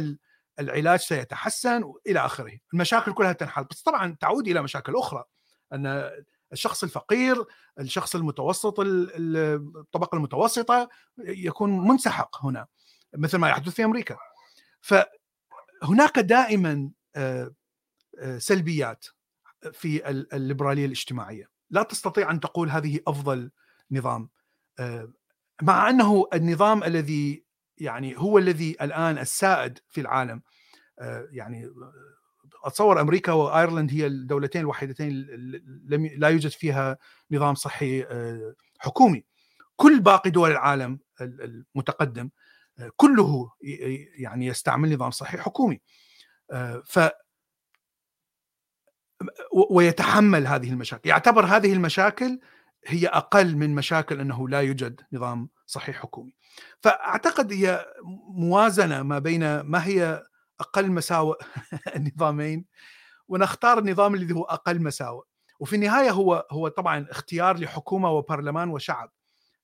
العلاج 0.60 0.98
سيتحسن 0.98 1.92
إلى 2.06 2.20
آخره. 2.20 2.58
المشاكل 2.74 3.12
كلها 3.12 3.32
تنحل. 3.32 3.64
بس 3.64 3.82
طبعا 3.82 4.16
تعود 4.20 4.48
إلى 4.48 4.62
مشاكل 4.62 4.96
أخرى. 4.96 5.24
أن 5.72 6.10
الشخص 6.52 6.82
الفقير 6.82 7.44
الشخص 7.80 8.14
المتوسط 8.14 8.74
الطبقة 8.80 10.16
المتوسطة 10.16 10.88
يكون 11.18 11.88
منسحق 11.88 12.44
هنا 12.44 12.66
مثل 13.16 13.38
ما 13.38 13.48
يحدث 13.48 13.74
في 13.74 13.84
أمريكا. 13.84 14.16
فهناك 14.80 16.18
دائما 16.18 16.90
آه، 17.16 17.54
آه، 18.18 18.38
سلبيات 18.38 19.06
في 19.72 20.08
الليبرالية 20.10 20.86
الاجتماعية. 20.86 21.50
لا 21.70 21.82
تستطيع 21.82 22.30
أن 22.30 22.40
تقول 22.40 22.70
هذه 22.70 23.00
أفضل 23.06 23.50
نظام. 23.90 24.28
آه، 24.78 25.12
مع 25.62 25.90
أنه 25.90 26.26
النظام 26.34 26.84
الذي 26.84 27.44
يعني 27.78 28.14
هو 28.18 28.38
الذي 28.38 28.76
الآن 28.80 29.18
السائد 29.18 29.78
في 29.90 30.00
العالم. 30.00 30.42
يعني 31.30 31.70
أتصور 32.64 33.00
أمريكا 33.00 33.32
وأيرلند 33.32 33.90
هي 33.92 34.06
الدولتين 34.06 34.60
الوحيدتين 34.60 35.10
لم 35.88 36.10
لا 36.16 36.28
يوجد 36.28 36.50
فيها 36.50 36.98
نظام 37.30 37.54
صحي 37.54 38.06
حكومي. 38.78 39.24
كل 39.76 40.00
باقي 40.00 40.30
دول 40.30 40.50
العالم 40.50 40.98
المتقدم 41.20 42.30
كله 42.96 43.50
يعني 44.18 44.46
يستعمل 44.46 44.94
نظام 44.94 45.10
صحي 45.10 45.38
حكومي. 45.38 45.80
آه، 46.50 46.82
ف 46.86 46.98
ويتحمل 49.70 50.46
هذه 50.46 50.70
المشاكل. 50.70 51.08
يعتبر 51.08 51.46
هذه 51.46 51.72
المشاكل 51.72 52.40
هي 52.86 53.06
أقل 53.06 53.56
من 53.56 53.74
مشاكل 53.74 54.20
أنه 54.20 54.48
لا 54.48 54.60
يوجد 54.60 55.00
نظام 55.12 55.48
صحي 55.66 55.92
حكومي. 55.92 56.34
فأعتقد 56.80 57.52
هي 57.52 57.86
موازنة 58.28 59.02
ما 59.02 59.18
بين 59.18 59.60
ما 59.60 59.86
هي 59.86 60.22
أقل 60.60 60.90
مساوئ 60.90 61.36
النظامين 61.96 62.64
ونختار 63.28 63.78
النظام 63.78 64.14
الذي 64.14 64.34
هو 64.34 64.44
أقل 64.44 64.82
مساوئ. 64.82 65.24
وفي 65.60 65.76
النهاية 65.76 66.10
هو 66.10 66.46
هو 66.50 66.68
طبعا 66.68 67.06
اختيار 67.10 67.58
لحكومة 67.58 68.10
وبرلمان 68.10 68.68
وشعب. 68.70 69.10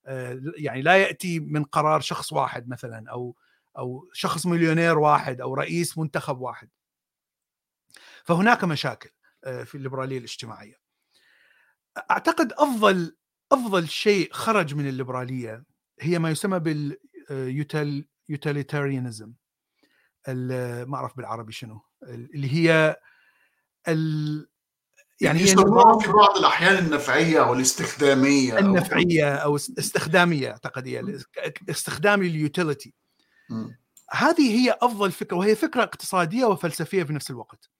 آه، 0.06 0.40
يعني 0.58 0.82
لا 0.82 0.96
يأتي 0.96 1.40
من 1.40 1.64
قرار 1.64 2.00
شخص 2.00 2.32
واحد 2.32 2.68
مثلا 2.68 3.10
أو 3.10 3.36
أو 3.78 4.10
شخص 4.12 4.46
مليونير 4.46 4.98
واحد 4.98 5.40
أو 5.40 5.54
رئيس 5.54 5.98
منتخب 5.98 6.40
واحد. 6.40 6.68
فهناك 8.24 8.64
مشاكل 8.64 9.10
آه، 9.44 9.62
في 9.64 9.74
الليبرالية 9.74 10.18
الاجتماعية. 10.18 10.89
أعتقد 12.10 12.52
أفضل 12.52 13.16
أفضل 13.52 13.88
شيء 13.88 14.32
خرج 14.32 14.74
من 14.74 14.88
الليبرالية 14.88 15.64
هي 16.00 16.18
ما 16.18 16.30
يسمى 16.30 16.60
باليوتيليتاريانزم 17.30 19.32
ما 20.28 20.96
أعرف 20.96 21.16
بالعربي 21.16 21.52
شنو 21.52 21.80
اللي 22.02 22.52
هي 22.52 22.96
يعني 25.20 25.40
هي 25.40 25.46
في 25.46 25.54
بعض 26.12 26.38
الأحيان 26.38 26.84
النفعية 26.84 27.44
أو 27.44 27.54
الاستخدامية 27.54 28.58
النفعية 28.58 29.34
أو 29.34 29.56
استخدامية 29.56 30.50
أعتقد 30.50 30.88
هي 30.88 31.18
استخدام 31.70 32.22
اليوتيليتي 32.22 32.94
هذه 34.10 34.60
هي 34.60 34.78
أفضل 34.82 35.12
فكرة 35.12 35.36
وهي 35.36 35.56
فكرة 35.56 35.82
اقتصادية 35.82 36.44
وفلسفية 36.44 37.02
في 37.02 37.12
نفس 37.12 37.30
الوقت. 37.30 37.70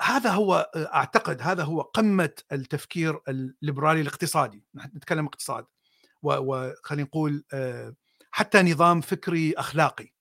هذا 0.00 0.30
هو 0.30 0.70
أعتقد 0.76 1.42
هذا 1.42 1.64
هو 1.64 1.80
قمة 1.80 2.32
التفكير 2.52 3.20
الليبرالي 3.28 4.00
الاقتصادي. 4.00 4.64
نحن 4.74 4.96
نتكلم 4.96 5.26
اقتصاد. 5.26 5.66
وخلينا 6.22 7.04
نقول 7.04 7.44
حتى 8.30 8.62
نظام 8.62 9.00
فكري 9.00 9.52
أخلاقي. 9.52 10.12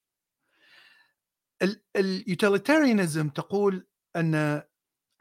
ال 1.96 2.05
utilitarianism 2.05 3.30
تقول 3.30 3.88
أن 4.16 4.64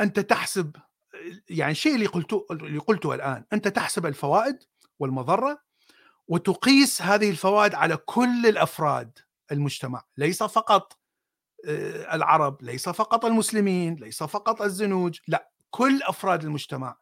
أنت 0.00 0.20
تحسب 0.20 0.76
يعني 1.50 1.72
الشيء 1.72 1.94
اللي 1.94 2.06
قلته 2.06 2.46
اللي 2.50 2.78
قلته 2.78 3.14
الآن 3.14 3.44
أنت 3.52 3.68
تحسب 3.68 4.06
الفوائد 4.06 4.58
والمضرة 4.98 5.62
وتقيس 6.28 7.02
هذه 7.02 7.30
الفوائد 7.30 7.74
على 7.74 7.96
كل 7.96 8.46
الأفراد 8.46 9.18
المجتمع 9.52 10.04
ليس 10.16 10.42
فقط 10.42 10.92
آه، 10.92 11.05
العرب 12.12 12.62
ليس 12.62 12.88
فقط 12.88 13.24
المسلمين 13.24 13.94
ليس 13.94 14.22
فقط 14.22 14.62
الزنوج 14.62 15.18
لا 15.28 15.50
كل 15.70 16.02
أفراد 16.02 16.44
المجتمع 16.44 16.96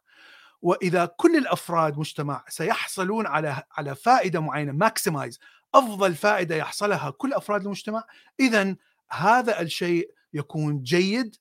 وإذا 0.61 1.05
كل 1.05 1.35
الأفراد 1.35 1.97
مجتمع 1.97 2.43
سيحصلون 2.49 3.27
على 3.27 3.63
على 3.71 3.95
فائدة 3.95 4.39
معينة 4.39 4.71
maximize 4.71 5.39
أفضل 5.75 6.15
فائدة 6.15 6.55
يحصلها 6.55 7.09
كل 7.09 7.33
أفراد 7.33 7.61
المجتمع 7.61 8.03
اذا 8.39 8.75
هذا 9.11 9.61
الشيء 9.61 10.11
يكون 10.33 10.81
جيد 10.81 11.35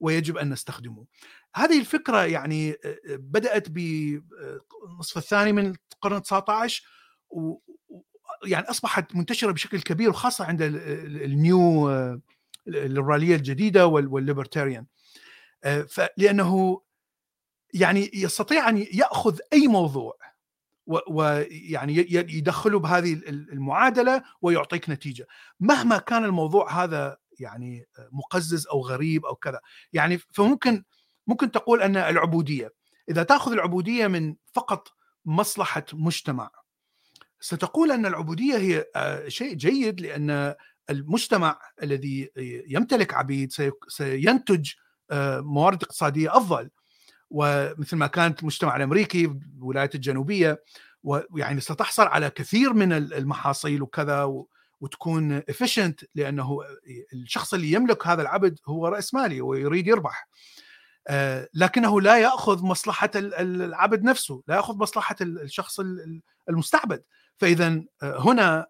ويجب 0.00 0.36
أن 0.36 0.50
نستخدمه. 0.50 1.06
هذه 1.54 1.80
الفكرة 1.80 2.24
يعني 2.24 2.76
بدأت 3.08 3.70
بالنصف 3.70 5.16
الثاني 5.16 5.52
من 5.52 5.72
القرن 5.94 6.22
19 6.22 6.82
و 7.30 7.58
يعني 8.44 8.70
أصبحت 8.70 9.16
منتشرة 9.16 9.52
بشكل 9.52 9.80
كبير 9.80 10.10
وخاصة 10.10 10.44
عند 10.44 10.62
النيو 10.62 11.88
الليبراليه 12.68 13.36
الجديدة 13.36 13.86
والليبرتاريان 13.86 14.86
لأنه 16.16 16.80
يعني 17.74 18.10
يستطيع 18.14 18.68
أن 18.68 18.86
يأخذ 18.92 19.38
أي 19.52 19.68
موضوع 19.68 20.18
ويعني 20.86 22.06
يدخله 22.10 22.78
بهذه 22.78 23.12
المعادلة 23.28 24.22
ويعطيك 24.42 24.90
نتيجة. 24.90 25.26
مهما 25.60 25.98
كان 25.98 26.24
الموضوع 26.24 26.84
هذا 26.84 27.16
يعني 27.40 27.86
مقزز 28.12 28.66
أو 28.66 28.80
غريب 28.80 29.26
أو 29.26 29.34
كذا 29.34 29.60
يعني 29.92 30.18
فممكن 30.18 30.84
ممكن 31.26 31.50
تقول 31.50 31.82
أن 31.82 31.96
العبودية 31.96 32.72
إذا 33.08 33.22
تأخذ 33.22 33.52
العبودية 33.52 34.06
من 34.06 34.36
فقط 34.52 34.88
مصلحة 35.24 35.84
مجتمع 35.92 36.50
ستقول 37.40 37.92
أن 37.92 38.06
العبودية 38.06 38.56
هي 38.56 38.86
آه، 38.96 39.28
شيء 39.28 39.54
جيد 39.54 40.00
لأن 40.00 40.54
المجتمع 40.90 41.60
الذي 41.82 42.30
يمتلك 42.68 43.14
عبيد 43.14 43.52
سينتج 43.88 44.70
آه، 45.10 45.40
موارد 45.40 45.82
اقتصادية 45.82 46.36
أفضل. 46.36 46.70
ومثل 47.30 47.96
ما 47.96 48.06
كانت 48.06 48.40
المجتمع 48.40 48.76
الأمريكي 48.76 49.24
الولايات 49.56 49.94
الجنوبية 49.94 50.62
ويعني 51.02 51.60
ستحصل 51.60 52.06
على 52.06 52.30
كثير 52.30 52.72
من 52.72 52.92
المحاصيل 52.92 53.82
وكذا 53.82 54.44
وتكون 54.80 55.32
افيشنت 55.32 56.00
لأنه 56.14 56.58
الشخص 57.12 57.54
اللي 57.54 57.72
يملك 57.72 58.06
هذا 58.06 58.22
العبد 58.22 58.58
هو 58.66 58.88
رأس 58.88 59.14
مالي 59.14 59.40
ويريد 59.40 59.86
يربح. 59.86 60.28
آه، 61.08 61.48
لكنه 61.54 62.00
لا 62.00 62.18
يأخذ 62.18 62.64
مصلحة 62.64 63.10
العبد 63.14 64.02
نفسه 64.02 64.42
لا 64.48 64.56
يأخذ 64.56 64.76
مصلحة 64.76 65.16
الشخص 65.20 65.80
المستعبد. 66.48 67.02
فاذا 67.36 67.82
آه، 68.02 68.20
هنا 68.20 68.66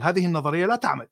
هذه 0.00 0.26
النظرية 0.26 0.66
لا 0.66 0.76
تعمل. 0.76 1.06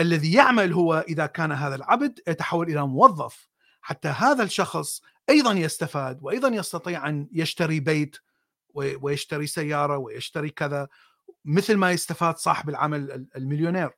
الذي 0.00 0.32
يعمل 0.32 0.72
هو 0.72 1.04
إذا 1.08 1.26
كان 1.26 1.52
هذا 1.52 1.74
العبد 1.74 2.20
يتحول 2.28 2.68
إلى 2.68 2.86
موظف 2.86 3.48
حتى 3.80 4.08
هذا 4.08 4.42
الشخص 4.42 5.02
أيضا 5.30 5.52
يستفاد 5.52 6.18
وأيضا 6.22 6.48
يستطيع 6.48 7.08
أن 7.08 7.28
يشتري 7.32 7.80
بيت 7.80 8.16
ويشتري 8.74 9.46
سيارة 9.46 9.96
ويشتري 9.96 10.50
كذا 10.50 10.88
مثل 11.44 11.76
ما 11.76 11.92
يستفاد 11.92 12.36
صاحب 12.36 12.68
العمل 12.68 13.26
المليونير. 13.36 13.90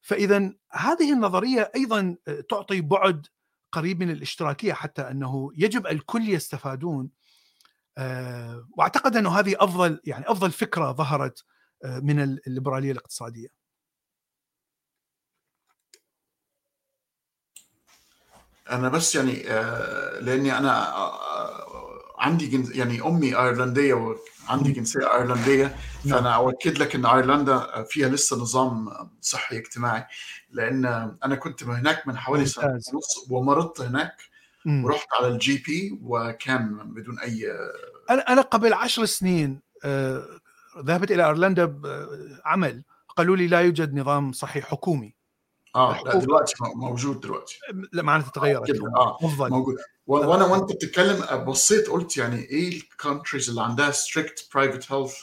فاذا 0.00 0.52
هذه 0.72 1.12
النظرية 1.12 1.72
أيضا 1.76 2.16
تعطي 2.50 2.80
بعد 2.80 3.26
قريب 3.72 4.00
من 4.00 4.10
الاشتراكية 4.10 4.72
حتى 4.72 5.02
أنه 5.02 5.50
يجب 5.56 5.86
الكل 5.86 6.28
يستفادون. 6.28 7.10
آه، 7.98 8.68
وأعتقد 8.76 9.16
أنه 9.16 9.38
هذه 9.38 9.54
أفضل 9.58 10.00
يعني 10.04 10.24
أفضل 10.30 10.50
فكرة 10.50 10.92
ظهرت 10.92 11.44
آه، 11.84 11.98
من 11.98 12.20
الليبراليه 12.20 12.92
الاقتصادية. 12.92 13.55
أنا 18.70 18.88
بس 18.88 19.14
يعني 19.14 19.50
آه، 19.50 20.20
لأني 20.20 20.58
أنا 20.58 20.96
آه، 20.96 21.66
عندي 22.18 22.46
جنس 22.46 22.70
يعني 22.70 23.02
أمي 23.02 23.38
إيرلندية 23.38 23.94
وعندي 23.94 24.72
جنسية 24.72 25.14
إيرلندية 25.14 25.76
نعم. 26.04 26.14
فأنا 26.16 26.34
أؤكد 26.36 26.78
لك 26.78 26.94
إن 26.94 27.06
أيرلندا 27.06 27.82
فيها 27.82 28.08
لسه 28.08 28.36
نظام 28.36 28.88
صحي 29.20 29.58
اجتماعي 29.58 30.04
لأن 30.50 30.84
أنا 31.24 31.34
كنت 31.34 31.62
هناك 31.62 32.08
من 32.08 32.16
حوالي 32.16 32.46
سنة 32.46 32.66
ونص 32.66 33.26
ومرضت 33.30 33.80
هناك 33.80 34.16
ورحت 34.66 35.08
على 35.20 35.28
الجي 35.28 35.62
بي 35.66 35.98
وكان 36.02 36.92
بدون 36.94 37.18
أي 37.18 37.52
أنا 38.10 38.32
أنا 38.32 38.42
قبل 38.42 38.74
عشر 38.74 39.04
سنين 39.04 39.60
آه، 39.84 40.26
ذهبت 40.78 41.10
إلى 41.10 41.26
إيرلندا 41.26 41.80
عمل 42.44 42.82
قالوا 43.16 43.36
لي 43.36 43.46
لا 43.46 43.60
يوجد 43.60 43.94
نظام 43.94 44.32
صحي 44.32 44.62
حكومي. 44.62 45.15
آه 45.76 46.02
لا 46.04 46.18
دلوقتي 46.18 46.54
موجود 46.74 47.20
دلوقتي. 47.20 47.58
لا 47.92 48.02
معناته 48.02 48.30
تغيرت 48.30 48.70
آه 48.70 49.18
افضل 49.22 49.50
موجود. 49.50 49.76
وأنا 50.06 50.44
وأنت 50.44 50.72
بتتكلم 50.72 51.44
بصيت 51.44 51.88
قلت 51.88 52.16
يعني 52.16 52.38
إيه 52.38 52.76
ال 52.76 52.83
countries 52.83 53.48
اللي 53.48 53.62
عندها 53.62 53.90
strict 53.90 54.48
private 54.54 54.92
health 54.92 55.14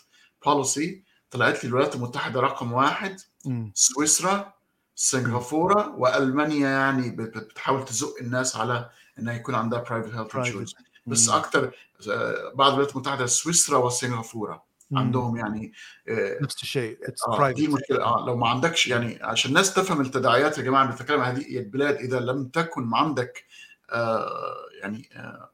policy 0.46 1.04
طلعت 1.32 1.64
لي 1.64 1.70
الولايات 1.70 1.96
المتحدة 1.96 2.40
رقم 2.42 2.74
واحد 2.74 3.20
م. 3.46 3.72
سويسرا 3.74 4.54
سنغافورة 4.96 5.96
وألمانيا 5.98 6.70
يعني 6.70 7.10
بتحاول 7.12 7.86
تزق 7.86 8.16
الناس 8.22 8.56
على 8.56 8.90
إنها 9.20 9.34
يكون 9.34 9.56
عندها 9.56 9.80
private 9.80 10.14
health 10.14 10.36
insurance 10.36 10.76
بس 11.08 11.30
أكثر 11.30 11.72
آه، 12.10 12.52
بعد 12.56 12.68
الولايات 12.72 12.92
المتحدة 12.96 13.26
سويسرا 13.26 13.78
وسنغافورة. 13.78 14.64
عندهم 14.98 15.38
يعني 15.38 15.74
آه، 16.10 16.38
نفس 16.42 16.64
الشيء 16.64 16.98
آه 17.28 17.52
دي 17.52 17.68
مشكلة. 17.68 18.04
آه 18.04 18.26
لو 18.28 18.36
ما 18.36 18.48
عندكش 18.48 18.88
يعني 18.88 19.20
عشان 19.22 19.50
الناس 19.50 19.74
تفهم 19.74 20.02
التداعيات 20.02 20.58
يا 20.58 20.64
جماعة 20.64 20.86
بنتكلم 20.86 21.22
عن 21.22 21.36
هذه 21.36 21.60
البلاد 21.60 21.96
إذا 21.96 22.20
لم 22.20 22.48
تكن 22.48 22.94
عندك 22.94 23.46
آه 23.92 24.56
يعني 24.82 25.10
آه 25.16 25.52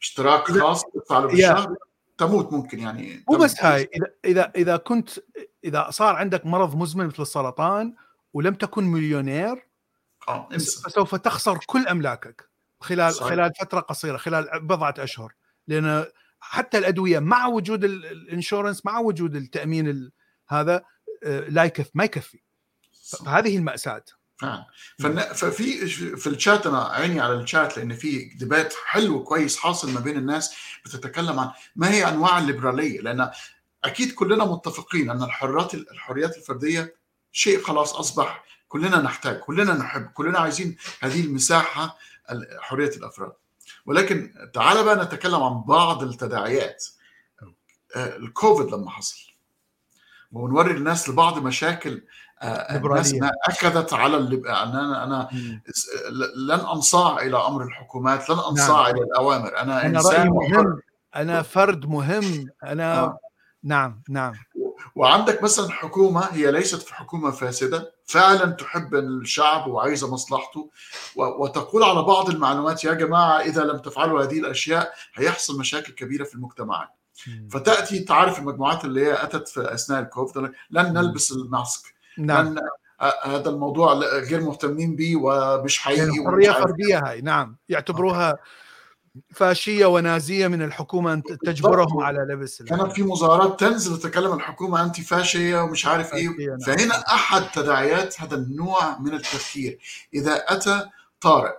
اشتراك 0.00 0.52
خاص 0.52 0.84
تدفع 0.84 1.18
له 1.18 1.26
بالشهر 1.26 1.76
تموت 2.18 2.52
ممكن 2.52 2.78
يعني 2.78 3.24
مو 3.30 3.36
بس 3.36 3.64
هاي 3.64 3.88
إذا 3.94 4.10
إذا 4.24 4.52
إذا 4.56 4.76
كنت 4.76 5.10
إذا 5.64 5.90
صار 5.90 6.16
عندك 6.16 6.46
مرض 6.46 6.76
مزمن 6.76 7.06
مثل 7.06 7.22
السرطان 7.22 7.94
ولم 8.32 8.54
تكن 8.54 8.84
مليونير 8.84 9.68
آه 10.28 10.48
فسوف 10.58 11.14
تخسر 11.14 11.58
كل 11.66 11.88
أملاكك 11.88 12.54
خلال 12.80 13.14
صحيح. 13.14 13.28
خلال 13.28 13.52
فترة 13.60 13.80
قصيرة 13.80 14.16
خلال 14.16 14.60
بضعة 14.62 14.94
أشهر. 14.98 15.32
لأن 15.68 16.06
حتى 16.50 16.78
الأدوية 16.78 17.18
مع 17.18 17.46
وجود 17.46 17.84
الإنشورنس 17.84 18.86
مع 18.86 18.98
وجود 18.98 19.36
التأمين 19.36 20.10
هذا 20.48 20.84
آه، 21.24 21.40
لا 21.48 21.64
يكفي 21.64 21.90
ما 21.94 22.04
يكفي. 22.04 22.40
فهذه 23.24 23.56
المأساة. 23.56 24.04
فعلا 24.98 25.32
ففي 25.32 25.86
في 26.16 26.26
الشات 26.26 26.66
أنا 26.66 26.84
عيني 26.84 27.20
على 27.20 27.34
الشات 27.34 27.78
لأن 27.78 27.94
في 27.94 28.24
ديبات 28.24 28.74
حلو 28.86 29.24
كويس 29.24 29.56
حاصل 29.56 29.90
ما 29.90 30.00
بين 30.00 30.16
الناس 30.16 30.54
بتتكلم 30.84 31.38
عن 31.40 31.50
ما 31.76 31.90
هي 31.90 32.08
أنواع 32.08 32.38
الليبرالية. 32.38 33.00
لأن 33.00 33.30
أكيد 33.84 34.14
كلنا 34.14 34.44
متفقين 34.44 35.10
أن 35.10 35.22
الحريات 35.22 35.74
الحريات 35.74 36.36
الفردية 36.36 36.94
شيء 37.32 37.62
خلاص 37.62 37.94
أصبح 37.94 38.44
كلنا 38.68 39.02
نحتاج 39.02 39.38
كلنا 39.38 39.74
نحب 39.74 40.06
كلنا 40.06 40.38
عايزين 40.38 40.76
هذه 41.00 41.24
المساحة 41.24 41.98
حرية 42.60 42.90
الأفراد. 42.96 43.32
ولكن 43.86 44.32
تعال 44.54 44.84
بقى 44.84 45.04
نتكلم 45.04 45.42
عن 45.42 45.60
بعض 45.60 46.02
التداعيات. 46.02 46.84
آه، 47.96 48.16
الكوفيد 48.16 48.74
لما 48.74 48.90
حصل. 48.90 49.34
ونوري 50.32 50.70
الناس 50.70 51.08
لبعض 51.08 51.38
مشاكل 51.38 52.02
آه، 52.42 52.76
الناس 52.76 53.14
ما 53.14 53.30
أكدت 53.48 53.92
على 53.92 54.16
اللي 54.16 54.36
أنا 54.36 55.04
أنا 55.04 55.28
لن 56.36 56.60
أنصاع 56.60 57.22
إلى 57.22 57.36
أمر 57.36 57.62
الحكومات 57.64 58.30
لن 58.30 58.38
أنصاع 58.38 58.82
نعم. 58.86 58.96
إلى 58.96 59.04
الأوامر. 59.04 59.48
أنا, 59.48 59.86
أنا 59.86 59.86
إنسان 59.86 60.28
مهم. 60.28 60.80
أنا 61.16 61.42
فرد 61.42 61.86
مهم. 61.86 62.46
أنا 62.64 63.00
آه. 63.00 63.18
نعم 63.62 64.02
نعم. 64.08 64.32
وعندك 64.94 65.42
مثلا 65.42 65.70
حكومة 65.70 66.20
هي 66.32 66.50
ليست 66.52 66.82
في 66.82 66.94
حكومة 66.94 67.30
فاسدة 67.30 67.94
فعلا 68.04 68.50
تحب 68.52 68.94
الشعب 68.94 69.66
وعايزة 69.66 70.12
مصلحته 70.12 70.70
وتقول 71.16 71.82
على 71.82 72.02
بعض 72.02 72.30
المعلومات 72.30 72.84
يا 72.84 72.94
جماعة 72.94 73.40
إذا 73.40 73.64
لم 73.64 73.78
تفعلوا 73.78 74.22
هذه 74.22 74.38
الأشياء 74.38 74.92
هيحصل 75.14 75.58
مشاكل 75.58 75.92
كبيرة 75.92 76.24
في 76.24 76.34
المجتمعات 76.34 76.88
فتأتي 77.50 77.98
تعرف 77.98 78.38
المجموعات 78.38 78.84
اللي 78.84 79.06
هي 79.06 79.22
أتت 79.22 79.48
في 79.48 79.74
أثناء 79.74 80.00
الكوفيد 80.00 80.52
لن 80.70 80.92
نلبس 80.92 81.32
الماسك. 81.32 81.94
نعم. 82.18 82.48
لن 82.48 82.60
هذا 83.24 83.50
الموضوع 83.50 83.92
غير 83.94 84.40
مهتمين 84.40 84.96
به 84.96 85.16
ومش 85.16 85.78
حقيقي 85.78 86.00
يعني 86.00 86.26
حرية 86.26 86.50
فردية 86.50 86.98
هاي. 86.98 87.20
نعم. 87.20 87.56
يعتبروها 87.68 88.38
فاشية 89.34 89.86
ونازية 89.86 90.48
من 90.48 90.62
الحكومة 90.62 91.12
أن 91.12 91.22
تجبرهم 91.22 92.00
على 92.00 92.18
لبس 92.18 92.62
كانت 92.62 92.92
في 92.92 93.02
مظاهرات 93.02 93.60
تنزل 93.60 93.92
وتتكلم 93.92 94.32
الحكومة 94.32 94.82
انت 94.82 95.00
فاشيه 95.00 95.60
ومش 95.60 95.86
عارف 95.86 96.14
إيه. 96.14 96.28
نعم. 96.28 96.58
فهنا 96.58 96.94
أحد 97.14 97.50
تداعيات 97.50 98.20
هذا 98.20 98.36
النوع 98.36 98.98
من 98.98 99.14
التفكير. 99.14 99.78
إذا 100.14 100.44
أتى 100.48 100.86
طارئ 101.20 101.54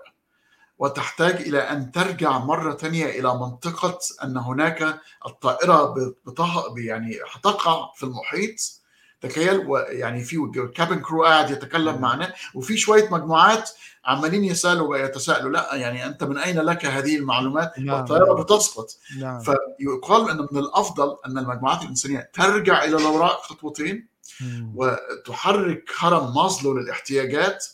وتحتاج 0.77 1.35
إلى 1.35 1.59
أن 1.59 1.91
ترجع 1.91 2.37
مرة 2.37 2.75
ثانية 2.75 3.05
إلى 3.05 3.33
منطقة 3.33 3.99
أن 4.23 4.37
هناك 4.37 4.99
الطائرة 5.25 5.95
بطه 6.25 6.73
يعني 6.77 7.19
هتقع 7.31 7.91
في 7.95 8.03
المحيط 8.03 8.84
تخيل 9.29 9.67
يعني 9.89 10.23
في 10.23 10.37
كابن 10.75 10.99
كرو 10.99 11.23
قاعد 11.23 11.51
يتكلم 11.51 12.01
معنا 12.01 12.33
وفي 12.53 12.77
شوية 12.77 13.09
مجموعات 13.11 13.69
عمالين 14.05 14.43
يسألوا 14.43 14.97
يتساءلوا 14.97 15.51
لا 15.51 15.75
يعني 15.75 16.05
أنت 16.05 16.23
من 16.23 16.37
أين 16.37 16.59
لك 16.59 16.85
هذه 16.85 17.15
المعلومات 17.15 17.79
نعم. 17.79 18.05
بتسقط 18.39 18.97
نعم. 19.19 19.39
فيقال 19.39 20.29
إن 20.29 20.47
من 20.51 20.59
الأفضل 20.59 21.17
أن 21.25 21.37
المجموعات 21.37 21.81
الإنسانية 21.81 22.29
ترجع 22.33 22.83
إلى 22.83 22.97
الوراء 22.97 23.41
خطوتين 23.41 24.07
مم. 24.41 24.73
وتحرك 24.75 25.91
هرم 25.99 26.33
مازلو 26.35 26.77
للاحتياجات 26.77 27.65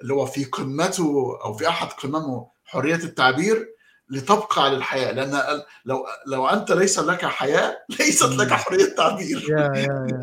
اللي 0.00 0.14
هو 0.14 0.26
في 0.26 0.44
قمته 0.44 1.38
أو 1.44 1.54
في 1.54 1.68
أحد 1.68 1.88
قممه 1.88 2.46
حرية 2.64 2.94
التعبير 2.94 3.75
لتبقى 4.10 4.64
على 4.64 4.76
الحياة. 4.76 5.12
لأن 5.12 5.62
لو 5.84 6.06
لو 6.26 6.48
أنت 6.48 6.72
ليس 6.72 6.98
لك 6.98 7.24
حياة 7.24 7.76
ليست 8.00 8.32
لك 8.32 8.52
حرية 8.52 8.94
تعبير. 8.96 9.46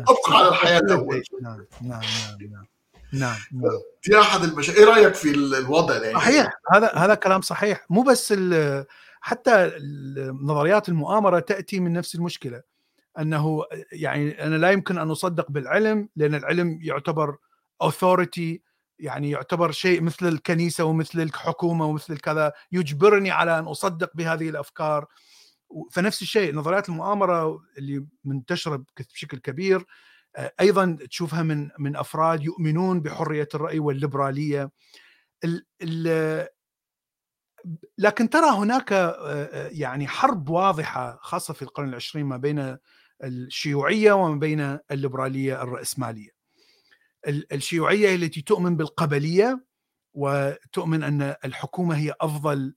ابقى 0.08 0.38
على 0.38 0.48
الحياة 0.48 0.78
الأول. 0.88 1.22
نعم 1.42 1.64
نعم 1.82 2.00
نعم 2.00 2.38
نعم 2.52 2.66
نعم 3.12 3.36
نعم. 3.52 3.70
دي 4.06 4.20
أحد 4.20 4.42
المشاكل 4.44 4.78
إيه 4.78 4.84
رأيك 4.84 5.14
في 5.14 5.30
الوضع 5.30 5.98
ده 5.98 6.04
يعني 6.06 6.18
صحيح. 6.18 6.52
هذا 6.72 6.92
هذا 6.94 7.14
كلام 7.14 7.40
صحيح. 7.40 7.86
مو 7.90 8.02
بس 8.02 8.34
ال- 8.36 8.86
حتى 9.20 9.72
نظريات 10.42 10.88
المؤامرة 10.88 11.38
تأتي 11.38 11.80
من 11.80 11.92
نفس 11.92 12.14
المشكلة. 12.14 12.62
أنه 13.18 13.62
يعني 13.92 14.44
أنا 14.46 14.56
لا 14.56 14.70
يمكن 14.70 14.98
أن 14.98 15.10
أصدق 15.10 15.50
بالعلم 15.50 16.08
لأن 16.16 16.34
العلم 16.34 16.78
يعتبر 16.82 17.36
authority 17.84 18.58
يعني 18.98 19.30
يعتبر 19.30 19.70
شيء 19.70 20.02
مثل 20.02 20.28
الكنيسة 20.28 20.84
ومثل 20.84 21.20
الحكومة 21.20 21.86
ومثل 21.86 22.12
الكذا 22.12 22.52
يجبرني 22.72 23.30
على 23.30 23.58
أن 23.58 23.64
أصدق 23.64 24.10
بهذه 24.14 24.48
الأفكار 24.48 25.06
فنفس 25.92 26.22
الشيء 26.22 26.54
نظريات 26.54 26.88
المؤامرة 26.88 27.60
اللي 27.78 28.06
منتشرة 28.24 28.84
بشكل 29.14 29.38
كبير 29.38 29.86
آه، 30.36 30.52
أيضا 30.60 30.98
تشوفها 31.10 31.42
من 31.42 31.70
من 31.78 31.96
أفراد 31.96 32.42
يؤمنون 32.42 33.00
بحرية 33.00 33.48
الرأي 33.54 33.78
والليبرالية 33.78 34.70
ال 35.44 35.66
ال 35.82 36.48
لكن 37.98 38.30
ترى 38.30 38.50
هناك 38.50 38.92
آه، 38.92 39.08
آه، 39.08 39.68
يعني 39.72 40.08
حرب 40.08 40.48
واضحة 40.48 41.18
خاصة 41.22 41.54
في 41.54 41.62
القرن 41.62 41.88
العشرين 41.88 42.26
ما 42.26 42.36
بين 42.36 42.76
الشيوعية 43.24 44.12
وما 44.12 44.36
بين 44.40 44.78
الليبرالية 44.90 45.62
الرأسمالية. 45.62 46.33
ال- 47.28 47.52
الشيوعية 47.52 48.14
التي 48.14 48.42
تؤمن 48.42 48.76
بالقبلية 48.76 49.64
وتؤمن 50.14 51.02
أن 51.02 51.34
الحكومة 51.44 51.96
هي 51.96 52.14
أفضل 52.20 52.74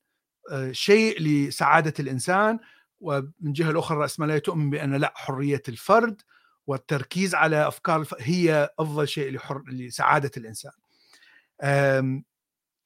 آه، 0.51 0.71
شيء 0.71 1.21
لسعادة 1.21 1.93
الإنسان 1.99 2.59
ومن 2.99 3.53
جهة 3.53 3.71
الأخرى 3.71 3.97
الرأسمالية 3.97 4.37
تؤمن 4.37 4.69
بأن 4.69 4.95
لا 4.95 5.13
حرية 5.15 5.61
الفرد 5.69 6.21
والتركيز 6.67 7.35
على 7.35 7.67
أفكار. 7.67 8.07
هي 8.19 8.69
أفضل 8.79 9.07
شيء 9.07 9.31
لحر... 9.31 9.63
لسعادة 9.67 10.31
الإنسان. 10.37 10.71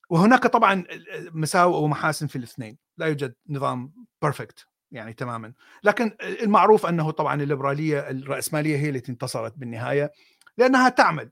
وهناك 0.10 0.48
طبعا 0.48 0.84
مساوئ 1.32 1.78
ومحاسن 1.78 2.28
في 2.28 2.36
الاثنين، 2.36 2.78
لا 2.98 3.06
يوجد 3.06 3.36
نظام 3.50 3.94
بيرفكت 4.22 4.66
يعني 4.92 5.14
تماما، 5.14 5.54
لكن 5.84 6.16
المعروف 6.22 6.86
أنه 6.86 7.12
طبعا 7.12 7.42
الليبرالية 7.42 8.00
الرأسمالية 8.00 8.78
هي 8.78 8.90
التي 8.90 9.12
انتصرت 9.12 9.58
بالنهاية 9.58 10.12
لأنها 10.58 10.90
تعمل 10.90 11.32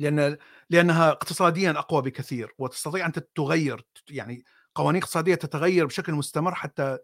لأن 0.00 0.36
لأنها 0.70 1.10
اقتصاديا 1.10 1.70
أقوى 1.70 2.02
بكثير 2.02 2.54
وتستطيع 2.58 3.06
أن 3.06 3.12
تغير 3.34 3.86
يعني 4.10 4.44
قوانين 4.74 5.02
اقتصادية 5.02 5.34
تتغير 5.34 5.86
بشكل 5.86 6.12
مستمر 6.12 6.54
حتى 6.54 6.98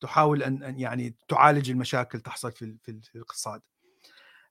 تحاول 0.00 0.42
أن 0.42 0.74
يعني 0.78 1.14
تعالج 1.28 1.70
المشاكل 1.70 2.20
تحصل 2.20 2.52
في 2.52 2.76
في 2.82 2.90
ال- 2.90 3.02
في 3.02 3.14
الاقتصاد. 3.14 3.60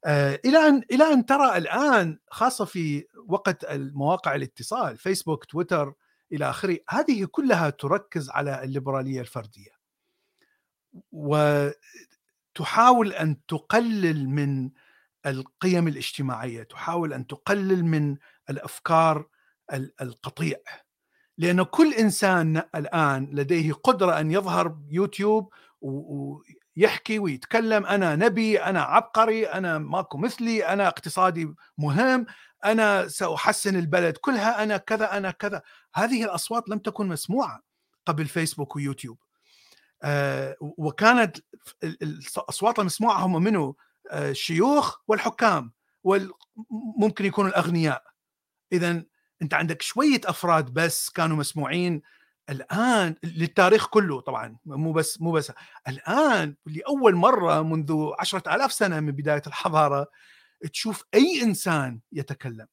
آه، 0.06 0.40
إلى 0.46 0.58
أن 0.58 0.82
إلى 0.92 1.04
أن 1.14 1.26
ترى 1.26 1.58
الآن 1.58 2.20
خاصة 2.32 2.66
في 2.66 3.06
وقت 3.28 3.64
المواقع 3.64 4.36
الاتصال 4.36 4.98
فيسبوك 4.98 5.46
تويتر 5.46 5.94
إلى 6.32 6.50
آخره 6.50 6.78
هذه 6.90 7.26
كلها 7.32 7.70
تركز 7.70 8.30
على 8.30 8.64
الليبرالية 8.64 9.22
الفردية 9.22 9.72
وتحاول 11.12 11.74
أن 13.14 13.46
تقلل 13.48 14.30
من 14.30 14.70
القيم 15.26 15.88
الاجتماعية 15.88 16.64
تحاول 16.64 17.14
أن 17.14 17.28
تقلل 17.28 17.86
من 17.86 18.18
الأفكار 18.50 19.28
ال- 19.74 19.94
القطيع. 20.02 20.58
لأن 21.38 21.64
كل 21.64 21.94
إنسان 21.94 22.64
الآن 22.76 23.30
لديه 23.34 23.74
قدرة 23.74 24.20
أن 24.20 24.32
يظهر 24.32 24.78
يوتيوب 24.90 25.54
ويحكي 25.82 27.20
ويتكلم 27.20 27.86
أنا 27.86 28.16
نبي 28.16 28.64
أنا 28.64 28.82
عبقري 28.82 29.48
أنا 29.48 29.78
ماكو 29.78 30.18
مثلي 30.18 30.66
أنا 30.66 30.88
اقتصادي 30.88 31.54
مهم 31.78 32.26
أنا 32.66 33.08
سأحسن 33.08 33.76
البلد 33.76 34.18
كلها 34.18 34.64
أنا 34.64 34.78
كذا 34.78 35.18
أنا 35.18 35.32
كذا. 35.32 35.62
هذه 35.96 36.24
الأصوات 36.24 36.70
لم 36.70 36.80
تكن 36.80 37.08
مسموعة 37.08 37.62
قبل 38.06 38.26
فيسبوك 38.26 38.76
ويوتيوب. 38.76 39.18
آه، 40.04 40.56
وكانت 40.62 41.38
ال- 41.84 42.04
ال- 42.04 42.20
الأصوات 42.38 42.80
المسموعة 42.80 43.26
هم 43.26 43.44
منه 43.44 43.76
الشيوخ 44.12 44.98
والحكام 45.08 45.74
وممكن 46.04 47.26
يكونوا 47.26 47.50
الأغنياء. 47.50 48.04
إذا 48.74 49.04
أنت 49.42 49.54
عندك 49.54 49.82
شوية 49.82 50.22
أفراد 50.26 50.74
بس 50.74 51.10
كانوا 51.10 51.38
مسموعين. 51.38 52.02
الآن 52.50 53.16
للتاريخ 53.24 53.88
كله 53.88 54.22
طبعا 54.22 54.58
مو 54.66 54.92
بس 54.92 55.22
مو 55.22 55.32
بس. 55.32 55.52
الآن 55.88 56.56
لأول 56.66 57.16
مرة 57.16 57.62
منذ 57.62 58.12
عشرة 58.20 58.56
آلاف 58.56 58.74
سنة 58.74 59.00
من 59.00 59.12
بداية 59.12 59.42
الحضارة 59.48 60.08
تشوف 60.74 61.04
أي 61.14 61.42
إنسان 61.44 62.00
يتكلم. 62.12 62.68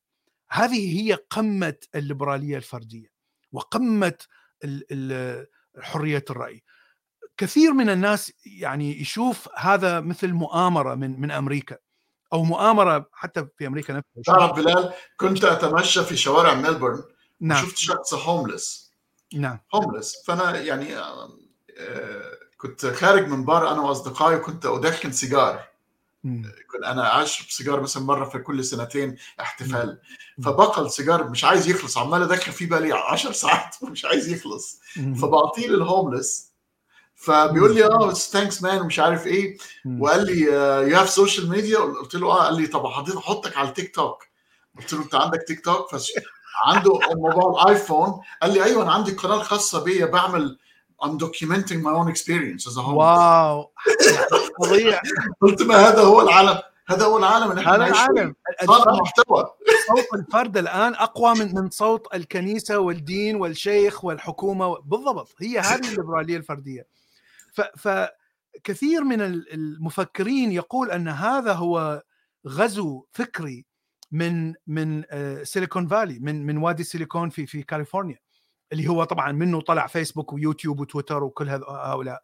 هذه 0.50 1.00
هي 1.00 1.14
قمة 1.30 1.76
الليبرالية 1.94 2.56
الفردية 2.56 3.08
وقمة 3.52 4.18
حرية 5.80 6.24
الرأي. 6.30 6.62
كثير 7.36 7.72
من 7.72 7.90
الناس 7.90 8.32
يعني 8.46 9.00
يشوف 9.00 9.48
هذا 9.56 10.00
مثل 10.00 10.32
مؤامرة 10.32 10.94
من 10.94 11.20
من 11.20 11.30
أمريكا 11.30 11.76
أو 12.32 12.44
مؤامرة 12.44 13.08
حتى 13.12 13.46
في 13.58 13.66
أمريكا 13.66 13.92
نفسها. 13.92 14.36
تعرف 14.36 14.56
بلال؟ 14.56 14.92
كنت 15.16 15.44
أتمشى 15.44 16.04
في 16.04 16.16
شوارع 16.16 16.54
ملبورن 16.54 17.02
نعم. 17.40 17.64
وشفت 17.64 17.76
شخص 17.76 18.14
هوملس 18.14 18.92
نعم. 19.34 19.58
هوملس 19.74 20.24
فأنا 20.26 20.60
يعني 20.60 20.98
آه، 20.98 21.30
كنت 22.56 22.86
خارج 22.86 23.28
من 23.28 23.44
بار 23.44 23.72
أنا 23.72 23.80
وأصدقائي 23.80 24.38
كنت 24.38 24.66
أدخن 24.66 25.12
سيجار. 25.12 25.64
كنت 26.72 26.84
أنا 26.84 27.22
اشرب 27.22 27.46
سيجار 27.50 27.80
مثلا 27.80 28.02
مرة 28.02 28.24
في 28.24 28.38
كل 28.38 28.64
سنتين 28.64 29.16
احتفال. 29.40 30.00
فبقى 30.44 30.82
السيجار 30.82 31.30
مش 31.30 31.44
عايز 31.44 31.68
يخلص 31.68 31.98
عمال 31.98 32.22
أدخن 32.22 32.52
فيه 32.52 32.68
بقى 32.68 32.80
لي 32.80 32.92
10 32.92 33.32
ساعات 33.32 33.76
ومش 33.82 34.04
عايز 34.04 34.28
يخلص. 34.28 34.80
فبعطيه 34.94 35.68
لل 35.68 35.86
homeless 35.86 36.55
فبيقول 37.16 37.74
لي 37.74 37.84
آه 37.84 38.12
thanks 38.12 38.62
man 38.62 38.80
ومش 38.80 38.98
عارف 38.98 39.26
إيه. 39.26 39.58
وقال 39.98 40.26
لي 40.26 40.40
you 40.90 40.96
have 40.96 41.10
social 41.10 41.48
media 41.48 41.78
قلت 41.78 42.14
له 42.14 42.30
آه. 42.30 42.44
قال 42.44 42.54
لي 42.54 42.66
طب 42.66 42.86
احطك 42.86 43.56
على 43.56 43.68
التيك 43.68 43.94
توك 43.94 44.22
قلت 44.78 44.92
له 44.92 45.02
أنت 45.02 45.14
عندك 45.14 45.44
تيك 45.48 45.64
توك 45.64 45.90
فش 45.90 46.12
عنده 46.66 47.00
موبايل 47.14 47.68
آيفون 47.68 48.20
قال 48.42 48.52
لي 48.52 48.64
أيوه 48.64 48.82
أنا 48.82 48.92
عندي 48.92 49.12
قناة 49.12 49.38
خاصة 49.42 49.84
بيا 49.84 50.06
بعمل 50.06 50.58
I'm 51.02 51.18
documenting 51.18 51.82
my 51.82 51.92
own 51.92 52.08
experience 52.08 52.66
as 52.66 52.76
a 52.76 52.82
homeless 52.82 52.96
واو. 52.96 53.72
فظيع. 54.62 55.00
قلت 55.42 55.62
ما 55.62 55.76
هذا 55.76 56.00
هو 56.00 56.20
العالم 56.20 56.58
هذا 56.88 57.04
هو 57.04 57.18
العالم 57.18 57.50
اللي 57.50 57.60
إحنا 57.60 57.74
هذا 57.74 57.86
العالم. 57.86 58.34
صانع 58.66 58.92
محتوى. 59.00 59.46
صوت 59.88 60.20
الفرد 60.20 60.56
الآن 60.56 60.94
أقوى 60.94 61.34
من 61.34 61.54
من 61.54 61.70
صوت 61.70 62.14
الكنيسة 62.14 62.78
والدين 62.78 63.36
والشيخ 63.36 64.04
والحكومة 64.04 64.78
بالضبط. 64.78 65.34
هي 65.40 65.58
هذه 65.58 65.88
الليبرالية 65.90 66.36
الفردية. 66.36 66.86
فكثير 67.78 69.04
من 69.04 69.20
ال- 69.20 69.52
المفكرين 69.54 70.52
يقول 70.52 70.90
أن 70.90 71.08
هذا 71.08 71.52
هو 71.52 72.02
غزو 72.48 73.06
فكري 73.12 73.66
من 74.12 74.54
من 74.66 75.04
آه، 75.10 75.42
سيليكون 75.42 75.86
فالي 75.88 76.18
من 76.18 76.46
من 76.46 76.56
وادي 76.56 76.84
سيليكون 76.84 77.30
في 77.30 77.46
في 77.46 77.62
كاليفورنيا 77.62 78.18
اللي 78.72 78.88
هو 78.88 79.04
طبعا 79.04 79.32
منه 79.32 79.60
طلع 79.60 79.86
فيسبوك 79.86 80.32
ويوتيوب 80.32 80.80
وتويتر 80.80 81.24
وكل 81.24 81.48
هؤلاء. 81.48 82.22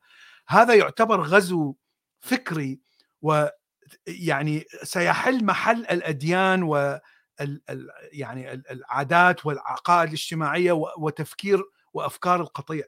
هذا 0.49 0.75
يعتبر 0.75 1.21
غزو 1.21 1.75
فكري 2.21 2.81
ويعني 3.23 4.65
سيحل 4.83 5.45
محل 5.45 5.81
الأديان 5.87 6.63
و 6.63 6.99
يعني 8.13 8.53
ال- 8.53 8.71
العادات 8.71 9.47
والعقائد 9.47 10.09
الاجتماعية 10.09 10.73
و- 10.73 10.89
وتفكير 10.99 11.63
وأفكار 11.93 12.41
القطيع. 12.41 12.85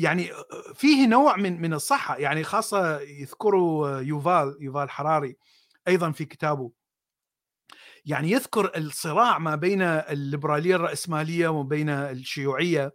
يعني 0.00 0.30
فيه 0.74 1.06
نوع 1.06 1.36
من 1.36 1.60
من 1.60 1.74
الصحة 1.74 2.16
يعني 2.16 2.44
خاصة 2.44 3.00
يذكروا 3.00 4.00
يوفال 4.00 4.56
يوفال 4.60 4.90
حراري 4.90 5.36
أيضا 5.88 6.10
في 6.12 6.24
كتابه 6.24 6.72
يعني 8.04 8.30
يذكر 8.30 8.72
الصراع 8.76 9.38
ما 9.38 9.54
بين 9.56 9.82
الليبرالية 9.82 10.76
الرأسمالية 10.76 11.48
وبين 11.48 11.88
الشيوعية 11.90 12.94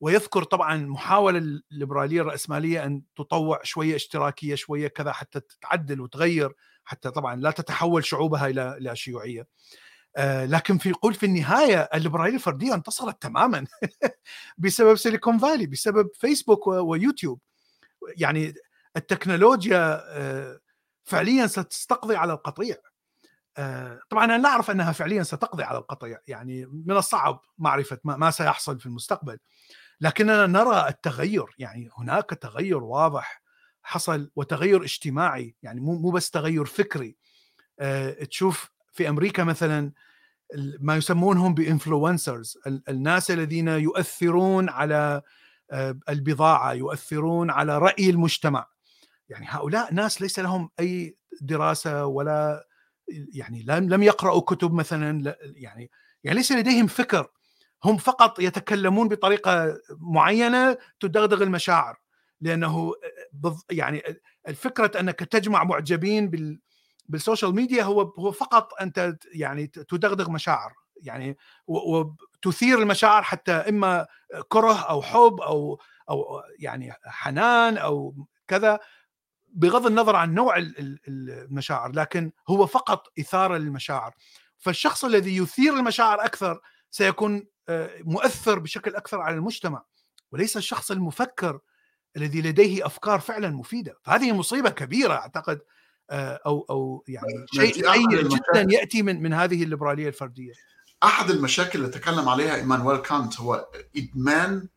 ويذكر 0.00 0.42
طبعا 0.44 0.76
محاولة 0.76 1.38
الليبرالية 1.72 2.20
الرأسمالية 2.20 2.84
أن 2.84 3.02
تطوع 3.16 3.60
شوية 3.62 3.96
اشتراكية 3.96 4.54
شوية 4.54 4.88
كذا 4.88 5.12
حتى 5.12 5.40
تتعدل 5.40 6.00
وتغير 6.00 6.52
حتى 6.84 7.10
طبعا 7.10 7.36
لا 7.36 7.50
تتحول 7.50 8.04
شعوبها 8.04 8.46
إلى 8.46 8.76
إلى 8.76 8.96
شيوعية. 8.96 9.46
آه 10.16 10.46
لكن 10.46 10.78
في 10.78 10.88
يقول 10.88 11.14
في 11.14 11.26
النهاية 11.26 11.88
الليبراليه 11.94 12.34
الفرديه 12.34 12.74
انتصرت 12.74 13.22
تماما 13.22 13.66
بسبب 14.58 14.96
سيليكون 14.96 15.38
فالي 15.38 15.66
بسبب 15.66 16.08
فيسبوك 16.14 16.66
ويوتيوب. 16.66 17.40
يعني 18.16 18.54
التكنولوجيا 18.96 20.02
آه 20.18 20.60
فعليا 21.04 21.46
ستستقضي 21.46 22.16
على 22.16 22.32
القطيع. 22.32 22.76
آه 23.56 24.00
طبعا 24.10 24.24
أنا 24.24 24.38
لا 24.38 24.48
أعرف 24.48 24.70
أنها 24.70 24.92
فعليا 24.92 25.22
ستقضي 25.22 25.62
على 25.62 25.78
القطيع. 25.78 26.18
يعني 26.26 26.66
من 26.66 26.96
الصعب 26.96 27.40
معرفة 27.58 27.98
ما, 28.04 28.30
سيحصل 28.30 28.80
في 28.80 28.86
المستقبل. 28.86 29.38
لكننا 30.00 30.46
نرى 30.46 30.88
التغير. 30.88 31.46
يعني 31.58 31.90
هناك 31.98 32.30
تغير 32.30 32.84
واضح 32.84 33.42
حصل 33.82 34.30
وتغير 34.36 34.82
اجتماعي. 34.82 35.56
يعني 35.62 35.80
مو 35.80 35.98
مو 35.98 36.10
بس 36.10 36.30
تغير 36.30 36.64
فكري. 36.64 37.16
تشوف 38.30 38.70
في 38.92 39.08
أمريكا 39.08 39.44
مثلا 39.44 39.92
ما 40.80 40.96
يسمونهم 40.96 41.54
بإنفلونسرز 41.54 42.58
الناس 42.88 43.30
الذين 43.30 43.68
يؤثرون 43.68 44.68
على 44.68 45.22
أه 45.70 45.98
البضاعة 46.08 46.72
يؤثرون 46.72 47.50
على 47.50 47.78
رأي 47.78 48.10
المجتمع. 48.10 48.66
يعني 49.28 49.46
هؤلاء 49.48 49.94
ناس 49.94 50.22
ليس 50.22 50.38
لهم 50.38 50.70
أي 50.80 51.16
دراسة 51.40 52.06
ولا 52.06 52.66
يعني 53.34 53.62
لم 53.68 54.02
يقرأوا 54.02 54.40
كتب 54.40 54.72
مثلا 54.72 55.36
يعني 55.42 55.90
يعني 56.24 56.36
ليس 56.36 56.52
لديهم 56.52 56.86
فكر. 56.86 57.30
هم 57.84 57.96
فقط 57.96 58.40
يتكلمون 58.40 59.08
بطريقة 59.08 59.78
معينة 59.90 60.78
تدغدغ 61.00 61.42
المشاعر 61.42 61.96
لأنه 62.40 62.92
يعني 63.70 64.02
الفكرة 64.48 65.00
أنك 65.00 65.18
تجمع 65.18 65.64
معجبين 65.64 66.30
بال 66.30 66.60
بالسوشيال 67.08 67.54
ميديا 67.54 67.82
هو 67.82 68.02
هو 68.02 68.32
فقط 68.32 68.72
انت 68.80 69.16
يعني 69.32 69.66
تدغدغ 69.66 70.30
مشاعر 70.30 70.72
يعني 70.96 71.36
وتثير 71.66 72.78
المشاعر 72.82 73.22
حتى 73.22 73.52
إما 73.52 74.06
كره 74.48 74.80
أو 74.80 75.02
حب 75.02 75.40
أو 75.40 75.80
أو 76.10 76.42
يعني 76.58 76.92
حنان 77.04 77.78
أو 77.78 78.26
كذا 78.48 78.78
بغض 79.48 79.86
النظر 79.86 80.16
عن 80.16 80.34
نوع 80.34 80.54
المشاعر 81.08 81.92
لكن 81.92 82.32
هو 82.48 82.66
فقط 82.66 83.12
إثارة 83.18 83.56
للمشاعر. 83.56 84.14
فالشخص 84.58 85.04
الذي 85.04 85.36
يثير 85.36 85.74
المشاعر 85.74 86.24
أكثر 86.24 86.60
سيكون 86.90 87.46
مؤثر 88.00 88.58
بشكل 88.58 88.94
أكثر 88.94 89.20
على 89.20 89.36
المجتمع 89.36 89.84
وليس 90.32 90.56
الشخص 90.56 90.90
المفكر 90.90 91.60
الذي 92.16 92.42
لديه 92.42 92.86
أفكار 92.86 93.20
فعلا 93.20 93.50
مفيدة. 93.50 93.98
فهذه 94.02 94.32
مصيبة 94.32 94.70
كبيرة 94.70 95.14
أعتقد 95.14 95.60
أو 96.10 96.66
أو 96.70 97.04
يعني 97.08 97.46
شيء 97.52 97.72
سيء 97.72 98.22
جدا 98.22 98.66
يأتي 98.70 99.02
من 99.02 99.22
من 99.22 99.32
هذه 99.32 99.62
الليبرالية 99.62 100.08
الفردية. 100.08 100.52
أحد 101.02 101.30
المشاكل 101.30 101.78
اللي 101.78 101.90
تكلم 101.90 102.28
عليها 102.28 102.54
إيمانويل 102.54 102.96
كانت 102.96 103.40
هو 103.40 103.68
إدمان 103.96 104.68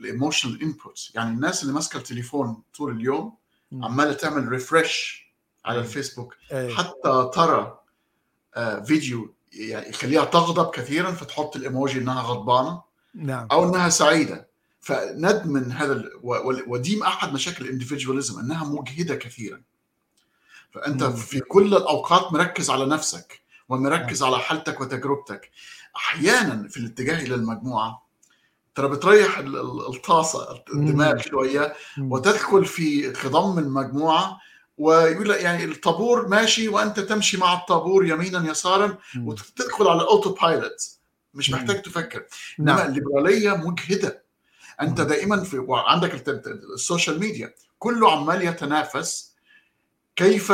ال 0.00 0.06
emotional 0.06 0.62
input 0.62 1.10
يعني 1.14 1.30
الناس 1.30 1.62
اللي 1.62 1.74
ماسكة 1.74 1.96
التليفون 1.96 2.62
طول 2.76 2.96
اليوم 2.96 3.34
عمالة 3.72 4.12
تعمل 4.12 4.48
refresh 4.48 5.28
على 5.64 5.78
الفيسبوك. 5.78 6.36
حتى 6.52 7.30
ترى 7.34 7.78
فيديو 8.84 9.34
يعني 9.52 9.88
يخليها 9.88 10.24
تغضب 10.24 10.70
كثيرا 10.70 11.10
فتحط 11.10 11.56
الإيموجي 11.56 11.98
إنها 11.98 12.22
غضبانة 12.22 12.82
نعم. 13.14 13.48
أو 13.52 13.68
إنها 13.68 13.88
سعيدة. 13.88 14.48
فضمن 14.84 15.72
هذا 15.72 16.10
وضمن 16.66 17.02
أحد 17.02 17.32
مشاكل 17.32 17.64
ال 17.64 17.69
individualism 17.69 18.38
أنها 18.40 18.64
مجهدة 18.64 19.14
كثيرا. 19.14 19.62
فأنت. 20.70 21.04
في 21.04 21.40
كل 21.40 21.76
الأوقات 21.76 22.32
مركز 22.32 22.70
على 22.70 22.86
نفسك 22.86 23.42
ومركز 23.68 24.22
نعم. 24.22 24.34
على 24.34 24.42
حالتك 24.42 24.80
وتجربتك. 24.80 25.50
أحيانا 25.96 26.68
في 26.68 26.76
الاتجاه 26.76 27.22
إلى 27.22 27.34
المجموعة 27.34 28.04
ترى 28.74 28.88
بتريح 28.88 29.38
الطاسة 29.88 30.62
الدماغ 30.74 31.16
شوية 31.18 31.74
وتدخل 31.98 32.64
في 32.64 33.14
خضم 33.14 33.58
المجموعه 33.58 34.40
ويقول 34.78 35.28
لك 35.28 35.40
يعني 35.40 35.64
الطابور 35.64 36.28
ماشي 36.28 36.68
وأنت 36.68 37.00
تمشي 37.00 37.36
مع 37.36 37.54
الطابور 37.54 38.06
يمينا 38.06 38.50
يسارا 38.50 38.98
وتدخل 39.18 39.88
على 39.88 40.02
ال 40.02 40.34
autopilot 40.34 40.90
مش 41.34 41.50
محتاج 41.50 41.82
تفكر. 41.82 42.26
إنما 42.60 42.76
نعم. 42.76 42.88
الليبرالية 42.88 43.50
مجهدة. 43.50 44.23
أنت 44.80 45.00
دائما 45.00 45.44
في 45.44 45.66
عندك 45.68 46.28
ال 46.74 46.81
social 46.81 47.20
media. 47.20 47.54
كله 47.78 48.12
عمال 48.12 48.42
يتنافس 48.42 49.34
كيف 50.16 50.50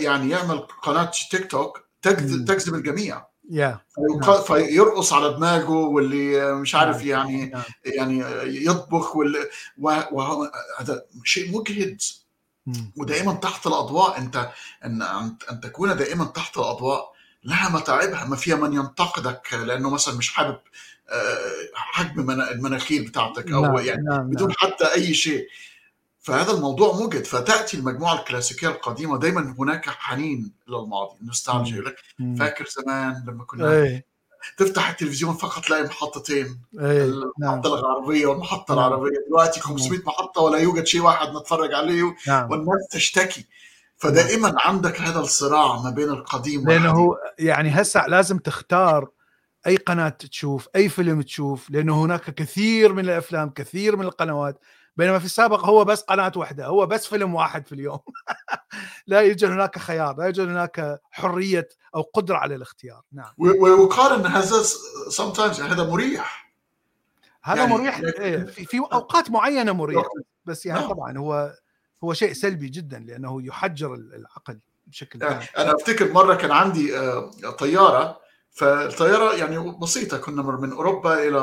يعني 0.00 0.30
يعمل 0.30 0.58
قناة 0.58 1.10
تيك 1.30 1.50
توك 1.50 1.84
تجذب 2.02 2.74
الجميع. 2.74 3.24
yeah. 3.50 3.76
فيرقص 4.46 5.12
على 5.12 5.34
دماغه 5.34 5.70
واللي 5.70 6.54
مش 6.54 6.74
عارف 6.74 7.00
yeah. 7.00 7.06
يعني 7.06 7.52
yeah. 7.54 7.58
يعني 7.84 8.24
يطبخ 8.66 9.16
وهذا 9.78 11.04
شيء 11.24 11.58
مجهد. 11.58 12.02
ودائما 12.96 13.34
تحت 13.34 13.66
الأضواء. 13.66 14.18
أنت 14.18 14.50
ان 14.84 15.02
أن 15.50 15.60
تكون 15.62 15.96
دائما 15.96 16.24
تحت 16.24 16.56
الأضواء. 16.58 17.14
لها 17.44 17.68
متاعبها. 17.68 18.24
ما 18.24 18.36
فيها 18.36 18.56
من 18.56 18.72
ينتقدك. 18.72 19.54
لأنه 19.54 19.90
مثلا 19.90 20.14
مش 20.14 20.32
حابب 20.32 20.58
حجم 21.74 22.30
المناخير 22.30 23.02
بتاعتك 23.02 23.52
أو 23.52 23.62
نعم 23.62 23.76
يعني 23.76 24.02
نعم 24.02 24.30
بدون 24.30 24.48
نعم. 24.48 24.56
حتى 24.72 24.94
أي 24.94 25.14
شيء 25.14 25.48
فهذا 26.20 26.52
الموضوع 26.52 26.92
موجد 26.92 27.24
فتأتي 27.24 27.76
المجموعة 27.76 28.18
الكلاسيكية 28.18 28.68
القديمة 28.68 29.18
دايما 29.18 29.54
هناك 29.58 29.88
حنين 29.88 30.52
إلى 30.68 30.76
الماضي 30.76 31.16
نوستالجيا 31.22 31.80
لك 31.82 31.96
فاكر 32.38 32.66
زمان 32.66 33.24
لما 33.28 33.44
كنا 33.44 33.82
أي. 33.82 34.04
تفتح 34.56 34.88
التلفزيون 34.88 35.34
فقط 35.34 35.64
تلاقي 35.64 35.84
محطتين 35.84 36.60
أي. 36.80 37.04
المحطه 37.04 37.34
نعم. 37.40 37.60
الغربية 37.64 38.26
والمحطة 38.26 38.74
نعم. 38.74 38.84
العربية 38.84 39.16
دلوقتي 39.28 39.60
500 39.60 40.00
محطة 40.06 40.40
ولا 40.40 40.58
يوجد 40.58 40.86
شيء 40.86 41.00
واحد 41.00 41.28
نتفرج 41.28 41.74
عليه 41.74 42.14
نعم. 42.28 42.50
والناس 42.50 42.88
تشتكي 42.90 43.46
فدائما 43.96 44.54
عندك 44.58 45.00
هذا 45.00 45.20
الصراع 45.20 45.82
ما 45.82 45.90
بين 45.90 46.08
القديم 46.08 46.68
لأنه 46.68 47.16
يعني 47.38 47.70
هسه 47.70 48.06
لازم 48.06 48.38
تختار 48.38 49.08
أي 49.66 49.76
قناة 49.76 50.08
تشوف 50.08 50.68
أي 50.76 50.88
فيلم 50.88 51.22
تشوف 51.22 51.70
لأنه 51.70 52.04
هناك 52.04 52.34
كثير 52.34 52.92
من 52.92 53.04
الأفلام 53.04 53.50
كثير 53.50 53.96
من 53.96 54.04
القنوات 54.04 54.58
بينما 54.96 55.18
في 55.18 55.24
السابق 55.24 55.66
هو 55.66 55.84
بس 55.84 56.02
قناة 56.02 56.32
واحدة 56.36 56.66
هو 56.66 56.86
بس 56.86 57.06
فيلم 57.06 57.34
واحد 57.34 57.66
في 57.66 57.72
اليوم. 57.72 57.98
لا 59.06 59.20
يوجد 59.20 59.44
هناك 59.44 59.78
خيار 59.78 60.16
لا 60.16 60.24
يوجد 60.24 60.48
هناك 60.48 61.00
حرية 61.10 61.68
أو 61.94 62.02
قدرة 62.02 62.36
على 62.36 62.54
الاختيار. 62.54 63.02
نعم. 63.12 63.32
ويقال 63.38 64.20
ان 64.20 64.26
هذا 64.26 64.62
sometimes 65.10 65.60
هذا 65.60 65.90
مريح. 65.90 66.54
هذا 67.42 67.60
يعني 67.60 67.72
مريح 67.72 68.00
يعني 68.00 68.46
في, 68.46 68.78
أوقات 68.78 69.30
معينة 69.30 69.72
مريح 69.72 70.04
بس 70.44 70.66
يعني 70.66 70.80
نعم. 70.80 70.90
طبعا 70.90 71.18
هو 71.18 71.54
هو 72.04 72.12
شيء 72.12 72.32
سلبي 72.32 72.68
جدا 72.68 72.98
لأنه 72.98 73.42
يحجر 73.42 73.94
العقل 73.94 74.60
بشكل 74.86 75.22
يعني 75.22 75.44
أنا 75.58 75.74
أفتكر 75.74 76.12
مرة 76.12 76.34
كان 76.34 76.50
عندي 76.50 76.92
طيارة 77.58 78.23
فالطيارة 78.54 79.32
يعني 79.34 79.76
بسيطة 79.82 80.18
كنا 80.18 80.42
من 80.42 80.72
أوروبا 80.72 81.28
إلى 81.28 81.40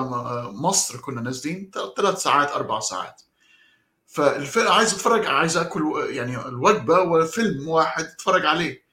مصر 0.51 0.97
كنا 0.97 1.21
نازلين 1.21 1.71
ثلاث 1.97 2.21
ساعات 2.21 2.51
أربع 2.51 2.79
ساعات. 2.79 3.21
فالفيلم 4.07 4.67
عايز 4.67 4.93
أتفرج 4.93 5.25
عايز 5.25 5.57
أكل 5.57 6.07
يعني 6.09 6.45
الوجبة 6.47 6.99
وفيلم 6.99 7.67
واحد 7.67 8.03
أتفرج 8.03 8.45
عليه. 8.45 8.83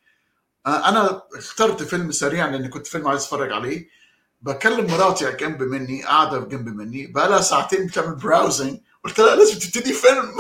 أنا 0.67 1.23
اخترت 1.35 1.83
فيلم 1.83 2.13
سريع 2.13 2.47
لاني 2.47 2.69
كنت 2.69 2.87
فيلم 2.87 3.09
عايز 3.09 3.23
أتفرج 3.23 3.53
عليه. 3.53 3.89
بكلم 4.43 4.91
مراتي 4.91 5.33
جنب 5.33 5.63
مني 5.63 6.05
قاعدة 6.05 6.39
جنب 6.39 6.69
مني 6.69 7.07
بقى 7.07 7.29
لها 7.29 7.41
ساعتين 7.41 7.87
بتعمل 7.87 8.15
براوزنج 8.15 8.81
قلت 9.05 9.19
لها 9.21 9.37
لازم 9.37 9.59
تبتدي 9.59 9.93
فيلم. 9.93 10.33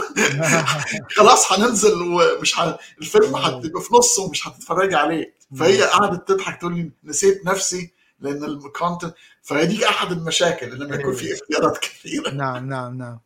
خلاص 1.17 1.53
هننزل 1.53 2.03
ومش 2.03 2.55
ح... 2.55 2.77
الفيلم 3.01 3.37
هتبقى 3.37 3.83
في 3.83 3.95
نصه 3.95 4.23
ومش 4.23 4.49
هتتفرجي 4.49 4.95
عليه. 4.95 5.35
فهي 5.59 5.83
قعدت 5.83 6.29
تضحك 6.29 6.61
تقول 6.61 6.77
لي 6.77 6.91
نسيت 7.05 7.47
نفسي 7.47 7.93
لأن 8.21 8.45
ال 8.45 8.53
content 8.53 9.14
دي 9.53 9.89
أحد 9.89 10.13
المشاكل 10.13 10.79
لما 10.79 10.97
يكون 10.97 11.15
في 11.15 11.35
اختيارات 11.35 11.79
كثيره 11.79 12.31
نعم 12.31 12.69
نعم 12.69 12.99
نعم. 12.99 13.21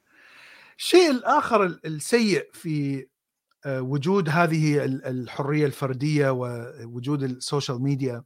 الشيء 0.79 1.11
الآخر 1.11 1.79
السيء 1.85 2.49
في 2.53 3.07
وجود 3.67 4.29
هذه 4.29 4.85
الحرية 4.85 5.67
الفردية 5.67 6.31
ووجود 6.31 7.23
ال 7.23 7.31
social 7.31 7.83
media 7.83 8.25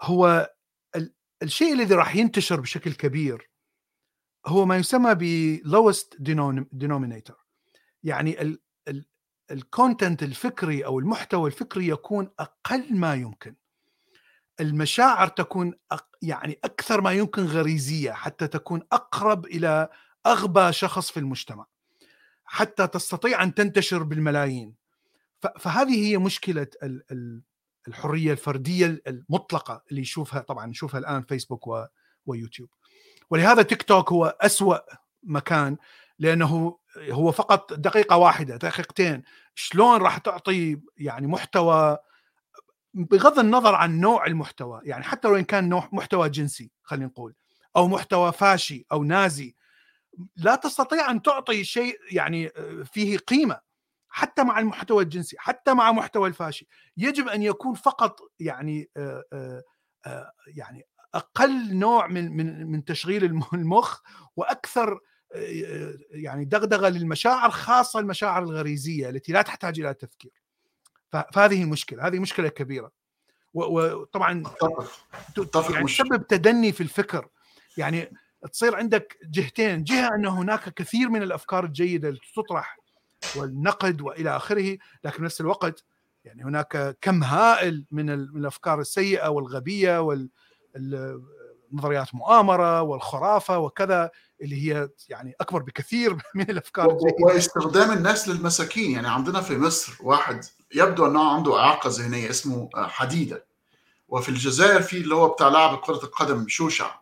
هو 0.00 0.50
الشيء 1.42 1.72
الذي 1.72 1.94
راح 1.94 2.16
ينتشر 2.16 2.60
بشكل 2.60 2.92
كبير. 2.92 3.50
هو 4.46 4.66
ما 4.66 4.76
يسمى 4.76 5.14
ب 5.14 5.58
lowest 5.64 6.18
denominator. 6.74 7.34
يعني 8.02 8.58
الكونتنت 9.50 10.22
الفكري 10.22 10.84
أو 10.84 10.98
المحتوى 10.98 11.46
الفكري 11.50 11.88
يكون 11.88 12.30
أقل 12.38 12.96
ما 12.96 13.14
يمكن. 13.14 13.54
المشاعر 14.60 15.28
تكون 15.28 15.74
يعني 16.22 16.58
أكثر 16.64 17.00
ما 17.00 17.12
يمكن 17.12 17.42
غريزية 17.44 18.12
حتى 18.12 18.46
تكون 18.46 18.82
أقرب 18.92 19.46
إلى 19.46 19.88
أغبى 20.26 20.72
شخص 20.72 21.10
في 21.10 21.20
المجتمع. 21.20 21.66
حتى 22.44 22.86
تستطيع 22.86 23.42
أن 23.42 23.54
تنتشر 23.54 24.02
بالملايين. 24.02 24.74
فهذه 25.58 26.06
هي 26.06 26.18
مشكلة 26.18 26.66
الحرية 27.88 28.32
الفردية 28.32 29.02
المطلقة 29.06 29.82
اللي 29.90 30.00
يشوفها 30.00 30.40
طبعا 30.40 30.66
نشوفها 30.66 31.00
الآن 31.00 31.22
فيسبوك 31.22 31.68
ويوتيوب. 32.26 32.68
ولهذا 33.30 33.62
تيك 33.62 33.82
توك 33.82 34.12
هو 34.12 34.36
أسوأ 34.40 34.78
مكان 35.22 35.76
لأنه 36.18 36.78
هو 37.10 37.32
فقط 37.32 37.72
دقيقة 37.72 38.16
واحدة 38.16 38.56
دقيقتين. 38.56 39.22
شلون 39.54 40.02
راح 40.02 40.18
تعطي 40.18 40.80
يعني 40.96 41.26
محتوى 41.26 41.98
بغض 42.94 43.38
النظر 43.38 43.74
عن 43.74 44.00
نوع 44.00 44.26
المحتوى 44.26 44.80
يعني 44.84 45.04
حتى 45.04 45.28
لو 45.28 45.44
كان 45.44 45.68
نوع 45.68 45.88
محتوى 45.92 46.28
جنسي 46.28 46.70
خلينا 46.82 47.06
نقول 47.06 47.34
أو 47.76 47.88
محتوى 47.88 48.32
فاشي 48.32 48.86
أو 48.92 49.04
نازي 49.04 49.54
لا 50.36 50.54
تستطيع 50.54 51.10
أن 51.10 51.22
تعطي 51.22 51.64
شيء 51.64 51.98
يعني 52.10 52.50
فيه 52.84 53.18
قيمة 53.18 53.60
حتى 54.08 54.44
مع 54.44 54.58
المحتوى 54.58 55.02
الجنسي 55.02 55.36
حتى 55.38 55.74
مع 55.74 55.92
محتوى 55.92 56.28
الفاشي. 56.28 56.68
يجب 56.96 57.28
أن 57.28 57.42
يكون 57.42 57.74
فقط 57.74 58.20
يعني 58.38 58.90
يعني 60.46 60.86
أقل 61.14 61.76
نوع 61.76 62.06
من 62.06 62.36
من 62.36 62.66
من 62.66 62.84
تشغيل 62.84 63.24
المخ 63.52 64.00
وأكثر 64.36 65.00
يعني 66.10 66.44
دغدغة 66.44 66.88
للمشاعر 66.88 67.50
خاصة 67.50 68.00
المشاعر 68.00 68.42
الغريزية 68.42 69.08
التي 69.08 69.32
لا 69.32 69.42
تحتاج 69.42 69.80
إلى 69.80 69.94
تفكير. 69.94 70.42
فهذه 71.32 71.64
مشكلة 71.64 72.06
هذه 72.06 72.18
مشكلة 72.18 72.48
كبيرة. 72.48 72.90
وطبعا 73.54 74.42
يعني 75.70 75.86
تسبب 75.86 76.26
تدني 76.26 76.72
في 76.72 76.80
الفكر. 76.80 77.28
يعني 77.76 78.12
تصير 78.52 78.76
عندك 78.76 79.18
جهتين 79.24 79.84
جهة 79.84 80.14
ان 80.14 80.26
هناك 80.26 80.74
كثير 80.74 81.08
من 81.08 81.22
الأفكار 81.22 81.64
الجيدة 81.64 82.08
التي 82.08 82.32
تطرح 82.36 82.78
والنقد 83.36 84.00
وإلى 84.00 84.36
آخره 84.36 84.78
لكن 85.04 85.24
نفس 85.24 85.40
الوقت 85.40 85.84
يعني 86.24 86.44
هناك 86.44 86.96
كم 87.00 87.24
هائل 87.24 87.86
من 87.90 88.10
الأفكار 88.10 88.80
السيئة 88.80 89.28
والغبية 89.28 90.00
وال 90.00 90.30
نظريات 91.72 92.14
مؤامرة 92.14 92.82
والخرافة 92.82 93.58
وكذا 93.58 94.10
اللي 94.42 94.72
هي 94.72 94.88
يعني 95.08 95.34
أكبر 95.40 95.62
بكثير 95.62 96.16
من 96.34 96.50
الأفكار. 96.50 96.98
واستخدام 97.20 97.90
الناس 97.90 98.28
للمساكين. 98.28 98.90
يعني 98.90 99.08
عندنا 99.08 99.40
في 99.40 99.58
مصر 99.58 99.96
واحد 100.00 100.44
يبدو 100.74 101.06
أنه 101.06 101.34
عنده 101.34 101.58
إعاقة 101.58 101.90
ذهنية 101.90 102.30
اسمه 102.30 102.68
حديدة. 102.74 103.44
وفي 104.08 104.28
الجزائر 104.28 104.82
في 104.82 104.98
اللي 104.98 105.14
هو 105.14 105.28
بتاع 105.28 105.48
لاعب 105.48 105.78
كرة 105.78 106.04
القدم 106.04 106.48
شوشع. 106.48 106.94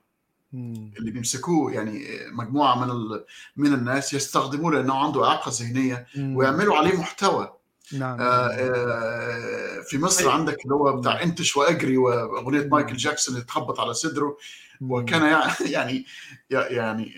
اللي 0.99 1.11
بيمسكوه 1.11 1.73
يعني 1.73 2.07
مجموعة 2.33 2.85
من 2.85 3.21
من 3.57 3.75
الناس 3.75 4.15
يستخدموه 4.15 4.73
لأنه 4.73 4.99
عنده 4.99 5.25
إعاقة 5.27 5.51
ذهنية 5.55 6.07
ويعملوا 6.19 6.77
عليه 6.77 6.99
محتوى. 6.99 7.53
نعم 7.93 8.21
آه 8.21 8.49
آه 8.49 9.81
في 9.83 9.99
مصر 9.99 10.25
نعم. 10.25 10.39
عندك 10.39 10.65
اللي 10.65 10.75
هو 10.75 10.97
بتاع 10.97 11.23
انتش 11.23 11.57
وأجري 11.57 11.97
وأغنية 11.97 12.69
مايكل 12.69 12.97
جاكسون 12.97 13.35
اللي 13.35 13.47
تخبط 13.47 13.81
على 13.81 13.95
صدره. 13.95 14.37
وكان 14.81 15.23
يعني 15.61 16.07
يعني 16.51 17.07
يعني 17.07 17.13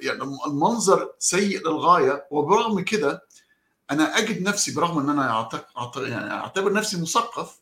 يعني 0.00 0.22
المنظر 0.46 1.10
سيء 1.18 1.60
للغاية. 1.60 2.26
وبرغم 2.30 2.80
كده 2.80 3.22
أنا 3.90 4.18
أجد 4.18 4.42
نفسي 4.42 4.74
برغم 4.74 4.98
إن 4.98 5.10
أنا 5.10 5.48
يعني 5.96 6.32
أعتبر 6.32 6.72
نفسي 6.72 7.00
مثقف 7.00 7.60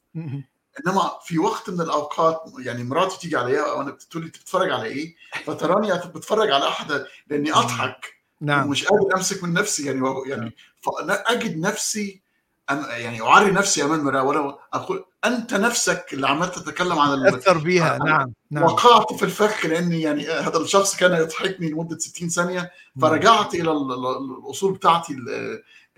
إنما 0.80 1.10
في 1.24 1.38
وقت 1.38 1.70
من 1.70 1.80
الأوقات 1.80 2.42
يعني 2.58 2.84
مراتي 2.84 3.18
تيجي 3.18 3.36
عليا 3.36 3.62
وأنا 3.72 3.90
بتقول 3.90 4.22
لي 4.22 4.28
بتتفرج 4.28 4.70
على 4.70 4.84
إيه؟ 4.84 5.14
فتراني 5.44 5.92
بتفرج 6.14 6.50
على 6.50 6.68
احد 6.68 7.04
لأني 7.30 7.52
أضحك. 7.52 8.14
نعم. 8.40 8.66
ومش 8.66 8.84
قادر 8.84 9.16
أمسك 9.16 9.44
من 9.44 9.52
نفسي 9.52 9.86
يعني 9.86 10.00
يعني 10.26 10.40
نعم. 10.40 10.50
فانا 10.80 11.14
أجد 11.14 11.58
نفسي 11.58 12.22
أنا 12.70 12.96
يعني 12.96 13.20
أعري 13.22 13.50
نفسي 13.50 13.84
امام 13.84 14.00
المراه 14.00 14.22
ولا 14.22 14.58
أقول 14.72 15.04
أنت 15.24 15.54
نفسك 15.54 16.06
اللي 16.12 16.28
عمال 16.28 16.52
تتكلم 16.52 16.98
عن 16.98 17.26
أثر 17.26 17.58
بيها. 17.58 17.98
نعم 17.98 18.32
نعم. 18.50 18.64
وقعت 18.64 19.12
في 19.12 19.22
الفخ 19.22 19.66
لأني 19.66 20.02
يعني 20.02 20.26
هذا 20.28 20.58
الشخص 20.58 20.96
كان 20.96 21.12
يضحكني 21.12 21.70
لمدة 21.70 21.98
60 21.98 22.28
ثانية 22.28 22.70
فرجعت 23.00 23.54
إلى 23.54 23.70
الأصول 23.72 24.72
بتاعتي 24.72 25.16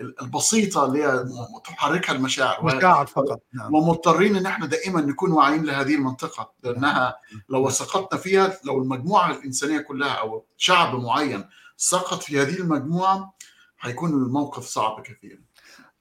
البسيطة 0.01 0.85
اللي 0.85 1.05
هي 1.05 1.25
تحركها 1.65 2.13
المشاعر. 2.13 2.65
مشاعر 2.65 3.07
فقط. 3.07 3.41
نعم. 3.53 3.75
ومضطرين 3.75 4.37
إن 4.37 4.47
إحنا 4.47 4.67
دائما 4.67 5.01
نكون 5.01 5.33
واعيين 5.33 5.65
لهذه 5.65 5.95
المنطقة 5.95 6.53
لأنها 6.63 7.17
لو 7.49 7.71
سقطنا 7.71 8.21
فيها 8.21 8.59
لو 8.65 8.79
المجموعة 8.79 9.31
الإنسانية 9.31 9.79
كلها 9.79 10.13
أو 10.13 10.45
شعب 10.57 10.95
معين 10.95 11.45
سقط 11.77 12.23
في 12.23 12.43
هذه 12.43 12.57
المجموعة 12.57 13.35
هيكون 13.81 14.11
الموقف 14.11 14.65
صعب 14.67 15.03
كثيرا. 15.03 15.46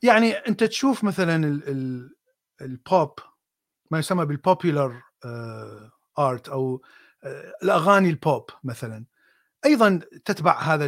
يعني 0.05 0.31
أنت 0.31 0.63
تشوف 0.63 1.03
مثلا 1.03 1.61
البوب 2.61 3.19
ما 3.91 3.99
يسمى 3.99 4.25
بال 4.25 4.42
popular 4.42 5.01
art 6.19 6.49
أو 6.49 6.81
آه، 7.23 7.53
الأغاني 7.63 8.09
البوب 8.09 8.49
مثلا. 8.63 9.05
أيضا 9.65 9.99
تتبع 10.25 10.61
هذا 10.61 10.85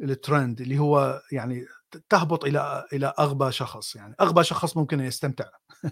الترند 0.00 0.60
اللي 0.60 0.78
هو 0.78 1.22
يعني 1.32 1.66
تهبط 2.08 2.44
إلى 2.44 2.86
إلى 2.92 3.14
أغبى 3.18 3.52
شخص. 3.52 3.96
يعني 3.96 4.14
أغبى 4.20 4.44
شخص 4.44 4.76
ممكن 4.76 5.00
يستمتع. 5.00 5.44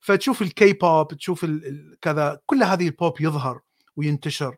فتشوف 0.00 0.42
الكي 0.42 0.72
بوب 0.72 1.08
تشوف 1.08 1.46
كذا 2.00 2.40
كل 2.46 2.62
هذه 2.62 2.86
البوب 2.86 3.20
يظهر 3.20 3.60
وينتشر. 3.96 4.56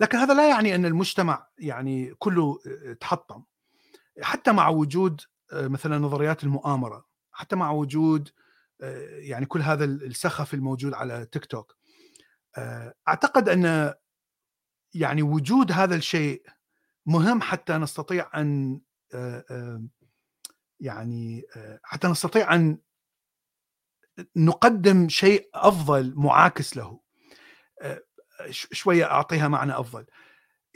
لكن 0.00 0.18
هذا 0.18 0.34
لا 0.34 0.48
يعني 0.48 0.74
أن 0.74 0.86
المجتمع 0.86 1.46
يعني 1.58 2.14
كله 2.18 2.58
آه، 2.66 2.92
تحطم. 2.92 3.42
حتى 4.22 4.52
مع 4.52 4.68
وجود 4.68 5.20
آه، 5.20 5.29
مثلا 5.52 5.98
نظريات 5.98 6.44
المؤامرة 6.44 7.06
حتى 7.32 7.56
مع 7.56 7.70
وجود 7.70 8.30
آه، 8.80 9.18
يعني 9.18 9.46
كل 9.46 9.60
هذا 9.60 9.84
السخف 9.84 10.54
الموجود 10.54 10.94
على 10.94 11.26
تيك 11.32 11.44
توك. 11.44 11.76
آه، 12.58 12.94
أعتقد 13.08 13.48
أن 13.48 13.94
يعني 14.94 15.22
وجود 15.22 15.72
هذا 15.72 15.94
الشيء 15.96 16.42
مهم 17.06 17.40
حتى 17.40 17.72
نستطيع 17.72 18.40
أن 18.40 18.80
يعني 20.80 21.44
حتى 21.82 22.08
نستطيع 22.08 22.54
أن 22.54 22.78
نقدم 24.36 25.08
شيء 25.08 25.50
أفضل 25.54 26.14
معاكس 26.16 26.76
له. 26.76 27.00
شوية 28.50 29.04
أعطيها 29.04 29.48
معنى 29.48 29.80
أفضل. 29.80 30.06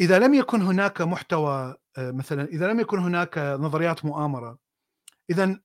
إذا 0.01 0.19
لم 0.19 0.35
يكن 0.35 0.63
هناك 0.63 1.01
محتوى 1.01 1.77
آه، 1.99 2.11
مثلا 2.11 2.45
إذا 2.45 2.69
لم 2.69 2.81
يكن 2.81 2.99
هناك 2.99 3.39
نظريات 3.39 4.05
مؤامرة 4.05 4.59
اذا 5.31 5.61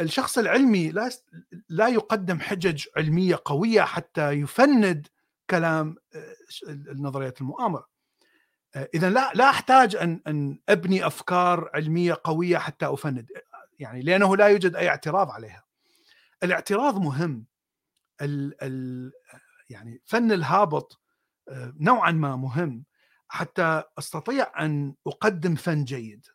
الشخص 0.00 0.38
العلمي 0.38 0.90
لا 0.90 1.10
لا 1.68 1.88
يقدم 1.88 2.40
حجج 2.40 2.84
علمية 2.96 3.38
قوية 3.44 3.82
حتى 3.82 4.30
يفند 4.32 5.06
كلام 5.50 5.96
آه، 6.14 6.34
النظريات 6.68 7.40
المؤامرة. 7.40 7.86
آه، 8.74 8.88
اذا 8.94 9.10
لا 9.10 9.32
لا 9.34 9.50
أحتاج 9.50 9.96
أن 9.96 10.20
أن 10.26 10.58
أبني 10.68 11.06
أفكار 11.06 11.70
علمية 11.74 12.20
قوية 12.24 12.58
حتى 12.58 12.86
أفند 12.86 13.30
يعني 13.78 14.02
لأنه 14.02 14.36
لا 14.36 14.46
يوجد 14.46 14.76
أي 14.76 14.88
اعتراض 14.88 15.30
عليها. 15.30 15.64
الاعتراض 16.42 16.98
مهم. 16.98 17.46
ال 18.22 18.62
ال 18.62 19.12
يعني 19.70 20.02
فن 20.06 20.32
الهابط 20.32 21.00
نوعا 21.80 22.10
ما 22.12 22.36
مهم. 22.36 22.84
حتى 23.28 23.82
أستطيع 23.98 24.64
أن 24.64 24.94
أقدم 25.06 25.54
فن 25.54 25.84
جيد. 25.84 26.26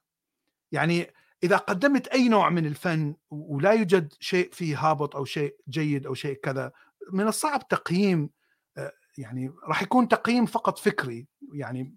يعني 0.72 1.14
إذا 1.44 1.58
قدمت 1.58 2.08
أي 2.08 2.30
نوع 2.30 2.50
من 2.50 2.66
الفن 2.66 3.16
ولا 3.30 3.72
يوجد 3.72 4.14
شيء 4.20 4.50
فيه 4.52 4.80
هابط 4.80 5.16
أو 5.16 5.26
شيء 5.26 5.56
جيد 5.70 6.06
أو 6.06 6.14
شيء 6.14 6.34
كذا 6.34 6.72
من 7.12 7.28
الصعب 7.28 7.68
تقييم 7.68 8.30
آه، 8.78 8.92
يعني 9.18 9.52
راح 9.68 9.82
يكون 9.82 10.08
تقييم 10.08 10.46
فقط 10.46 10.80
فكري. 10.80 11.28
يعني 11.54 11.96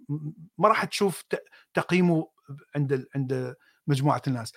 ما 0.59 0.69
راح 0.69 0.85
تشوف 0.85 1.25
تقييمه 1.75 2.29
عند 2.77 3.07
عند 3.15 3.55
مجموعة 3.87 4.23
الناس. 4.27 4.53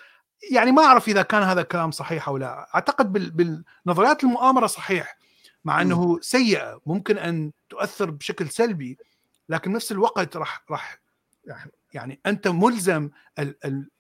يعني 0.52 0.72
ما 0.72 0.84
أعرف 0.84 1.08
إذا 1.08 1.22
كان 1.22 1.44
هذا 1.44 1.62
الكلام 1.62 1.92
صحيح 1.92 2.28
أو 2.28 2.38
لا، 2.38 2.76
أعتقد 2.76 3.14
بالنظريات 3.14 4.24
المؤامرة 4.24 4.68
صحيح 4.68 5.18
مع 5.66 5.82
إنه 5.82 6.20
سيئة 6.22 6.82
ممكن 6.86 7.18
أن 7.18 7.52
تؤثر 7.70 8.12
بشكل 8.12 8.50
سلبي 8.50 8.98
لكن 9.50 9.72
نفس 9.72 9.92
الوقت 9.92 10.38
راح 10.38 10.64
راح 10.72 11.00
يعني 11.94 12.20
أنت 12.26 12.48
ملزم 12.48 13.10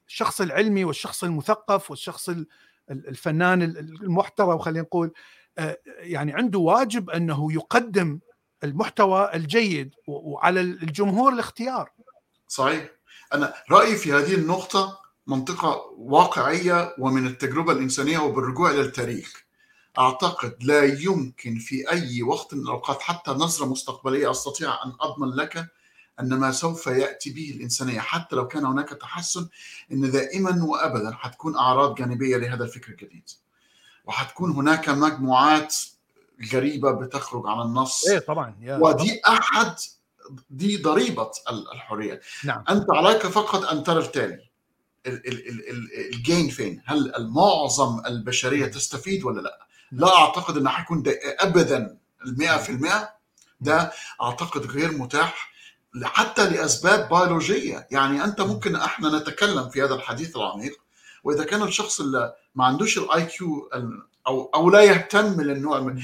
الشخص 0.08 0.42
العلمي 0.42 0.86
والشخص 0.86 1.24
المثقف 1.24 1.90
والشخص 1.90 2.30
الفنان 2.90 3.62
المحترم 3.62 4.60
خلينا 4.60 4.82
نقول 4.82 5.12
آه، 5.58 5.78
يعني 5.88 6.34
عنده 6.34 6.60
واجب 6.60 7.10
أنه 7.10 7.54
يقدم 7.54 8.20
المحتوى 8.64 9.30
الجيد 9.34 9.94
وعلى 10.08 10.62
الجمهور 10.62 11.34
الاختيار. 11.34 11.92
صحيح. 12.48 12.90
أنا 13.34 13.54
رأيي 13.72 13.96
في 13.96 14.14
هذه 14.14 14.36
النقطة 14.36 15.00
منطقة 15.28 15.94
واقعية 15.98 16.96
ومن 17.00 17.28
التجربة 17.28 17.72
الإنسانية 17.72 18.20
وبالرجوع 18.20 18.72
إلى 18.72 18.82
التاريخ. 18.82 19.44
أعتقد 20.00 20.56
لا 20.62 20.84
يمكن 20.84 21.60
في 21.60 21.92
أي 21.92 22.24
وقت 22.24 22.54
من 22.54 22.62
الأوقات 22.62 23.02
حتى 23.02 23.32
نظرة 23.32 23.66
مستقبلية 23.66 24.32
أستطيع 24.32 24.70
أن 24.70 24.94
أضمن 25.02 25.36
لك 25.36 25.68
أن 26.20 26.34
ما 26.34 26.52
سوف 26.52 26.88
يأتي 26.88 27.30
به 27.30 27.54
الإنسانية 27.56 28.00
حتى 28.00 28.36
لو 28.36 28.48
كان 28.48 28.66
هناك 28.66 28.90
تحسن 28.90 29.48
إن 29.92 30.12
دائما 30.12 30.64
وابدا 30.64 31.16
حتكون 31.16 31.56
أعراض 31.56 31.96
جانبية 31.96 32.38
لهذا 32.38 32.64
الفكر 32.64 32.92
الجديد. 32.92 33.30
وحتكون 34.06 34.52
هناك 34.52 34.90
مجموعات 34.90 35.76
غريبة 36.54 36.92
بتخرج 36.92 37.44
عن 37.48 37.62
النص. 37.62 38.08
إيه 38.08 38.20
طبعا 38.20 38.56
يا 38.62 38.78
ودي 38.78 39.22
أحد 39.28 39.76
دي 40.50 40.78
ضريبة 40.78 41.32
الحرية. 41.74 42.22
نعم. 42.44 42.64
أنت 42.70 42.86
عليك 42.90 43.28
فقط 43.28 43.64
أن 43.64 43.84
ترى 43.84 44.00
التالي. 44.00 44.48
الجين 46.14 46.50
فين؟ 46.50 46.82
هل 46.86 47.28
معظم 47.30 48.06
البشرية 48.06 48.66
تستفيد 48.66 49.24
ولا 49.24 49.42
لا؟ 49.42 49.68
لا 49.92 50.18
أعتقد 50.18 50.58
إنه 50.58 50.70
حيكون 50.70 51.04
ابدا 51.40 51.98
ال 52.26 52.38
100% 52.38 53.10
ده 53.62 53.92
أعتقد 54.22 54.66
غير 54.66 54.92
متاح 54.92 55.52
حتى 56.06 56.50
لأسباب 56.50 57.10
بيولوجيه 57.10 57.88
يعني 57.92 58.24
أنت 58.24 58.42
ممكن 58.42 58.76
إحنا 58.76 59.18
نتكلم 59.20 59.70
في 59.70 59.84
هذا 59.84 59.96
الحديث 59.96 60.38
العميق 60.38 60.80
وإذا 61.24 61.44
كان 61.44 61.64
الشخص 61.64 62.00
اللي 62.02 62.34
ما 62.56 62.66
عندوش 62.66 62.98
ال 62.98 63.26
IQ 63.26 63.70
أو 64.28 64.52
أو 64.56 64.70
لا 64.70 64.82
يهتم 64.82 65.42
للنوع 65.42 65.96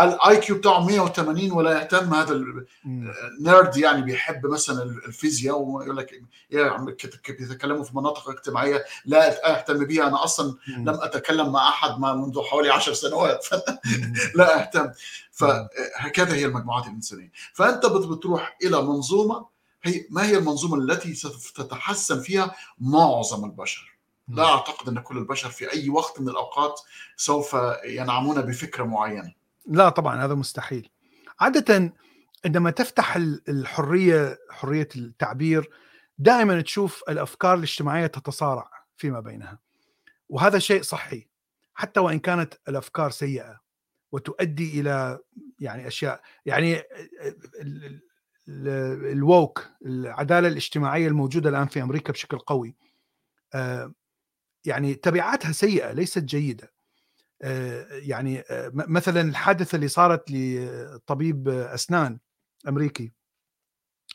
ال 0.00 0.36
IQ 0.36 0.56
بتاعه 0.56 0.86
180 0.86 1.52
ولا 1.52 1.80
يهتم 1.80 2.14
هذا 2.14 2.42
ال 3.38 3.46
nerd 3.46 3.76
يعني 3.76 4.02
بيحب 4.02 4.46
مثلا 4.46 4.82
الفيزياء 4.82 5.58
ويقول 5.58 5.96
لك 5.96 6.22
يا 6.50 6.64
عم 6.64 6.84
بيتكلموا 6.84 7.84
في 7.84 7.96
مناطق 7.96 8.30
اجتماعية 8.30 8.84
لا 9.04 9.58
أهتم 9.58 9.84
بيها. 9.84 10.08
أنا 10.08 10.24
أصلا 10.24 10.54
لم 10.68 10.88
أتكلم 10.88 11.52
مع 11.52 11.68
أحد 11.68 12.00
ما 12.00 12.14
منذ 12.14 12.42
حوالي 12.42 12.70
10 12.70 12.92
سنوات. 12.92 13.46
لا 14.36 14.60
أهتم. 14.60 14.90
فهكذا 15.30 16.34
هي 16.34 16.44
المجموعات 16.44 16.86
الإنسانية. 16.86 17.32
فأنت 17.54 17.86
بتروح 17.86 18.56
إلى 18.64 18.82
منظومة 18.82 19.46
هي 19.82 20.06
ما 20.10 20.26
هي 20.26 20.38
المنظومة 20.38 20.76
التي 20.76 21.14
ستتحسن 21.14 22.20
فيها 22.20 22.54
معظم 22.78 23.44
البشر؟ 23.44 23.97
لا 24.28 24.44
أعتقد 24.44 24.88
أن 24.88 24.98
كل 24.98 25.18
البشر 25.18 25.50
في 25.50 25.72
أي 25.72 25.88
وقت 25.88 26.20
من 26.20 26.28
الأوقات 26.28 26.80
سوف 27.16 27.56
ينعمون 27.84 28.42
بفكرة 28.42 28.84
معينة. 28.84 29.34
لا 29.66 29.88
طبعا 29.88 30.24
هذا 30.24 30.34
مستحيل. 30.34 30.90
عادة 31.40 31.92
عندما 32.44 32.70
تفتح 32.70 33.16
الحرية 33.48 34.38
حرية 34.50 34.88
التعبير 34.96 35.70
دائما 36.18 36.60
تشوف 36.60 37.02
الأفكار 37.08 37.54
الاجتماعية 37.54 38.06
تتصارع 38.06 38.70
فيما 38.96 39.20
بينها. 39.20 39.58
وهذا 40.28 40.58
شيء 40.58 40.82
صحي 40.82 41.26
حتى 41.74 42.00
وإن 42.00 42.18
كانت 42.18 42.54
الأفكار 42.68 43.10
سيئة 43.10 43.60
وتؤدي 44.12 44.80
إلى 44.80 45.18
يعني 45.60 45.86
أشياء 45.86 46.20
يعني 46.46 46.82
الووك 49.12 49.68
العدالة 49.86 50.48
الاجتماعية 50.48 51.08
الموجودة 51.08 51.50
الآن 51.50 51.66
في 51.66 51.82
أمريكا 51.82 52.12
بشكل 52.12 52.38
قوي. 52.38 52.76
آه، 53.54 53.92
يعني 54.68 54.94
تبعاتها 54.94 55.52
سيئة 55.52 55.92
ليست 55.92 56.18
جيدة. 56.18 56.72
يعني 57.90 58.44
مثلا 58.72 59.20
الحادثة 59.20 59.76
اللي 59.76 59.88
صارت 59.88 60.30
لطبيب 60.30 61.48
أسنان 61.48 62.18
أمريكي. 62.68 63.12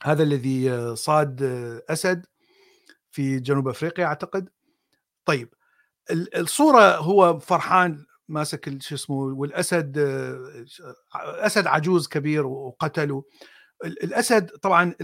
هذا 0.04 0.24
الذي 0.24 0.96
صاد 0.96 1.44
أسد 1.90 2.26
في 3.12 3.40
جنوب 3.40 3.68
أفريقيا 3.68 4.06
أعتقد. 4.06 4.50
طيب 5.26 5.54
الصورة 6.12 6.96
هو 6.98 7.40
فرحان 7.40 8.06
ماسك 8.28 8.82
شو 8.82 8.96
اسمه 8.96 9.16
والأسد 9.16 9.98
أسد 11.16 11.68
عجوز 11.68 12.08
كبير 12.08 12.46
وقتله. 12.46 13.24
الأسد 13.86 14.50
طبعا 14.50 14.96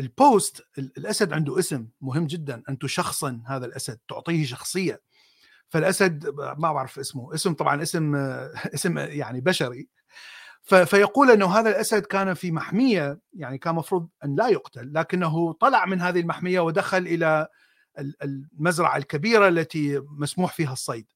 البوست 0.00 0.62
الأسد 0.78 1.32
عنده 1.32 1.58
اسم 1.58 1.88
مهم 2.00 2.26
جدا 2.26 2.62
ان 2.68 2.78
تشخصن 2.78 3.42
هذا 3.46 3.66
الأسد 3.66 3.98
تعطيه 4.08 4.46
شخصية. 4.46 5.00
فالأسد 5.68 6.34
ما 6.58 6.72
بعرف 6.72 6.98
اسمه 6.98 7.34
اسم 7.34 7.54
طبعا 7.54 7.82
اسم 7.82 8.14
اسم 8.74 8.98
يعني 8.98 9.40
بشري. 9.40 9.88
فيقول 10.62 11.30
إنه 11.30 11.46
هذا 11.46 11.70
الأسد 11.70 12.06
كان 12.06 12.34
في 12.34 12.52
محمية 12.52 13.18
يعني 13.32 13.58
كان 13.58 13.74
مفروض 13.74 14.08
أن 14.24 14.36
لا 14.36 14.48
يقتل 14.48 14.94
لكنه 14.94 15.52
طلع 15.52 15.86
من 15.86 16.00
هذه 16.00 16.20
المحمية 16.20 16.60
ودخل 16.60 16.98
إلى 16.98 17.48
المزرعة 18.22 18.96
الكبيرة 18.96 19.48
التي 19.48 19.98
مسموح 19.98 20.52
فيها 20.52 20.72
الصيد. 20.72 21.06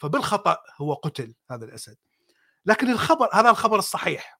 فبالخطأ 0.00 0.58
هو 0.80 0.94
قتل 0.94 1.34
هذا 1.50 1.64
الأسد. 1.64 1.96
لكن 2.66 2.90
الخبر 2.90 3.28
هذا 3.32 3.50
الخبر 3.50 3.78
الصحيح. 3.78 4.35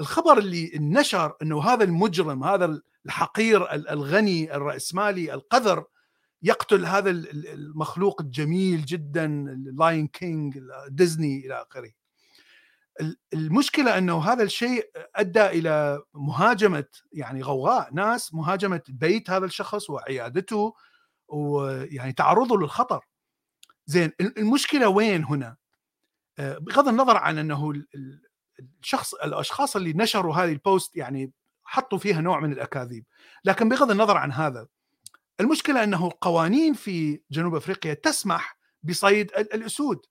الخبر 0.00 0.38
اللي 0.38 0.70
نشر 0.74 1.36
إنه 1.42 1.62
هذا 1.62 1.84
المجرم 1.84 2.44
هذا 2.44 2.80
الحقير 3.06 3.72
الغني 3.74 4.56
الرأسمالي 4.56 5.34
القذر 5.34 5.84
يقتل 6.42 6.86
هذا 6.86 7.10
المخلوق 7.10 8.20
الجميل 8.20 8.84
جدا 8.84 9.24
ال 9.26 9.42
Lion 9.42 10.06
King 10.06 10.60
ديزني 10.88 11.46
إلى 11.46 11.62
آخره. 11.62 11.90
المشكلة 13.34 13.98
إنه 13.98 14.18
هذا 14.18 14.42
الشيء 14.42 14.90
أدى 15.14 15.46
إلى 15.46 16.02
مهاجمة 16.14 16.84
يعني 17.12 17.42
غوغاء 17.42 17.94
ناس 17.94 18.34
مهاجمة 18.34 18.82
بيت 18.88 19.30
هذا 19.30 19.44
الشخص 19.44 19.90
وعيادته 19.90 20.74
ويعني 21.28 22.12
تعرضه 22.12 22.58
للخطر. 22.58 23.04
زين 23.86 24.12
المشكلة 24.20 24.88
وين 24.88 25.24
هنا؟ 25.24 25.56
آه، 26.38 26.58
بغض 26.58 26.88
النظر 26.88 27.16
عن 27.16 27.38
إنه 27.38 27.72
الشخص 28.80 29.14
الأشخاص 29.14 29.76
اللي 29.76 29.92
نشروا 29.92 30.34
هذه 30.34 30.52
ال 30.52 30.61
post 30.61 30.96
يعني 30.96 31.32
حطوا 31.64 31.98
فيها 31.98 32.20
نوع 32.20 32.40
من 32.40 32.52
الأكاذيب. 32.52 33.04
لكن 33.44 33.68
بغض 33.68 33.90
النظر 33.90 34.16
عن 34.16 34.32
هذا 34.32 34.66
المشكلة 35.40 35.84
أنه 35.84 36.06
القوانين 36.06 36.74
في 36.74 37.20
جنوب 37.30 37.54
أفريقيا 37.54 37.94
تسمح 37.94 38.58
بصيد 38.82 39.30
الأسود. 39.32 40.06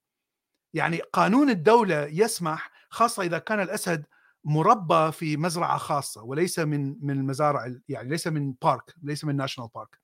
يعني 0.73 1.01
قانون 1.13 1.49
الدولة 1.49 2.05
يسمح 2.05 2.71
خاصة 2.89 3.23
إذا 3.23 3.37
كان 3.39 3.59
الأسد 3.59 4.05
مربى 4.43 5.11
في 5.11 5.37
مزرعة 5.37 5.77
خاصة 5.77 6.23
وليس 6.23 6.59
من 6.59 6.95
من 7.01 7.19
المزارع 7.19 7.75
يعني 7.89 8.09
ليس 8.09 8.27
من 8.27 8.53
park 8.61 8.93
ليس 9.03 9.25
من 9.25 9.35
national 9.35 9.69
park 9.75 9.99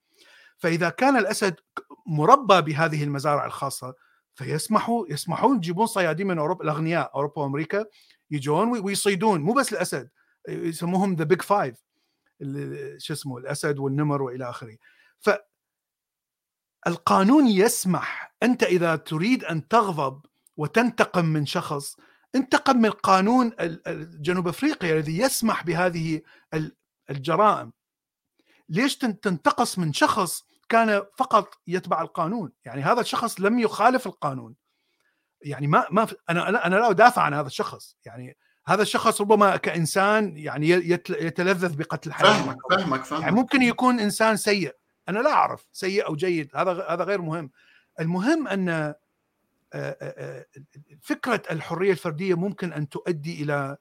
فإذا 0.57 0.89
كان 0.89 1.17
الأسد 1.17 1.55
مربى 2.07 2.61
بهذه 2.61 3.03
المزارع 3.03 3.45
الخاصة 3.45 3.93
فيسمحوا 4.35 5.05
يسمحون 5.09 5.57
يجيبون 5.57 5.85
صيادين 5.85 6.27
من 6.27 6.39
اوروبا 6.39 6.63
الأغنياء 6.63 7.11
أوروبا 7.15 7.41
وأمريكا 7.41 7.85
يجون 8.31 8.79
ويصيدون 8.79 9.41
مو 9.41 9.53
بس 9.53 9.73
الأسد 9.73 10.09
يسموهم 10.49 11.15
the 11.15 11.23
Big 11.23 11.41
Five 11.41 11.85
شو 12.97 13.13
اسمه 13.13 13.37
الأسد 13.37 13.79
والنمر 13.79 14.21
وإلى 14.21 14.49
آخره. 14.49 14.77
ف 15.19 15.29
القانون 16.87 17.47
يسمح 17.47 18.35
أنت 18.43 18.63
إذا 18.63 18.95
تريد 18.95 19.43
أن 19.43 19.67
تغضب 19.67 20.25
وتنتقم 20.57 21.25
من 21.25 21.45
شخص 21.45 21.95
انتقم 22.35 22.77
من 22.77 22.89
قانون 22.89 23.51
جنوب 24.21 24.47
أفريقيا 24.47 24.93
الذي 24.93 25.17
يسمح 25.17 25.63
بهذه 25.63 26.21
الجرائم. 27.09 27.73
ليش 28.69 28.97
تنتقص 28.97 29.79
من 29.79 29.93
شخص 29.93 30.43
كان 30.69 31.03
فقط 31.17 31.59
يتبع 31.67 32.01
القانون؟ 32.01 32.51
يعني 32.65 32.81
هذا 32.81 33.01
الشخص 33.01 33.41
لم 33.41 33.59
يخالف 33.59 34.07
القانون. 34.07 34.55
يعني 35.41 35.67
ما 35.67 35.85
ما 35.91 36.07
أنا 36.29 36.67
أنا 36.67 36.75
لا 36.75 36.89
أدافع 36.89 37.21
عن 37.21 37.33
هذا 37.33 37.47
الشخص. 37.47 37.97
يعني 38.05 38.37
هذا 38.67 38.81
الشخص 38.81 39.21
ربما 39.21 39.57
كإنسان 39.57 40.37
يعني 40.37 40.69
يتلذذ 41.09 41.75
بقتل 41.75 42.09
الحيوان 42.09 42.33
فاهمك 42.33 42.57
فاهمك 42.69 43.03
فاهمك 43.03 43.23
يعني 43.23 43.35
ممكن 43.35 43.61
يكون 43.61 43.99
إنسان 43.99 44.37
سيء. 44.37 44.75
أنا 45.09 45.19
لا 45.19 45.33
أعرف 45.33 45.67
سيء 45.71 46.07
أو 46.07 46.15
جيد. 46.15 46.51
هذا 46.55 46.85
هذا 46.89 47.03
غير 47.03 47.21
مهم. 47.21 47.51
المهم 47.99 48.47
أن 48.47 48.93
فكرة 51.01 51.43
الحرية 51.51 51.91
الفردية 51.91 52.35
ممكن 52.35 52.73
أن 52.73 52.89
تؤدي 52.89 53.43
إلى 53.43 53.77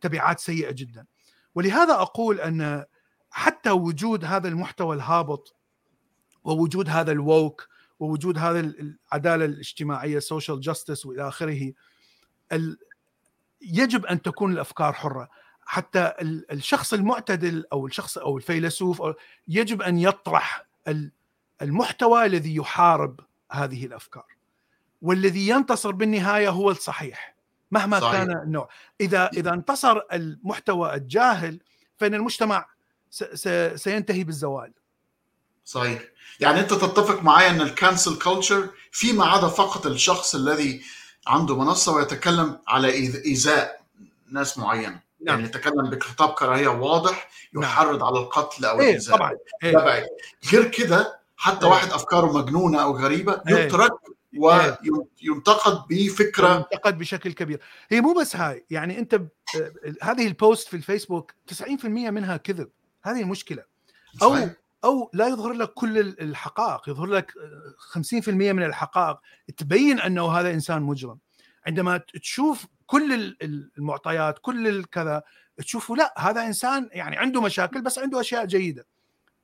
تبعات 0.00 0.40
سيئة 0.40 0.70
جدا. 0.72 1.06
ولهذا 1.54 1.94
أقول 1.94 2.40
أن 2.40 2.84
حتى 3.30 3.70
وجود 3.70 4.24
هذا 4.24 4.48
المحتوى 4.48 4.96
الهابط 4.96 5.56
ووجود 6.44 6.88
هذا 6.88 7.12
ال 7.12 7.23
woke 7.23 7.68
ووجود 8.02 8.38
هذا 8.38 8.60
العدالة 8.60 9.44
الاجتماعية 9.44 10.16
ال 10.16 10.22
social 10.22 10.60
justice 10.60 11.06
وإلى 11.06 11.28
آخره 11.28 11.72
يجب 13.60 14.06
أن 14.06 14.22
تكون 14.22 14.52
الأفكار 14.52 14.92
حرة. 14.92 15.28
حتى 15.64 16.12
الشخص 16.52 16.92
المعتدل 16.92 17.64
أو 17.72 17.86
الشخص 17.86 18.18
أو 18.18 18.36
الفيلسوف 18.36 19.02
يجب 19.48 19.82
أن 19.82 19.98
يطرح 19.98 20.66
المحتوى 21.62 22.26
الذي 22.26 22.56
يحارب 22.56 23.20
هذه 23.52 23.86
الأفكار. 23.86 24.26
والذي 25.02 25.48
ينتصر 25.48 25.90
بالنهاية 25.90 26.48
هو 26.48 26.70
الصحيح 26.70 27.36
مهما 27.70 28.00
صحيح. 28.00 28.12
كان 28.12 28.30
النوع. 28.42 28.68
اذا 29.00 29.26
إذا 29.26 29.52
انتصر 29.52 30.00
المحتوى 30.12 30.94
الجاهل 30.94 31.60
فإن 31.96 32.14
المجتمع 32.14 32.66
سينتهي 33.74 34.24
بالزوال. 34.24 34.72
صحيح 35.64 36.02
يعني 36.40 36.60
أنت 36.60 36.74
تتفق 36.74 37.22
معي 37.22 37.50
إن 37.50 37.60
ال 37.60 37.68
cancel 37.68 38.18
culture 38.18 38.68
فيما 38.92 39.26
عدا 39.26 39.48
فقط 39.48 39.86
الشخص 39.86 40.34
الذي 40.34 40.82
عنده 41.26 41.58
منصة 41.58 41.94
ويتكلم 41.94 42.58
على 42.68 42.88
إيذاء 43.24 43.82
ناس 44.30 44.58
معينة 44.58 44.86
نعم. 44.86 45.00
يعني 45.38 45.44
يتكلم 45.44 45.90
بخطاب 45.90 46.28
كراهية 46.28 46.68
واضح 46.68 47.30
نعم. 47.54 47.62
يحرض 47.64 47.98
نعم. 47.98 48.06
على 48.06 48.18
القتل 48.18 48.64
أو 48.64 48.80
إيه 48.80 48.88
الإيذاء 48.88 49.16
طبعا 49.16 49.32
إيه. 49.62 50.06
غير 50.52 50.68
كده 50.68 51.20
حتى 51.36 51.66
إيه. 51.66 51.72
واحد 51.72 51.90
أفكاره 51.90 52.32
مجنونة 52.38 52.82
أو 52.82 52.96
غريبة 52.96 53.42
إيه. 53.48 53.54
يترك 53.56 53.92
إيه. 54.34 54.40
وينتقد 55.22 55.82
بفكرة 55.88 56.56
ينتقد 56.56 56.98
بشكل 56.98 57.32
كبير 57.32 57.60
هي 57.88 58.00
مو 58.00 58.14
بس 58.14 58.36
هاي 58.36 58.64
يعني 58.70 58.98
أنت 58.98 59.14
ب... 59.14 59.28
هذه 60.02 60.26
البوست 60.26 60.68
في 60.68 60.76
الفيسبوك 60.76 61.32
90% 61.52 61.84
منها 61.86 62.36
كذب 62.36 62.68
هذه 63.02 63.20
المشكلة 63.20 63.64
أو 64.22 64.34
صحيح. 64.34 64.50
أو 64.84 65.10
لا 65.14 65.28
يظهر 65.28 65.52
لك 65.52 65.72
كل 65.72 65.98
الحقائق 65.98 66.88
يظهر 66.88 67.06
لك 67.06 67.32
50% 67.76 68.28
من 68.28 68.62
الحقائق. 68.62 69.18
تبين 69.56 70.00
أنه 70.00 70.32
هذا 70.32 70.50
إنسان 70.50 70.82
مجرم. 70.82 71.18
عندما 71.66 71.96
تشوف 71.96 72.66
كل 72.86 73.36
المعطيات 73.78 74.38
كل 74.40 74.68
الكذا 74.68 75.22
تشوفوا 75.56 75.96
لا 75.96 76.14
هذا 76.18 76.46
إنسان 76.46 76.88
يعني 76.92 77.16
عنده 77.16 77.40
مشاكل 77.40 77.82
بس 77.82 77.98
عنده 77.98 78.20
أشياء 78.20 78.46
جيدة. 78.46 78.86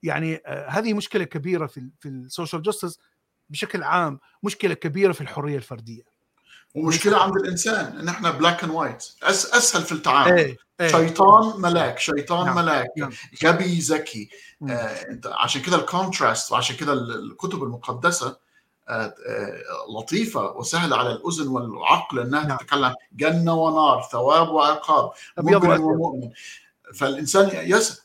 يعني 0.03 0.43
آه، 0.47 0.69
هذه 0.69 0.95
مشكلة 0.95 1.25
كبيرة 1.25 1.67
في 1.67 1.91
في 2.01 2.09
ال 2.09 2.17
social 2.17 2.63
justice 2.63 2.99
بشكل 3.51 3.83
عام 3.83 4.21
مشكلة 4.43 4.75
كبيرة 4.75 5.13
في 5.13 5.21
الحرية 5.21 5.57
الفردية. 5.57 6.03
ومشكلة 6.75 7.19
عند 7.19 7.37
الإنسان 7.37 7.99
إن 7.99 8.09
إحنا 8.09 8.31
black 8.31 8.65
and 8.65 8.73
white 8.73 9.05
أسهل 9.23 9.83
في 9.83 9.93
التعامل. 9.93 10.39
إيه 10.39 10.57
إيه. 10.81 10.89
شيطان 10.89 11.61
ملاك 11.61 11.99
شيطان 11.99 12.47
نعم. 12.47 12.57
ملاك. 12.57 12.89
نعم. 12.97 13.11
غبي 13.45 13.79
ذكي. 13.79 14.31
آه 14.71 14.73
أنت 15.11 15.27
عشان 15.27 15.63
كده 15.63 15.77
ال 15.77 15.85
contrast 15.85 16.53
وعشان 16.53 16.77
كده 16.77 16.93
الكتب 16.93 17.63
المقدسة 17.63 18.37
آه 18.89 19.15
آه 19.27 19.63
لطيفة 19.99 20.53
وسهلة 20.57 20.97
على 20.97 21.13
الأذن 21.13 21.49
والعقل 21.49 22.19
إنها 22.19 22.45
نعم. 22.47 22.57
تتكلم 22.59 22.95
جنة 23.13 23.55
ونار 23.55 24.09
ثواب 24.13 24.49
وعقاب 24.49 25.11
مجرم 25.39 25.81
ومؤمن. 25.81 26.31
فالإنسان 26.95 27.51
يسأل 27.53 27.97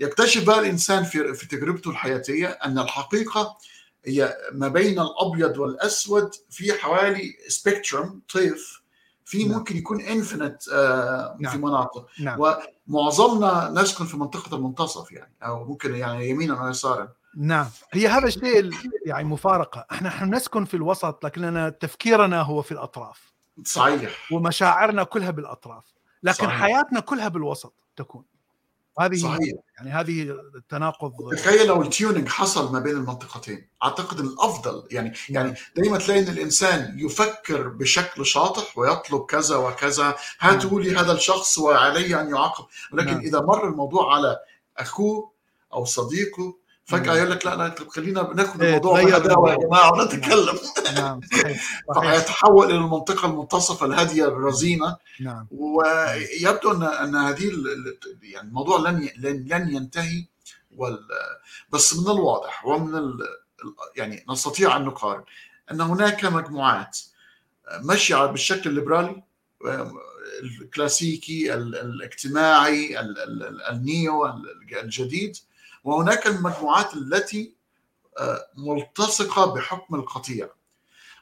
ويكتشف 0.00 0.44
بقى 0.46 0.60
الإنسان 0.60 1.04
في 1.04 1.34
في 1.34 1.46
تجربته 1.48 1.90
الحياتية 1.90 2.46
أن 2.46 2.78
الحقيقة 2.78 3.56
هي 4.06 4.36
ما 4.52 4.68
بين 4.68 5.00
الأبيض 5.00 5.58
والأسود 5.58 6.34
في 6.50 6.72
حوالي 6.72 7.36
spectrum 7.48 8.22
طيف 8.34 8.82
في 9.24 9.44
نعم. 9.44 9.58
ممكن 9.58 9.76
يكون 9.76 10.00
infinite 10.00 10.68
آه 10.72 11.36
نعم. 11.40 11.52
في 11.52 11.58
مناطق 11.58 12.06
نعم. 12.20 12.38
ومعظمنا 12.88 13.82
نسكن 13.82 14.06
في 14.06 14.16
منطقة 14.16 14.56
المنتصف 14.56 15.12
يعني 15.12 15.32
أو 15.42 15.64
ممكن 15.64 15.94
يعني 15.94 16.30
يمينا 16.30 16.62
ويسارا 16.64 17.08
نعم 17.36 17.66
هي 17.92 18.08
هذا 18.08 18.26
الشيء 18.26 18.70
يعني 19.06 19.24
مفارقة 19.24 19.86
إحنا 19.92 20.08
إحنا 20.08 20.36
نسكن 20.36 20.64
في 20.64 20.74
الوسط 20.74 21.24
لكننا 21.24 21.68
تفكيرنا 21.68 22.42
هو 22.42 22.62
في 22.62 22.72
الأطراف 22.72 23.32
صحيح 23.64 24.32
ومشاعرنا 24.32 25.04
كلها 25.04 25.30
بالأطراف 25.30 25.84
لكن 26.22 26.46
صحيح. 26.46 26.60
حياتنا 26.60 27.00
كلها 27.00 27.28
بالوسط 27.28 27.74
تكون 27.96 28.24
هذه 28.98 29.16
صحيح. 29.16 29.54
يعني 29.78 29.90
هذه 29.90 30.36
التناقض 30.56 31.12
تخيل 31.32 31.66
لو 31.66 31.82
التيونينج 31.82 32.28
حصل 32.28 32.72
ما 32.72 32.80
بين 32.80 32.96
المنطقتين 32.96 33.68
أعتقد 33.84 34.20
الأفضل 34.20 34.88
يعني 34.90 35.12
يعني 35.28 35.48
نعم. 35.48 35.56
دائما 35.76 35.98
تلاقي 35.98 36.20
إن 36.20 36.28
الإنسان 36.28 36.98
يفكر 36.98 37.68
بشكل 37.68 38.26
شاطح 38.26 38.78
ويطلب 38.78 39.26
كذا 39.26 39.56
وكذا 39.56 40.16
هاتوا 40.40 40.80
لي 40.80 40.96
هذا 40.96 41.12
الشخص 41.12 41.58
وعلي 41.58 42.20
أن 42.20 42.30
يعاقب 42.30 42.64
ولكن 42.92 43.10
نعم. 43.10 43.20
إذا 43.20 43.40
مر 43.40 43.68
الموضوع 43.68 44.14
على 44.14 44.38
أخوه 44.78 45.32
أو 45.72 45.84
صديقه 45.84 46.56
فجأة 46.86 47.14
يقول 47.14 47.30
لك 47.30 47.46
لا 47.46 47.56
لا 47.56 47.74
خلينا 47.88 48.32
ناخذ 48.34 48.62
إيه، 48.62 48.68
الموضوع 48.68 49.02
بهداوة 49.02 49.50
يا 49.52 49.56
جماعة 49.56 49.92
ونتكلم 49.92 50.58
نعم. 50.94 51.20
فيتحول 52.00 52.66
إلى 52.66 52.76
المنطقة 52.76 53.26
المنتصفه 53.26 53.86
الهادية 53.86 54.24
الرزينة. 54.24 54.96
نعم. 55.20 55.46
ويبدو 55.50 56.72
أن 56.72 56.82
أن 56.82 57.16
هذه 57.16 57.50
يعني 58.22 58.48
الموضوع 58.48 58.90
لن 58.90 59.10
لن 59.18 59.74
ينتهي 59.74 60.26
وال 60.76 60.98
بس 61.70 61.96
من 61.96 62.10
الواضح 62.10 62.66
ومن 62.66 62.94
ال 62.94 63.18
يعني 63.96 64.24
نستطيع 64.30 64.76
أن 64.76 64.84
نقارن 64.84 65.24
أن 65.70 65.80
هناك 65.80 66.24
مجموعات 66.24 66.98
ماشية 67.82 68.26
بالشكل 68.26 68.70
الليبرالي 68.70 69.22
الكلاسيكي 70.42 71.54
الاجتماعي 71.54 73.00
النيو 73.70 74.26
الجديد 74.82 75.36
وهناك 75.86 76.26
المجموعات 76.26 76.94
التي 76.94 77.54
آه، 78.18 78.48
ملتصقة 78.56 79.54
بحكم 79.54 79.94
القطيع. 79.94 80.48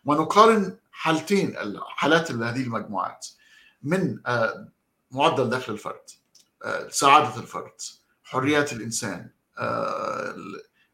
ونقارن 0.05 0.79
حالتين 0.93 1.55
حالات 1.87 2.31
هذه 2.31 2.63
المجموعات 2.63 3.27
من 3.83 4.21
آه، 4.27 4.69
معدل 5.11 5.51
دخل 5.51 5.73
الفرد 5.73 6.11
آه، 6.65 6.89
سعادة 6.89 7.41
الفرد 7.41 7.73
حريات 8.25 8.73
الإنسان 8.73 9.31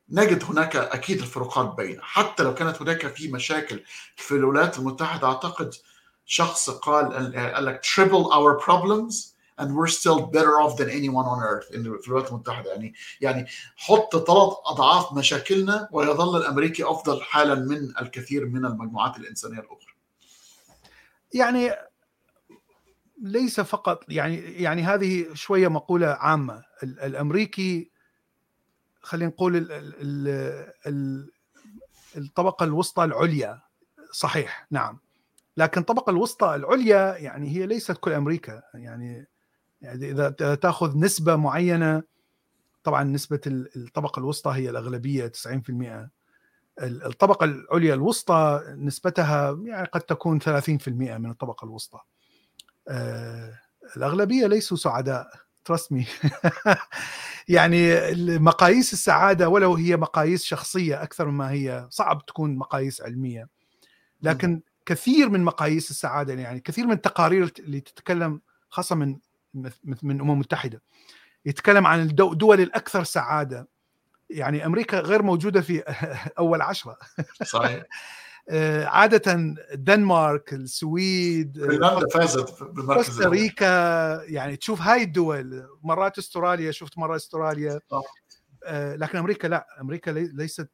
نجد 0.08 0.44
هناك 0.44 0.76
أكيد 0.76 1.18
الفروقات 1.18 1.74
بين. 1.74 1.98
حتى 2.02 2.42
لو 2.42 2.54
كانت 2.54 2.82
هناك 2.82 3.06
في 3.06 3.32
مشاكل 3.32 3.84
في 4.16 4.34
الولايات 4.34 4.78
المتحدة 4.78 5.28
أعتقد 5.28 5.74
شخص 6.26 6.70
قال 6.70 7.36
قال 7.54 7.64
لك 7.64 7.84
triple 7.84 8.32
our 8.32 8.64
problems 8.64 9.29
and 9.60 9.68
we're 9.76 9.92
still 10.00 10.20
better 10.26 10.54
off 10.60 10.76
than 10.76 10.88
anyone 10.88 11.26
on 11.26 11.42
earth 11.42 11.68
في 11.68 12.08
الولايات 12.08 12.32
المتحدة. 12.32 12.70
يعني 12.70 12.94
يعني 13.20 13.46
حط 13.76 14.16
ثلاث 14.16 14.52
أضعاف 14.64 15.12
مشاكلنا 15.12 15.88
ويظل 15.92 16.36
الأمريكي 16.36 16.84
أفضل 16.84 17.22
حالا 17.22 17.54
من 17.54 17.98
الكثير 18.00 18.46
من 18.46 18.64
المجموعات 18.64 19.16
الإنسانية 19.16 19.58
الأخرى. 19.58 19.94
يعني 21.34 21.70
ليس 23.22 23.60
فقط 23.60 24.04
يعني 24.08 24.36
يعني 24.36 24.82
هذه 24.82 25.34
شوية 25.34 25.68
مقولة 25.68 26.06
عامة. 26.06 26.64
الأمريكي 26.82 27.90
خلينا 29.00 29.30
نقول 29.30 29.56
ال 29.56 29.72
ال 29.72 30.28
ال 30.86 31.30
الطبقة 32.16 32.64
الوسطى 32.64 33.04
العليا. 33.04 33.60
صحيح 34.12 34.66
نعم. 34.70 34.98
لكن 35.56 35.80
الطبقة 35.80 36.10
الوسطى 36.10 36.54
العليا 36.54 37.16
يعني 37.16 37.56
هي 37.56 37.66
ليست 37.66 37.92
كل 37.92 38.12
أمريكا. 38.12 38.62
يعني 38.74 39.26
يعني 39.82 40.10
إذا 40.10 40.30
تاخذ 40.54 40.98
نسبة 40.98 41.36
معينة 41.36 42.02
طبعا 42.84 43.04
نسبة 43.04 43.40
الطبقة 43.46 44.20
الوسطى 44.20 44.50
هي 44.50 44.70
الأغلبية 44.70 45.32
90% 45.46 46.08
الطبقة 46.82 47.44
العليا 47.44 47.94
الوسطى 47.94 48.62
نسبتها 48.76 49.58
يعني 49.64 49.86
قد 49.86 50.00
تكون 50.00 50.40
30% 50.40 50.88
من 50.88 51.30
الطبقة 51.30 51.64
الوسطى. 51.64 51.98
آه، 52.88 53.58
الأغلبية 53.96 54.46
ليسوا 54.46 54.76
سعداء 54.76 55.28
ترسمي 55.64 56.06
يعني 57.48 57.94
مقاييس 58.38 58.92
السعادة 58.92 59.48
ولو 59.48 59.74
هي 59.74 59.96
مقاييس 59.96 60.44
شخصية 60.44 61.02
أكثر 61.02 61.28
مما 61.28 61.50
هي 61.50 61.86
صعب 61.90 62.26
تكون 62.26 62.56
مقاييس 62.56 63.02
علمية. 63.02 63.48
لكن 64.22 64.62
كثير 64.86 65.28
من 65.28 65.44
مقاييس 65.44 65.90
السعادة 65.90 66.34
يعني 66.34 66.60
كثير 66.60 66.86
من 66.86 66.92
التقارير 66.92 67.52
اللي 67.58 67.80
تتكلم 67.80 68.40
خاصة 68.68 68.96
من 68.96 69.18
من 69.54 70.16
الامم 70.16 70.30
المتحده 70.30 70.82
يتكلم 71.46 71.86
عن 71.86 72.00
الدول 72.00 72.60
الأكثر 72.60 73.04
سعادة. 73.04 73.68
يعني 74.30 74.66
أمريكا 74.66 75.00
غير 75.00 75.22
موجودة 75.22 75.60
في 75.60 75.80
أول 76.38 76.62
عشرة. 76.62 76.96
صحيح. 77.44 77.82
آه، 78.48 78.84
عادة 78.84 79.32
الدنمارك، 79.72 80.52
السويد، 80.52 81.58
فنلندا 81.58 82.06
فازت 82.14 82.62
بالمركز 82.62 83.06
كوستاريكا 83.06 83.66
يعني 84.24 84.56
تشوف 84.56 84.80
هاي 84.80 85.02
الدول 85.02 85.68
مرات 85.82 86.18
استراليا 86.18 86.70
شفت 86.70 86.98
مرة 86.98 87.16
استراليا. 87.16 87.80
صح. 87.90 88.02
آه، 88.64 88.96
لكن 88.96 89.18
أمريكا 89.18 89.46
لا. 89.48 89.66
أمريكا 89.80 90.10
ليست 90.10 90.70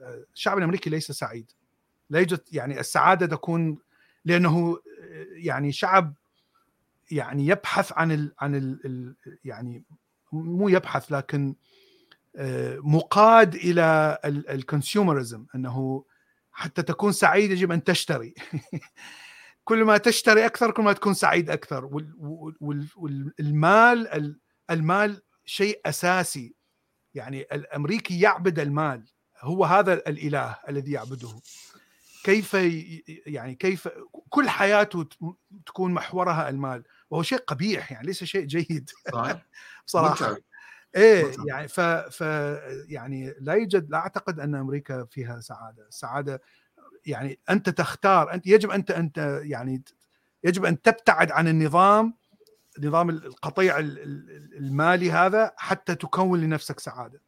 آه، 0.00 0.24
الشعب 0.34 0.58
الأمريكي 0.58 0.90
ليس 0.90 1.12
سعيد. 1.12 1.50
لا 2.10 2.18
يوجد 2.18 2.40
يعني 2.52 2.80
السعادة 2.80 3.26
تكون 3.26 3.78
لأنه 4.24 4.78
يعني 5.32 5.72
شعب 5.72 6.14
يعني 7.10 7.46
يبحث 7.46 7.92
عن 7.92 8.12
ال 8.12 8.34
عن 8.40 8.54
ال 8.54 9.16
يعني 9.44 9.84
مو 10.32 10.68
يبحث 10.68 11.12
لكن 11.12 11.54
آه، 12.36 12.78
مقاد 12.82 13.54
إلى 13.54 14.18
الكونسيومرزم 14.24 15.46
أنه 15.54 16.04
حتى 16.52 16.82
تكون 16.82 17.12
سعيد 17.12 17.50
يجب 17.50 17.72
أن 17.72 17.84
تشتري. 17.84 18.34
كل 19.64 19.84
ما 19.84 19.96
تشتري 19.96 20.46
أكثر 20.46 20.70
كل 20.70 20.82
ما 20.82 20.92
تكون 20.92 21.14
سعيد 21.14 21.50
أكثر. 21.50 21.90
والمال 22.60 24.36
المال 24.70 25.22
شيء 25.44 25.80
أساسي. 25.86 26.54
يعني 27.14 27.40
الأمريكي 27.40 28.20
يعبد 28.20 28.58
المال. 28.58 29.04
هو 29.40 29.64
هذا 29.64 29.92
الإله 29.92 30.58
الذي 30.68 30.92
يعبده. 30.92 31.40
كيف 32.24 32.54
يعني 33.26 33.54
كيف 33.54 33.88
كل 34.28 34.48
حياته 34.48 35.04
تكون 35.66 35.94
محورها 35.94 36.48
المال. 36.48 36.84
وهو 37.10 37.22
شيء 37.22 37.38
قبيح 37.38 37.92
يعني 37.92 38.06
ليس 38.06 38.24
شيء 38.24 38.44
جيد 38.46 38.90
بصراحة 39.86 40.36
إيه. 40.96 41.32
يعني 41.46 41.68
ف, 41.68 41.80
ف 41.80 42.20
يعني 42.88 43.34
لا 43.40 43.54
يوجد 43.54 43.90
لا 43.90 43.98
أعتقد 43.98 44.40
أن 44.40 44.54
أمريكا 44.54 45.04
فيها 45.04 45.40
سعادة، 45.40 45.86
السعاده 45.88 46.42
يعني 47.06 47.38
أنت 47.50 47.68
تختار 47.68 48.32
أنت 48.34 48.46
يجب 48.46 48.70
أنت 48.70 48.90
أنت 48.90 49.40
يعني 49.44 49.82
يجب 50.44 50.64
أن 50.64 50.82
تبتعد 50.82 51.30
عن 51.30 51.48
النظام 51.48 52.14
نظام 52.80 53.10
القطيع 53.10 53.78
ال- 53.78 53.98
ال- 53.98 54.56
المالي 54.56 55.12
هذا 55.12 55.52
حتى 55.56 55.94
تكون 55.94 56.40
لنفسك 56.40 56.80
سعادة. 56.80 57.20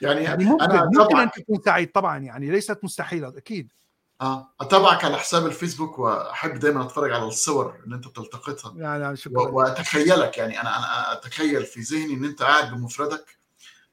يعني, 0.00 0.24
يعني 0.24 0.44
ممكن 0.44 0.64
أنا 0.64 0.84
ممكن 0.84 1.16
أن 1.18 1.30
تكون 1.30 1.60
سعيد 1.64 1.92
طبعا 1.92 2.18
يعني 2.18 2.50
ليست 2.50 2.84
مستحيلة 2.84 3.28
أكيد. 3.28 3.72
آه 4.20 4.54
أتابعك 4.60 5.04
على 5.04 5.16
حساب 5.18 5.46
الفيسبوك 5.46 5.98
وأحب 5.98 6.58
دايما 6.58 6.82
أتفرج 6.82 7.12
على 7.12 7.24
الصور 7.24 7.80
اللي 7.84 7.96
أنت 7.96 8.08
بتلتقطها. 8.08 8.72
يعني 8.76 9.16
شكرا. 9.16 9.40
وأتخيلك 9.48 10.38
يعني 10.38 10.60
أنا 10.60 10.78
أنا 10.78 11.12
أتخيل 11.12 11.64
في 11.64 11.80
ذهني 11.80 12.14
إن 12.14 12.24
أنت 12.24 12.42
قاعد 12.42 12.70
بمفردك 12.74 13.38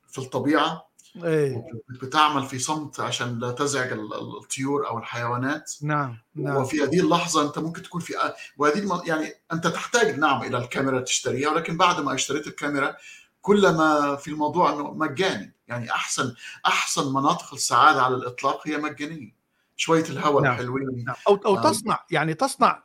في 0.07 0.17
الطبيعة 0.17 0.87
إيه. 1.23 1.65
بتعمل 2.01 2.45
في 2.45 2.59
صمت 2.59 2.99
عشان 2.99 3.39
لا 3.39 3.51
تزعج 3.51 3.91
ال- 3.91 4.13
ال- 4.13 4.37
الطيور 4.37 4.87
أو 4.87 4.97
الحيوانات. 4.97 5.71
نعم 5.81 6.17
نعم. 6.35 6.55
وفي 6.55 6.83
هذه 6.83 6.99
اللحظة 6.99 7.41
أنت 7.47 7.59
ممكن 7.59 7.81
تكون 7.81 8.01
في 8.01 8.13
وهذه. 8.57 9.01
يعني 9.05 9.33
أنت 9.53 9.67
تحتاج 9.67 10.19
نعم 10.19 10.43
إلى 10.43 10.57
الكاميرا 10.57 11.01
تشتريها 11.01 11.49
ولكن 11.49 11.77
بعد 11.77 11.99
ما 12.01 12.13
اشتريت 12.13 12.47
الكاميرا 12.47 12.95
كل 13.41 13.69
ما 13.69 14.15
في 14.15 14.27
الموضوع 14.27 14.73
إنه 14.73 14.91
مجاني. 14.93 15.53
يعني 15.67 15.91
أحسن 15.91 16.35
أحسن 16.65 17.13
مناطق 17.13 17.53
السعادة 17.53 18.01
على 18.01 18.15
الإطلاق 18.15 18.67
هي 18.67 18.77
مجانية. 18.77 19.35
شوية 19.75 20.03
الهواء 20.03 20.43
نعم. 20.43 20.53
الحلوين 20.53 21.03
نعم 21.05 21.15
أو 21.27 21.35
أو 21.35 21.55
نعم. 21.55 21.63
تصنع 21.63 22.05
يعني 22.11 22.33
تصنع 22.33 22.83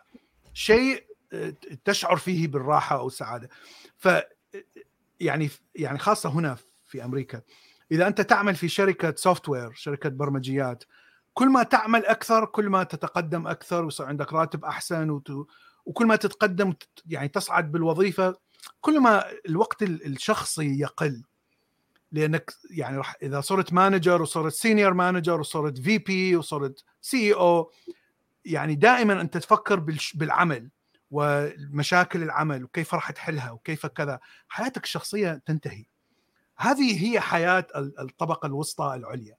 شيء 0.54 1.06
آه، 1.32 1.54
تشعر 1.84 2.16
فيه 2.16 2.48
بالراحة 2.48 2.98
أو 2.98 3.06
السعادة 3.06 3.48
ف 3.98 4.08
يعني 5.20 5.50
يعني 5.74 5.98
خاصة 5.98 6.28
هنا 6.28 6.56
في 6.86 7.04
أمريكا 7.04 7.42
إذا 7.92 8.06
أنت 8.06 8.20
تعمل 8.20 8.54
في 8.54 8.68
شركة 8.68 9.14
سوفت 9.16 9.48
وير 9.48 9.72
شركة 9.74 10.08
برمجيات 10.08 10.84
كل 11.34 11.48
ما 11.48 11.62
تعمل 11.62 12.06
أكثر 12.06 12.44
كل 12.44 12.68
ما 12.68 12.84
تتقدم 12.84 13.46
أكثر 13.46 13.84
ويصير 13.84 14.06
عندك 14.06 14.32
راتب 14.32 14.64
أحسن 14.64 15.10
وت... 15.10 15.30
وكل 15.84 16.06
ما 16.06 16.16
تتقدم 16.16 16.74
يعني 17.06 17.28
تصعد 17.28 17.72
بالوظيفة 17.72 18.34
كل 18.80 19.00
ما 19.00 19.24
الوقت 19.48 19.82
ال- 19.82 20.06
الشخصي 20.06 20.80
يقل 20.80 21.22
لأنك 22.12 22.52
يعني 22.70 22.96
راح 22.96 23.16
إذا 23.22 23.40
صرت 23.40 23.72
manager 23.72 24.22
وصرت 24.22 24.52
senior 24.52 24.94
manager 24.94 25.40
وصرت 25.40 25.78
VP 25.78 26.36
وصرت 26.36 26.84
CO 27.00 27.72
يعني 28.44 28.74
دائما 28.74 29.20
أنت 29.20 29.36
تفكر 29.36 29.86
بالعمل 30.14 30.68
ومشاكل 31.10 32.22
العمل 32.22 32.64
وكيف 32.64 32.94
راح 32.94 33.10
تحلها 33.10 33.50
وكيف 33.50 33.86
كذا 33.86 34.20
حياتك 34.48 34.84
الشخصية 34.84 35.42
تنتهي 35.46 35.84
هذه 36.56 37.04
هي 37.12 37.20
حياة 37.20 37.66
ال- 37.76 38.00
الطبقة 38.00 38.46
الوسطى 38.46 38.94
العليا 38.96 39.36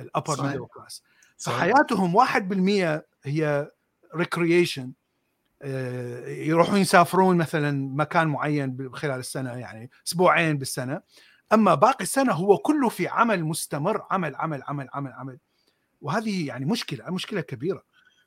ال 0.00 0.06
upper. 0.06 0.42
middle 0.42 0.66
class. 0.66 1.02
فحياتهم 1.38 2.14
1% 2.14 3.02
هي 3.24 3.70
ريكرييشن 4.14 4.92
يروحون 6.26 6.78
يسافرون 6.78 7.36
مثلا 7.36 7.88
مكان 7.96 8.28
معين 8.28 8.90
خلال 8.92 9.20
السنة 9.20 9.50
يعني 9.52 9.90
أسبوعين 10.06 10.58
بالسنة 10.58 11.00
أما 11.52 11.74
باقي 11.74 12.02
السنة 12.04 12.32
هو 12.32 12.58
كله 12.58 12.88
في 12.88 13.08
عمل 13.08 13.44
مستمر 13.44 14.02
عمل 14.10 14.36
عمل 14.36 14.62
عمل 14.62 14.88
عمل 14.94 15.12
عمل. 15.12 15.38
وهذه 16.00 16.46
يعني 16.46 16.64
مشكلة 16.64 17.10
مشكلة 17.10 17.40
كبيرة. 17.40 17.82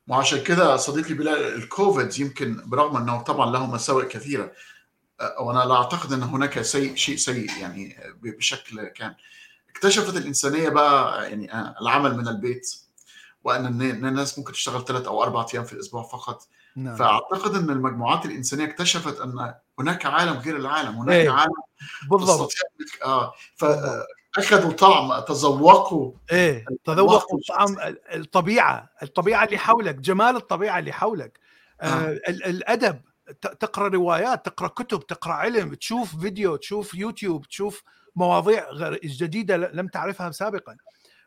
وعشان 0.08 0.42
كده 0.42 0.76
صديقي 0.76 1.14
بلال 1.14 1.54
الكوفيد 1.54 2.18
يمكن 2.20 2.62
برغم 2.66 2.96
إنه 2.96 3.22
طبعا 3.22 3.50
له 3.50 3.66
مساوئ 3.66 4.08
كثيرة 4.08 4.52
أه، 5.20 5.42
وأنا 5.42 5.58
لا 5.58 5.74
أعتقد 5.74 6.12
إن 6.12 6.22
هناك 6.22 6.62
سيء 6.62 6.94
شيء 6.94 7.16
سيء 7.16 7.50
يعني 7.60 7.96
بشكل 8.22 8.84
كان. 8.88 9.14
اكتشفت 9.70 10.16
الإنسانية 10.16 10.68
بقى 10.68 11.28
يعني 11.30 11.52
آه، 11.52 11.74
العمل 11.80 12.16
من 12.16 12.28
البيت 12.28 12.76
وأن 13.44 13.82
الناس 13.82 14.38
ممكن 14.38 14.52
تشتغل 14.52 14.84
ثلاث 14.84 15.06
أو 15.06 15.22
أربع 15.22 15.46
أيام 15.54 15.64
في 15.64 15.72
الأسبوع 15.72 16.02
فقط. 16.02 16.48
نعم. 16.76 16.96
فأعتقد 16.96 17.54
إن 17.54 17.70
المجموعات 17.70 18.26
الإنسانية 18.26 18.64
اكتشفت 18.64 19.20
أن 19.20 19.54
هناك 19.78 20.06
عالم 20.06 20.32
غير 20.38 20.56
العالم 20.56 20.94
هناك 20.96 21.14
إيه، 21.14 21.30
عالم 21.30 21.52
بالضبط. 22.10 22.52
آه 23.04 23.32
فاخذوا 23.56 24.72
طعم 24.72 25.20
تذوقوا. 25.20 26.12
إيه 26.32 26.64
الوقت 26.68 26.80
تذوق 26.84 27.34
الشخصي. 27.34 27.52
طعم 27.58 27.88
ال- 27.88 28.14
الطبيعة 28.14 28.90
الطبيعة 29.02 29.44
اللي 29.44 29.58
حولك 29.58 29.94
جمال 29.94 30.36
الطبيعة 30.36 30.78
اللي 30.78 30.92
حولك. 30.92 31.38
آه 31.80 31.86
آه. 31.86 32.08
ال- 32.28 32.44
الأدب 32.44 33.00
تقرأ 33.60 33.88
روايات 33.88 34.46
تقرأ 34.46 34.68
كتب 34.68 35.06
تقرأ 35.06 35.32
علم 35.34 35.74
تشوف 35.74 36.16
فيديو 36.20 36.56
تشوف 36.56 36.94
يوتيوب 36.94 37.46
تشوف 37.48 37.82
مواضيع 38.16 38.70
غير 38.70 38.98
جديدة 39.04 39.56
لم 39.56 39.88
تعرفها 39.88 40.30
سابقا. 40.30 40.76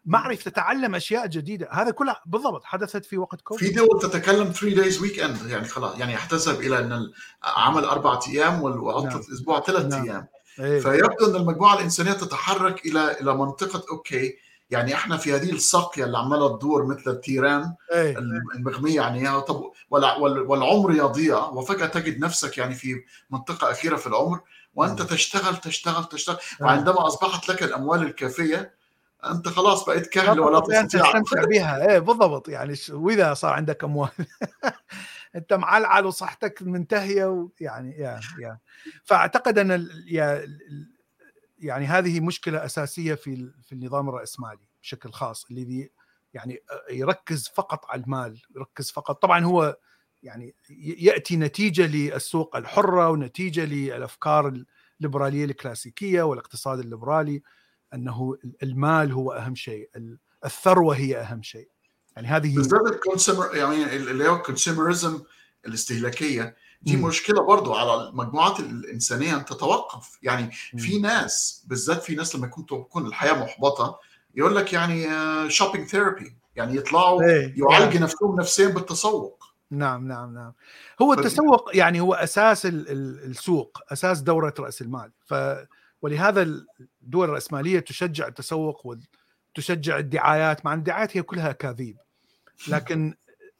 معرف 0.06 0.44
تتعلم 0.44 0.96
أشياء 0.96 1.28
جديدة 1.28 1.68
هذا 1.72 1.92
كلها 1.92 2.22
بالضبط 2.26 2.64
حدثت 2.64 3.06
في 3.06 3.18
وقت 3.18 3.38
في 3.38 3.44
كوفيد 3.44 3.76
دول 3.76 4.00
تتكلم 4.02 4.52
3 4.52 4.76
days 4.76 5.02
weekend 5.02 5.50
يعني 5.50 5.68
خلاص 5.68 5.98
يعني 6.00 6.16
احتسب 6.16 6.60
إلى 6.62 6.80
إن 6.80 7.06
العمل 7.48 7.86
أربع 7.86 8.20
أيام 8.28 8.62
وعطلة 8.64 9.10
نعم. 9.10 9.18
الأسبوع 9.30 9.60
ثلاث 9.62 9.86
نعم. 9.86 10.04
أيام 10.04 10.28
إيه. 10.60 10.80
فيبدو 10.80 11.26
إن 11.30 11.36
المجموعة 11.36 11.76
الإنسانية 11.78 12.12
تتحرك 12.14 12.86
إلى 12.86 13.22
إلى 13.22 13.36
منطقة 13.36 13.84
okay 13.92 14.36
يعني 14.70 14.94
إحنا 14.94 15.18
في 15.18 15.34
هذه 15.36 15.52
الساقية 15.52 16.04
اللي 16.04 16.18
عمالة 16.18 16.58
تدور 16.58 16.86
مثل 16.86 17.12
التيران 17.12 17.74
إيه. 17.94 18.18
المغمية 18.56 18.96
يعني 18.96 19.42
طب 19.42 19.62
والع- 19.90 20.18
وال- 20.20 20.40
والعمر 20.48 20.92
يضيع 20.92 21.38
وفجأة 21.46 21.86
تجد 21.86 22.20
نفسك 22.20 22.58
يعني 22.58 22.76
في 22.76 23.04
منطقة 23.30 23.72
أخيرة 23.72 23.96
في 23.96 24.08
العمر 24.08 24.40
وأنت 24.76 25.02
تشتغل 25.02 25.58
تشتغل 25.58 26.06
تشتغل 26.06 26.38
وعندما 26.62 27.08
أصبحت 27.08 27.50
لك 27.50 27.64
الأموال 27.64 28.02
الكافية 28.02 28.81
أنت 29.26 29.48
خلاص 29.48 29.86
بقيت 29.86 30.08
كهل 30.08 30.40
ولا 30.40 30.60
تستطيع 30.60 30.84
تستمتع 30.84 31.46
بها 31.46 31.90
إيه 31.90 32.00
بالضبط. 32.00 32.50
يعني 32.50 32.76
وإذا 32.90 33.34
صار 33.34 33.54
عندك 33.54 33.84
أموال. 33.84 34.10
أنت 35.36 35.54
معلعل 35.54 36.06
وصحتك 36.06 36.62
منتهية 36.62 37.26
ويعني 37.26 37.98
يا 37.98 38.20
يا. 38.40 38.58
فأعتقد 39.04 39.58
أن 39.58 39.90
يعني 41.60 41.86
هذه 41.86 42.20
مشكلة 42.20 42.66
أساسية 42.66 43.14
في 43.14 43.52
في 43.64 43.72
النظام 43.72 44.10
الرأسمالي 44.10 44.68
بشكل 44.82 45.12
خاص 45.12 45.46
الذي 45.52 45.90
يعني 46.34 46.64
يركز 46.92 47.48
فقط 47.56 47.86
على 47.90 48.04
المال 48.04 48.42
يركز 48.56 48.92
فقط. 48.92 49.22
طبعا 49.22 49.46
هو 49.46 49.78
يعني 50.24 50.56
يأتي 50.80 51.38
نتيجة 51.38 51.88
للسوق 51.88 52.56
الحرة 52.56 53.10
ونتيجة 53.10 53.66
للأفكار 53.66 54.64
الليبراليه 55.00 55.46
الكلاسيكية 55.46 56.22
والإقتصاد 56.22 56.80
الليبرالي. 56.80 57.42
أنه 57.94 58.38
المال 58.64 59.12
هو 59.12 59.32
أهم 59.32 59.56
شيء 59.56 59.90
ال- 59.96 60.18
الثروة 60.46 60.96
هي 60.96 61.18
أهم 61.18 61.42
شيء. 61.44 61.70
يعني 62.16 62.28
هذه 62.28 62.56
بالذات 62.56 62.82
الكونسيومر 62.82 63.56
يعني 63.56 63.96
اللي 63.96 64.30
هو 64.30 64.36
الكونسيومرزم 64.36 65.22
الاستهلاكية 65.66 66.56
دي 66.82 66.98
مم. 66.98 67.06
مشكلة 67.08 67.42
برضو 67.42 67.74
على 67.74 68.10
المجموعات 68.10 68.60
الإنسانية 68.60 69.36
أن 69.38 69.46
تتوقف. 69.46 70.20
يعني 70.24 70.52
في 70.78 71.00
ناس 71.00 71.66
بالذات 71.68 72.04
في 72.04 72.16
ناس 72.16 72.36
لما 72.36 72.48
يكون 72.48 72.66
تكون 72.66 73.06
الحياة 73.06 73.34
محبطة 73.44 74.00
يقول 74.36 74.56
لك 74.56 74.74
يعني 74.74 75.08
shopping 75.50 75.88
therapy 75.88 76.36
يعني 76.56 76.76
يطلعوا 76.76 77.24
إيه، 77.24 77.54
يعالجوا 77.58 78.00
نفسهم 78.02 78.40
نفسيا 78.40 78.68
بالتسوق. 78.68 79.44
نعم 79.72 80.08
نعم 80.08 80.34
نعم. 80.34 80.54
هو 81.02 81.14
التسوق 81.14 81.78
يعني 81.78 82.02
هو 82.02 82.14
أساس 82.14 82.66
ال- 82.66 82.90
ال- 82.90 83.24
السوق 83.32 83.78
أساس 83.92 84.22
دورة 84.22 84.54
رأس 84.60 84.82
المال. 84.82 85.12
ف 85.26 85.34
ولهذا 86.02 86.42
الدول 87.02 87.30
الرأسمالية 87.30 87.80
تشجع 87.80 88.28
التسوق 88.28 88.98
وتشجع 89.56 89.98
الدعايات 89.98 90.66
مع 90.66 90.74
أن 90.74 90.80
الدعايات 90.80 91.18
هي 91.18 91.22
كلها 91.22 91.50
أكاذيب. 91.50 91.98
لكن 92.68 93.14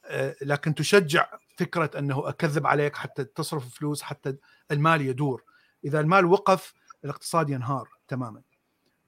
آه، 0.04 0.36
لكن 0.42 0.74
تشجع 0.74 1.26
فكرة 1.56 1.90
أنه 1.98 2.28
أكذب 2.28 2.66
عليك 2.66 2.96
حتى 2.96 3.24
تصرف 3.24 3.74
فلوس 3.74 4.02
حتى 4.02 4.36
المال 4.70 5.00
يدور. 5.02 5.44
إذا 5.84 6.00
المال 6.00 6.24
وقف 6.24 6.74
الاقتصاد 7.04 7.50
ينهار 7.50 7.88
تماما. 8.08 8.42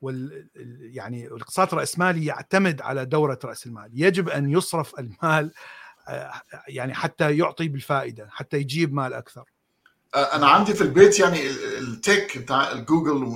وال 0.00 0.48
ال- 0.56 0.96
يعني 0.96 1.26
الاقتصاد 1.26 1.68
الرأسمالي 1.72 2.24
يعتمد 2.24 2.80
على 2.80 3.04
دورة 3.04 3.38
رأس 3.44 3.66
المال. 3.66 3.90
يجب 3.94 4.28
أن 4.28 4.50
يصرف 4.50 4.98
المال 4.98 5.52
آه، 6.08 6.32
يعني 6.68 6.94
حتى 6.94 7.36
يعطي 7.38 7.68
بالفائدة 7.68 8.28
حتى 8.30 8.56
يجيب 8.56 8.92
مال 8.92 9.12
أكثر. 9.12 9.44
أنا 10.14 10.46
عندي 10.48 10.74
في 10.74 10.80
البيت 10.82 11.18
يعني 11.18 11.46
ال- 11.50 11.78
التك 11.78 12.38
بتاع 12.38 12.72
الجوجل 12.72 13.34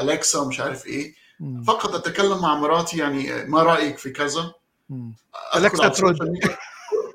والكسا 0.00 0.38
ومش 0.38 0.60
عارف 0.60 0.86
إيه. 0.86 1.14
فقط 1.66 1.94
أتكلم 1.94 2.42
مع 2.42 2.54
مراتي 2.54 2.98
يعني 2.98 3.44
ما 3.44 3.62
رأيك 3.62 3.98
في 3.98 4.10
كذا؟ 4.10 4.52
على 5.54 5.70
ترد. 5.70 6.18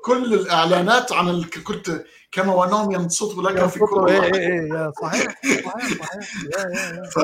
كل 0.04 0.34
الإعلانات 0.34 1.12
عن 1.12 1.28
ال... 1.28 1.50
كنت 1.64 2.04
كما 2.32 2.54
ونوم 2.54 2.92
ينصتوا 2.92 3.42
لك 3.42 3.66
في 3.66 3.78
كل 3.78 4.08
إيه. 4.08 4.34
إيه 4.34 4.68
yeah 4.72 4.92
صحيح 5.02 5.40
صحيح 5.44 5.98
صحيح. 5.98 6.34
yeah 6.44 6.60
yeah 6.60 6.94
yeah. 6.94 7.10
ف... 7.10 7.18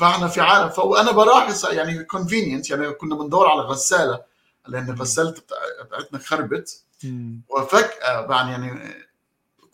فإحنا 0.00 0.28
في 0.28 0.40
عالم. 0.40 0.68
فانا 0.68 1.10
بلاحظ 1.12 1.66
يعني 1.72 2.04
convenient 2.04 2.70
يعني 2.70 2.90
كنا 2.92 3.14
بندور 3.14 3.48
على 3.48 3.60
غسالة 3.60 4.20
لأن 4.68 4.90
الغساله 4.90 5.30
بتاعتنا 5.30 6.18
خربت. 6.18 6.82
وفجأة 7.48 8.26
بعد 8.26 8.48
يعني 8.48 8.94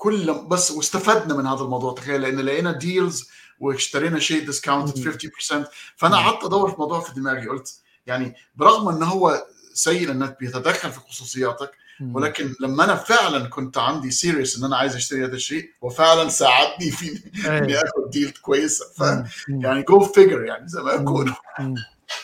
كل 0.03 0.47
بس 0.49 0.71
واستفدنا 0.71 1.35
من 1.35 1.47
هذا 1.47 1.63
الموضوع 1.63 1.95
تخيل 1.95 2.21
لأن 2.21 2.41
لقينا 2.41 2.73
deals 2.73 3.29
واشترينا 3.61 4.19
شيء 4.19 4.47
discounted 4.47 5.13
50% 5.13 5.67
فأنا 5.97 6.17
قعدت 6.17 6.45
أدور 6.45 6.69
في 6.69 6.75
الموضوع 6.75 7.01
في 7.01 7.15
دماغي 7.15 7.47
قلت 7.47 7.81
يعني 8.07 8.35
برغم 8.55 8.89
إن 8.89 9.03
هو 9.03 9.47
سيء 9.75 10.11
انك 10.11 10.37
بيتدخل 10.41 10.93
في 10.93 11.01
خصوصياتك 11.01 11.71
ولكن 12.15 12.55
لما 12.61 12.85
أنا 12.85 12.95
فعلا 12.95 13.49
كنت 13.49 13.79
عندي 13.79 14.11
serious 14.11 14.59
إن 14.59 14.65
أنا 14.65 14.77
عايز 14.77 14.97
أشتري 14.97 15.25
هذا 15.25 15.35
الشيء 15.35 15.71
وفعلا 15.83 16.29
ساعدني 16.29 16.91
في 16.91 17.23
إني 17.49 17.77
آخذ 17.77 18.11
deal 18.13 18.31
كويسه 18.31 18.85
ف 18.97 19.03
يعني 19.49 19.83
go 19.83 20.01
figure 20.01 20.45
يعني 20.45 20.69
زي 20.69 20.83
ما 20.83 20.93
يقولوا. 20.93 21.35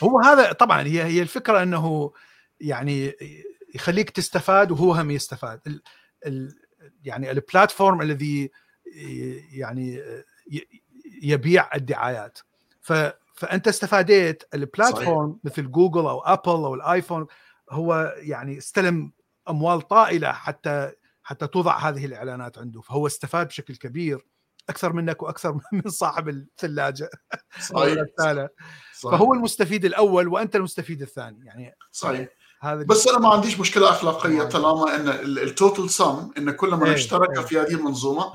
هو 0.03 0.19
هذا 0.19 0.51
طبعا 0.51 0.81
هي 0.81 1.03
هي 1.03 1.21
الفكرة 1.21 1.63
إنه 1.63 2.11
يعني 2.61 3.15
يخليك 3.75 4.09
تستفاد 4.09 4.71
وهو 4.71 4.93
هم 4.93 5.11
يستفاد. 5.11 5.59
ال 5.67 5.81
ال 6.25 6.58
يعني 7.03 7.31
ال 7.31 7.39
platform 7.39 8.01
الذي 8.01 8.51
يعني 9.51 10.03
يبيع 11.21 11.75
الدعايات. 11.75 12.39
ف 12.81 12.93
فأنت 13.35 13.67
استفاديت 13.67 14.43
ال 14.53 14.63
platform 14.63 15.39
مثل 15.43 15.71
جوجل 15.71 15.99
أو 15.99 16.19
ابل 16.19 16.49
أو 16.51 16.75
الآيفون 16.75 17.27
هو 17.69 18.15
يعني 18.17 18.57
استلم 18.57 19.11
أموال 19.49 19.81
طائلة 19.81 20.31
حتى 20.31 20.91
حتى 21.23 21.47
توضع 21.47 21.77
هذه 21.77 22.05
الإعلانات 22.05 22.57
عنده. 22.57 22.81
فهو 22.81 23.07
استفاد 23.07 23.47
بشكل 23.47 23.75
كبير 23.75 24.25
أكثر 24.69 24.93
منك 24.93 25.23
وأكثر 25.23 25.53
من 25.73 25.81
صاحب 25.87 26.29
الثلاجة. 26.29 27.09
صحيح. 27.59 28.03
صحيح. 28.19 28.47
فهو 29.01 29.33
المستفيد 29.33 29.85
الأول 29.85 30.27
وأنت 30.27 30.55
المستفيد 30.55 31.01
الثاني. 31.01 31.45
يعني 31.45 31.75
صحيح. 31.91 32.27
هذا 32.61 32.83
بس 32.83 33.07
أنا 33.07 33.19
ما 33.19 33.29
عنديش 33.29 33.59
مشكلة 33.59 33.89
أخلاقية 33.89 34.43
طالما 34.43 34.95
إن 34.95 35.09
ال 35.37 35.46
total 35.46 35.89
sum 35.89 36.31
إن 36.37 36.51
كل 36.51 36.71
من 36.71 36.83
إيه، 36.83 36.93
اشترك 36.93 37.37
إيه. 37.37 37.45
في 37.45 37.59
هذه 37.59 37.73
المنظومة 37.73 38.33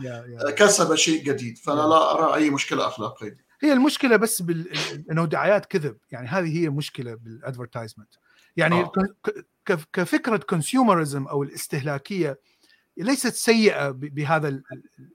كسب 0.56 0.94
شيء 0.94 1.24
جديد. 1.24 1.58
فأنا 1.58 1.80
لا 1.80 2.12
أرى 2.12 2.34
أي 2.34 2.50
مشكلة 2.50 2.86
أخلاقية. 2.86 3.36
هي 3.60 3.72
المشكلة 3.72 4.16
بس 4.16 4.42
بال... 4.42 4.68
إنه 5.10 5.24
دعايات 5.24 5.66
كذب. 5.66 5.96
يعني 6.10 6.28
هذه 6.28 6.58
هي 6.62 6.68
مشكلة 6.68 7.14
بال 7.14 7.27
advertisement 7.27 8.14
يعني 8.56 8.80
آه. 8.80 8.92
ك... 9.64 9.78
كفكرة 9.92 10.36
consumerism 10.36 11.26
أو 11.26 11.42
الاستهلاكية 11.42 12.38
ليست 12.96 13.34
سيئة 13.34 13.90
بهذا 13.90 14.62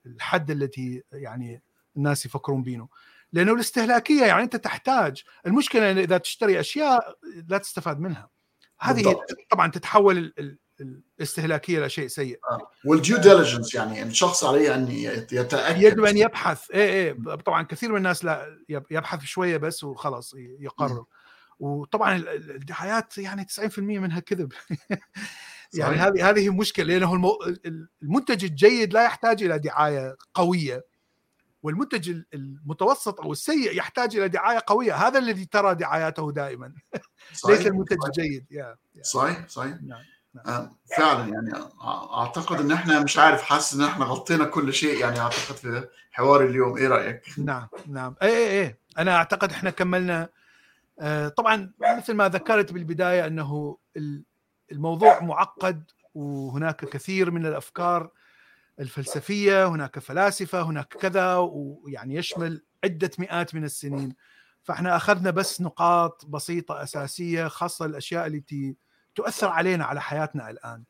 الحد 0.05 0.51
التي 0.51 1.03
يعني 1.11 1.61
الناس 1.97 2.25
يفكرون 2.25 2.63
بينه. 2.63 2.87
لأنه 3.33 3.53
الاستهلاكية 3.53 4.25
يعني 4.25 4.43
أنت 4.43 4.55
تحتاج. 4.55 5.23
المشكلة 5.45 5.91
إذا 5.91 6.17
تشتري 6.17 6.59
أشياء 6.59 7.17
لا 7.47 7.57
تستفاد 7.57 7.99
منها. 7.99 8.29
هذه 8.81 9.15
طبعا 9.49 9.71
تتحول 9.71 10.33
الاستهلاكية 11.19 11.77
إلى 11.79 11.89
شيء 11.89 12.07
سيء. 12.07 12.39
آه. 12.51 12.71
والديو 12.85 13.17
ديليجنس 13.17 13.75
يعني 13.75 14.03
الشخص 14.03 14.43
عليه 14.43 14.75
أن 14.75 14.87
يتأكد. 15.31 15.81
يجب 15.81 16.05
أن 16.05 16.17
يبحث. 16.17 16.71
إيه 16.71 16.89
إيه. 16.89 17.35
طبعا 17.35 17.63
كثير 17.63 17.91
من 17.91 17.97
الناس 17.97 18.25
لا 18.25 18.57
يبحث 18.69 19.23
شوية 19.23 19.57
بس 19.57 19.83
وخلاص 19.83 20.33
يقرر. 20.59 21.05
وطبعا 21.59 22.15
الدعايات 22.35 23.17
يعني 23.17 23.45
90% 23.45 23.79
منها 23.79 24.19
كذب. 24.19 24.53
يعني 25.73 25.95
هذه 25.95 26.29
هذه 26.29 26.49
مشكلة 26.49 26.97
لأنه 26.97 27.37
المنتج 28.01 28.45
الجيد 28.45 28.93
لا 28.93 29.03
يحتاج 29.03 29.43
إلى 29.43 29.59
دعاية 29.59 30.15
قوية. 30.33 30.85
والمنتج 31.63 32.21
المتوسط 32.33 33.21
أو 33.21 33.31
السيء 33.31 33.77
يحتاج 33.77 34.15
إلى 34.15 34.29
دعاية 34.29 34.59
قوية 34.67 34.93
هذا 35.07 35.19
الذي 35.19 35.45
ترى 35.45 35.75
دعاياته 35.75 36.31
دائما. 36.31 36.73
ليس 37.49 37.67
المنتج 37.67 37.97
الجيد 38.05 38.45
يا. 38.51 38.75
صحيح 39.01 39.47
صحيح 39.47 39.77
نعم. 39.81 40.03
نعم. 40.45 40.75
فعلا 40.97 41.27
يعني 41.27 41.51
أعتقد 42.13 42.59
إن 42.59 42.71
إحنا 42.71 42.99
مش 43.03 43.17
عارف 43.17 43.41
حاسس 43.41 43.73
إن 43.73 43.81
إحنا 43.81 44.05
غطينا 44.05 44.45
كل 44.45 44.73
شيء 44.73 44.99
يعني 44.99 45.19
أعتقد 45.19 45.55
في 45.55 45.87
حوار 46.11 46.45
اليوم 46.45 46.77
إيه 46.77 46.87
رأيك؟ 46.87 47.21
نعم 47.45 47.67
نعم 47.87 48.15
إيه 48.21 48.29
إيه 48.29 48.61
إيه 48.61 48.79
أنا 48.97 49.15
أعتقد 49.15 49.51
إحنا 49.51 49.69
كملنا 49.69 50.29
آه 50.99 51.27
طبعا 51.27 51.71
مثل 51.97 52.13
ما 52.13 52.29
ذكرت 52.29 52.73
بالبداية 52.73 53.27
أنه 53.27 53.77
الموضوع 54.71 55.19
معقد 55.19 55.91
وهناك 56.15 56.85
كثير 56.85 57.31
من 57.31 57.45
الأفكار 57.45 58.11
الفلسفية 58.79 59.67
هناك 59.67 59.99
فلاسفة 59.99 60.61
هناك 60.61 60.87
كذا 60.87 61.35
ويعني 61.35 62.15
يشمل 62.15 62.61
عدة 62.83 63.11
مئات 63.19 63.55
من 63.55 63.63
السنين. 63.63 64.15
فإحنا 64.63 64.95
أخذنا 64.95 65.31
بس 65.31 65.61
نقاط 65.61 66.25
بسيطة 66.25 66.83
أساسية 66.83 67.47
خاصة 67.47 67.85
الأشياء 67.85 68.27
التي 68.27 68.75
تؤثر 69.15 69.47
علينا 69.47 69.85
على 69.85 70.01
حياتنا 70.01 70.49
الآن. 70.49 70.83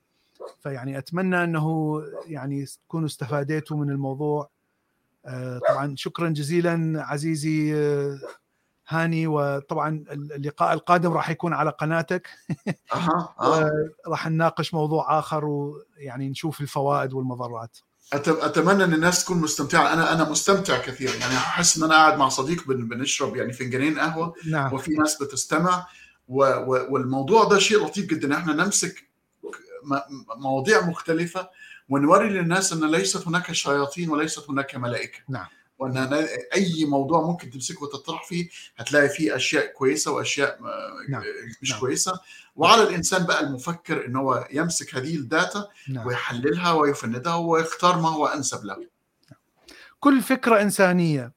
فيعني 0.63 0.97
أتمنى 0.97 1.43
أنه 1.43 2.01
يعني 2.25 2.65
تكونوا 2.65 3.07
استفاديتوا 3.07 3.77
من 3.77 3.89
الموضوع. 3.89 4.49
آه، 5.25 5.59
طبعا 5.69 5.95
شكرا 5.97 6.29
جزيلا 6.29 7.03
عزيزي 7.03 7.75
آه، 7.75 8.19
هاني 8.89 9.27
وطبعا 9.27 10.03
اللقاء 10.11 10.73
القادم 10.73 11.13
راح 11.13 11.29
يكون 11.29 11.53
على 11.53 11.69
قناتك. 11.69 12.27
أه. 12.93 13.35
أه. 13.41 13.71
راح 14.07 14.27
نناقش 14.27 14.73
موضوع 14.73 15.19
آخر 15.19 15.45
ويعني 15.45 16.29
نشوف 16.29 16.61
الفوائد 16.61 17.13
والمضرات. 17.13 17.77
أتمنى 18.13 18.83
إن 18.83 18.93
الناس 18.93 19.25
تكون 19.25 19.37
مستمتعة. 19.37 19.93
أنا 19.93 20.13
أنا 20.13 20.29
مستمتع 20.29 20.77
كثيرا. 20.77 21.15
يعني 21.15 21.37
أحس 21.37 21.77
إن 21.77 21.83
أنا 21.83 21.93
قاعد 21.93 22.17
مع 22.17 22.29
صديق 22.29 22.67
بنشرب 22.67 23.35
يعني 23.35 23.53
فنجانين 23.53 23.99
قهوة 23.99 24.33
نعم. 24.51 24.73
وفي 24.73 24.91
ناس 24.91 25.23
بتستمع. 25.23 25.87
والموضوع 26.27 27.43
ده 27.43 27.59
شيء 27.59 27.85
لطيف 27.85 28.05
جدا. 28.05 28.37
إحنا 28.37 28.53
نمسك 28.53 29.09
مواضيع 30.37 30.85
مختلفة 30.85 31.49
ونوري 31.89 32.29
للناس 32.29 32.73
إن 32.73 32.91
ليست 32.91 33.27
هناك 33.27 33.51
شياطين 33.51 34.09
وليست 34.09 34.49
هناك 34.49 34.75
ملائكة. 34.75 35.19
نعم. 35.29 35.47
وإن 35.79 35.97
أي 36.55 36.85
موضوع 36.85 37.21
ممكن 37.21 37.49
تمسكه 37.49 37.83
وتطرح 37.83 38.27
فيه 38.27 38.49
هتلاقي 38.77 39.09
فيه 39.09 39.35
أشياء 39.35 39.73
كويسة 39.73 40.11
وأشياء 40.11 40.59
نعم. 41.09 41.23
مش 41.61 41.71
نعم. 41.71 41.79
كويسة 41.79 42.19
وعلى 42.55 42.83
الإنسان 42.83 43.25
بقى 43.25 43.43
المفكر 43.43 44.05
إن 44.05 44.15
هو 44.15 44.47
يمسك 44.51 44.95
هذه 44.95 45.15
الداتا 45.15 45.67
نعم. 45.89 46.07
ويحللها 46.07 46.71
ويفندها 46.73 47.35
ويختار 47.35 47.99
ما 47.99 48.09
هو 48.09 48.25
أنسب 48.25 48.65
له 48.65 48.87
كل 49.99 50.21
فكرة 50.21 50.61
إنسانية 50.61 51.33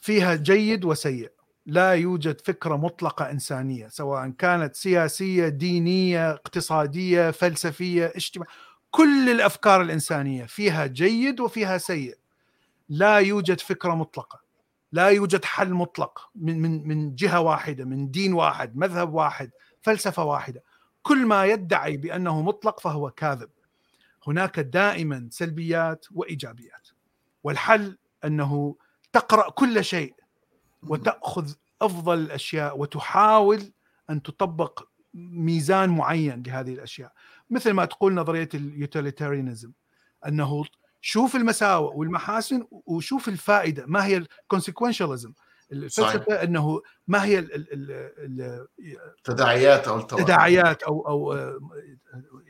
فيها 0.00 0.34
جيد 0.34 0.84
وسيء 0.84 1.30
لا 1.66 1.92
يوجد 1.92 2.40
فكرة 2.40 2.76
مطلقة 2.76 3.30
إنسانية 3.30 3.88
سواء 3.88 4.30
كانت 4.30 4.76
سياسية 4.76 5.48
دينية 5.48 6.30
اقتصادية 6.30 7.30
فلسفية 7.30 8.12
اجتماع 8.16 8.46
كل 8.90 9.28
الأفكار 9.30 9.82
الإنسانية 9.82 10.44
فيها 10.44 10.86
جيد 10.86 11.40
وفيها 11.40 11.78
سيء 11.78 12.16
لا 12.88 13.18
يوجد 13.18 13.60
فكرة 13.60 13.94
مطلقة. 13.94 14.40
لا 14.92 15.08
يوجد 15.08 15.44
حل 15.44 15.70
مطلق 15.74 16.30
من 16.34 16.62
من 16.62 16.88
من 16.88 17.14
جهة 17.14 17.40
واحدة 17.40 17.84
من 17.84 18.10
دين 18.10 18.32
واحد 18.32 18.76
مذهب 18.76 19.14
واحد 19.14 19.50
فلسفة 19.80 20.24
واحدة. 20.24 20.62
كل 21.02 21.26
ما 21.26 21.44
يدعي 21.44 21.96
بأنه 21.96 22.42
مطلق 22.42 22.80
فهو 22.80 23.10
كاذب. 23.10 23.50
هناك 24.26 24.60
دائما 24.60 25.28
سلبيات 25.30 26.06
وإيجابيات. 26.14 26.88
والحل 27.44 27.98
أنه 28.24 28.76
تقرأ 29.12 29.50
كل 29.50 29.84
شيء 29.84 30.14
وتأخذ 30.82 31.52
أفضل 31.82 32.18
الأشياء 32.18 32.78
وتحاول 32.78 33.72
أن 34.10 34.22
تطبق 34.22 34.88
ميزان 35.14 35.90
معين 35.90 36.42
لهذه 36.42 36.74
الأشياء. 36.74 37.12
مثل 37.50 37.70
ما 37.70 37.84
تقول 37.84 38.14
نظرية 38.14 38.48
اليوتيليتاريانزم 38.54 39.72
أنه 40.26 40.64
شوف 41.08 41.36
المساوئ 41.36 41.96
والمحاسن 41.96 42.66
وشوف 42.70 43.28
الفائدة 43.28 43.84
ما 43.86 44.06
هي 44.06 44.16
الكونسيكونشاليزم 44.16 45.32
الفلسفة 45.72 46.42
إنه 46.42 46.82
ما 47.06 47.24
هي 47.24 47.38
التداعيات 49.18 49.88
أو 49.88 49.98
التداعيات 49.98 50.82
أو 50.82 51.08
أو 51.08 51.32
آه، 51.32 51.60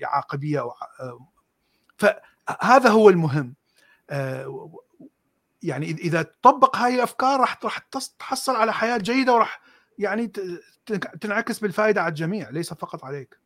عاقبية 0.02 0.60
أو 0.60 0.70
آه، 1.00 1.28
فهذا 1.96 2.90
هو 2.90 3.08
المهم. 3.08 3.54
آه، 4.10 4.72
يعني 5.62 5.90
إذا 5.90 6.22
تطبق 6.22 6.76
هاي 6.76 6.94
الأفكار 6.94 7.40
راح 7.40 7.58
راح 7.64 7.78
تحصل 8.18 8.56
على 8.56 8.72
حياة 8.72 8.98
جيدة 8.98 9.34
وراح 9.34 9.60
يعني 9.98 10.26
تنعكس 11.20 11.58
بالفائدة 11.58 12.00
على 12.00 12.08
الجميع 12.08 12.50
ليس 12.50 12.74
فقط 12.74 13.04
عليك. 13.04 13.38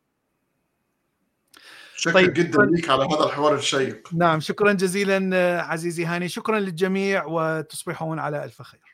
شكرا 2.03 2.13
طيب. 2.13 2.33
جدا 2.33 2.65
لك 2.65 2.89
على 2.89 3.03
هذا 3.03 3.23
الحوار 3.23 3.55
الشيق 3.55 4.09
نعم 4.13 4.39
شكرا 4.39 4.73
جزيلا 4.73 5.61
عزيزي 5.61 6.05
هاني 6.05 6.29
شكرا 6.29 6.59
للجميع 6.59 7.25
وتصبحون 7.25 8.19
على 8.19 8.43
ألف 8.43 8.61
خير 8.61 8.92